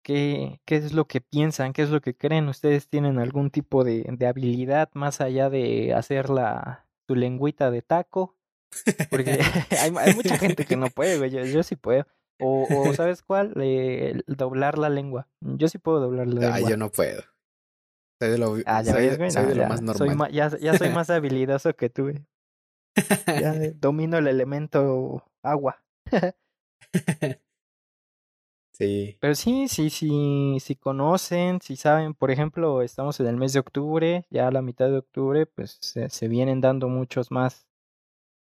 qué, 0.05 0.61
qué 0.67 0.77
es 0.77 0.93
lo 0.93 1.09
que 1.09 1.21
piensan, 1.21 1.73
qué 1.73 1.83
es 1.83 1.91
lo 1.91 2.01
que 2.01 2.17
creen. 2.17 2.47
¿Ustedes 2.47 2.89
tienen 2.89 3.19
algún 3.19 3.51
tipo 3.51 3.83
de, 3.83 4.07
de 4.09 4.27
habilidad 4.29 4.89
más 4.95 5.21
allá 5.21 5.51
de 5.51 5.95
hacer 5.95 6.31
la, 6.31 6.87
su 7.09 7.17
lengüita 7.17 7.73
de 7.73 7.83
taco? 7.83 8.37
Porque 9.11 9.31
hay, 9.83 9.93
hay 9.99 10.15
mucha 10.15 10.39
gente 10.39 10.65
que 10.65 10.77
no 10.77 10.91
puede, 10.91 11.19
güey. 11.19 11.33
Yo, 11.33 11.45
yo 11.45 11.65
sí 11.65 11.75
puedo. 11.75 12.07
O, 12.41 12.67
o 12.89 12.93
¿sabes 12.95 13.23
cuál? 13.23 13.53
Eh, 13.61 14.21
doblar 14.27 14.79
la 14.79 14.89
lengua. 14.89 15.29
Yo 15.41 15.69
sí 15.69 15.79
puedo 15.79 16.01
doblar 16.01 16.27
la 16.29 16.41
Ah, 16.41 16.53
lengua. 16.55 16.71
yo 16.71 16.77
no 16.77 16.91
puedo. 16.91 17.23
Soy 18.21 18.31
de 18.31 18.39
lo, 18.39 18.57
Ah, 18.67 18.83
ya 18.83 18.93
soy, 18.93 19.09
ves, 19.17 19.35
soy 19.35 19.47
de 19.47 19.55
lo 19.55 19.65
más 19.67 19.81
soy 19.83 20.09
normal. 20.09 20.17
ma- 20.19 20.31
ya, 20.31 20.49
ya 20.59 20.77
soy 20.77 20.91
más 20.91 21.11
habilidoso 21.11 21.75
que 21.75 21.89
tú, 21.89 22.03
güey. 22.05 22.25
Ya 23.41 23.55
eh, 23.55 23.75
domino 23.81 24.19
el 24.19 24.27
elemento 24.27 25.23
agua. 25.43 25.83
sí. 28.73 29.17
Pero 29.21 29.35
sí, 29.35 29.69
sí, 29.69 29.91
sí, 29.91 30.59
si 30.61 30.77
conocen, 30.77 31.61
si 31.61 31.77
saben, 31.77 32.15
por 32.15 32.31
ejemplo, 32.31 32.83
estamos 32.83 33.19
en 33.21 33.27
el 33.27 33.37
mes 33.37 33.53
de 33.53 33.61
octubre, 33.61 34.27
ya 34.31 34.49
a 34.49 34.51
la 34.53 34.63
mitad 34.63 34.87
de 34.89 34.99
octubre, 34.99 35.47
pues 35.47 35.79
se, 35.81 36.09
se 36.09 36.29
vienen 36.29 36.61
dando 36.61 36.89
muchos 36.89 37.31
más 37.31 37.67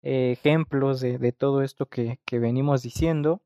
eh, 0.03 0.33
ejemplos 0.33 1.01
de, 1.01 1.19
de 1.19 1.33
todo 1.33 1.63
esto 1.63 1.87
que, 1.87 2.19
que 2.25 2.39
venimos 2.39 2.83
diciendo. 2.83 3.43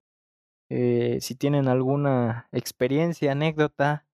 Eh, 0.70 1.18
si 1.20 1.34
tienen 1.34 1.68
alguna 1.68 2.48
experiencia, 2.52 3.32
anécdota 3.32 4.06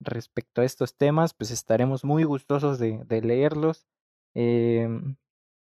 respecto 0.00 0.62
a 0.62 0.64
estos 0.64 0.96
temas, 0.96 1.34
pues 1.34 1.50
estaremos 1.50 2.04
muy 2.04 2.24
gustosos 2.24 2.78
de, 2.78 3.04
de 3.04 3.20
leerlos. 3.20 3.86
Em, 4.34 5.16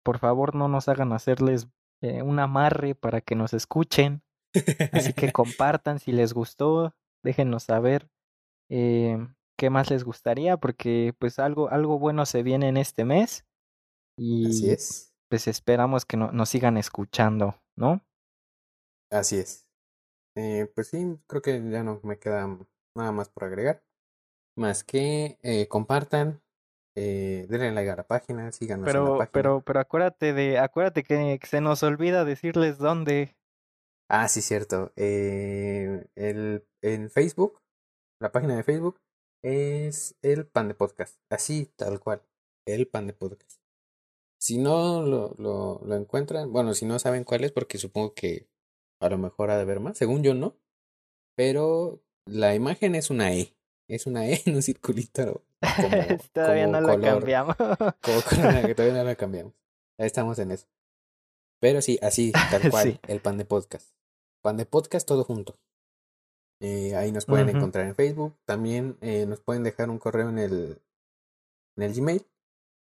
por 0.05 0.19
favor 0.19 0.55
no 0.55 0.69
nos 0.69 0.89
hagan 0.89 1.13
hacerles 1.13 1.69
eh, 2.03 2.23
un 2.23 2.39
amarre 2.39 2.95
para 2.95 3.21
que 3.21 3.35
nos 3.35 3.55
escuchen. 3.55 4.23
Así 4.93 5.13
que 5.15 5.33
compartan 5.33 5.99
si 5.99 6.13
les 6.13 6.33
gustó, 6.33 6.95
déjenos 7.25 7.65
saber 7.65 8.09
eh, 8.71 9.19
qué 9.59 9.71
más 9.71 9.91
les 9.91 10.05
gustaría, 10.05 10.57
porque 10.59 11.15
pues 11.19 11.39
algo, 11.39 11.71
algo 11.71 11.99
bueno 11.99 12.27
se 12.27 12.43
viene 12.43 12.69
en 12.69 12.77
este 12.77 13.05
mes. 13.05 13.45
Y 14.19 14.47
Así 14.47 14.71
es. 14.71 15.15
pues 15.29 15.49
esperamos 15.49 16.05
que 16.05 16.17
no, 16.17 16.31
nos 16.33 16.49
sigan 16.51 16.77
escuchando, 16.77 17.61
¿no? 17.77 18.03
Así 19.11 19.37
es. 19.37 19.66
Eh, 20.37 20.71
pues 20.75 20.89
sí, 20.89 21.19
creo 21.27 21.43
que 21.43 21.63
ya 21.71 21.83
no 21.83 22.01
me 22.03 22.19
queda 22.19 22.47
nada 22.95 23.13
más 23.13 23.29
por 23.29 23.45
agregar. 23.45 23.83
Más 24.57 24.85
que 24.85 25.39
eh, 25.43 25.67
compartan, 25.69 26.43
eh, 26.95 27.47
denle 27.49 27.73
like 27.73 27.91
a 27.91 27.97
la 27.97 28.07
página, 28.07 28.53
síganos 28.53 28.87
en 28.87 28.87
la 28.87 28.93
Pero, 28.93 29.19
página. 29.19 29.33
pero, 29.33 29.61
pero 29.63 29.81
acuérdate 29.81 30.33
de, 30.33 30.59
acuérdate 30.59 31.03
que 31.05 31.39
se 31.47 31.61
nos 31.61 31.83
olvida 31.83 32.25
decirles 32.25 32.79
dónde. 32.79 33.37
Ah, 34.09 34.29
sí, 34.29 34.41
cierto. 34.41 34.93
Eh, 34.97 36.07
el, 36.15 36.65
en 36.83 37.11
Facebook, 37.11 37.61
la 38.21 38.31
página 38.33 38.57
de 38.57 38.63
Facebook 38.63 39.01
es 39.43 40.17
el 40.23 40.47
Pan 40.47 40.69
de 40.69 40.75
Podcast. 40.75 41.19
Así, 41.31 41.67
tal 41.77 42.01
cual. 42.01 42.23
El 42.67 42.87
Pan 42.89 43.07
de 43.07 43.13
Podcast. 43.15 43.61
Si 44.41 44.59
no 44.59 45.03
lo, 45.03 45.35
lo, 45.39 45.81
lo 45.85 45.95
encuentran, 45.97 46.53
bueno, 46.53 46.73
si 46.75 46.85
no 46.87 46.99
saben 46.99 47.25
cuál 47.25 47.45
es, 47.45 47.53
porque 47.53 47.79
supongo 47.79 48.15
que 48.15 48.49
a 49.01 49.09
lo 49.09 49.19
mejor 49.19 49.51
ha 49.51 49.57
de 49.57 49.63
haber 49.63 49.81
más. 49.81 49.97
Según 49.99 50.23
yo, 50.23 50.35
no. 50.35 50.57
Pero 51.37 52.03
la 52.27 52.55
imagen 52.55 52.95
es 52.95 53.11
una 53.11 53.33
E. 53.35 53.55
Es 53.89 54.07
una 54.07 54.27
E 54.29 54.43
en 54.47 54.57
un 54.57 54.63
circulito. 54.63 55.43
Como, 55.77 56.19
Todavía 56.33 56.65
como 56.67 56.81
no 56.81 56.81
la 56.87 56.93
color- 56.95 57.19
cambiamos. 57.19 57.57
Como 58.03 58.23
color, 58.29 58.67
que 58.67 58.75
todavía 58.75 58.99
no 58.99 59.05
la 59.05 59.15
cambiamos. 59.17 59.53
Ahí 59.99 60.07
estamos 60.07 60.39
en 60.39 60.51
eso. 60.53 60.67
Pero 61.61 61.81
sí, 61.81 61.99
así, 62.03 62.33
tal 62.33 62.71
cual, 62.71 62.93
Sí. 62.93 63.01
el 63.09 63.21
pan 63.21 63.39
de 63.39 63.45
podcast. 63.45 63.91
Pan 64.43 64.57
de 64.57 64.67
podcast 64.67 65.07
todo 65.09 65.25
junto. 65.25 65.57
Eh, 66.61 66.95
ahí 66.97 67.13
nos 67.13 67.27
pueden 67.27 67.49
encontrar 67.51 67.87
en 67.87 67.95
Facebook. 67.95 68.35
También 68.47 68.97
eh, 69.01 69.27
nos 69.27 69.41
pueden 69.41 69.63
dejar 69.63 69.91
un 69.91 69.99
correo 69.99 70.29
en 70.31 70.39
el, 70.39 70.83
en 71.77 71.83
el 71.83 71.95
Gmail. 71.95 72.27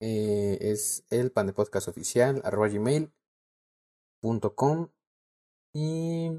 Eh, 0.01 0.59
es 0.61 1.05
el 1.11 1.33
pan 1.33 1.47
de 1.49 1.53
podcast 1.53 1.89
oficial 1.89 2.41
arroba 2.45 2.69
gmail 2.69 3.11
punto 4.21 4.55
com. 4.55 4.89
Y 5.81 6.31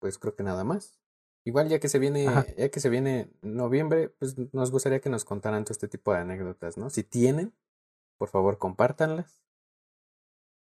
pues 0.00 0.18
creo 0.18 0.36
que 0.36 0.44
nada 0.44 0.62
más. 0.62 1.00
Igual 1.44 1.68
ya 1.68 1.80
que 1.80 1.88
se 1.88 1.98
viene, 1.98 2.28
Ajá. 2.28 2.46
ya 2.56 2.68
que 2.68 2.78
se 2.80 2.90
viene 2.90 3.30
noviembre, 3.42 4.10
pues 4.10 4.36
nos 4.52 4.70
gustaría 4.70 5.00
que 5.00 5.08
nos 5.10 5.24
contaran 5.24 5.64
todo 5.64 5.72
este 5.72 5.88
tipo 5.88 6.12
de 6.12 6.18
anécdotas, 6.20 6.76
¿no? 6.78 6.90
Si 6.90 7.02
tienen, 7.02 7.54
por 8.18 8.28
favor 8.28 8.58
compártanlas. 8.58 9.42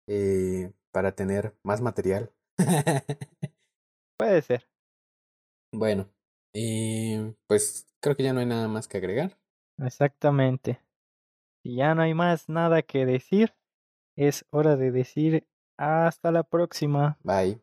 eh, 0.09 0.73
para 0.93 1.13
tener 1.13 1.55
más 1.63 1.81
material. 1.83 2.33
Puede 4.19 4.41
ser. 4.43 4.67
bueno, 5.73 6.09
eh, 6.55 7.35
pues 7.47 7.87
creo 8.01 8.17
que 8.17 8.23
ya 8.23 8.33
no 8.33 8.41
hay 8.41 8.47
nada 8.47 8.67
más 8.69 8.89
que 8.89 8.97
agregar. 8.97 9.37
Exactamente. 9.79 10.81
Si 11.63 11.77
ya 11.77 11.95
no 11.95 12.03
hay 12.03 12.15
más 12.15 12.49
nada 12.49 12.81
que 12.83 13.05
decir, 13.05 13.55
es 14.17 14.47
hora 14.51 14.77
de 14.77 14.91
decir 14.91 15.47
hasta 15.77 16.31
la 16.33 16.45
próxima. 16.45 17.19
Bye. 17.25 17.61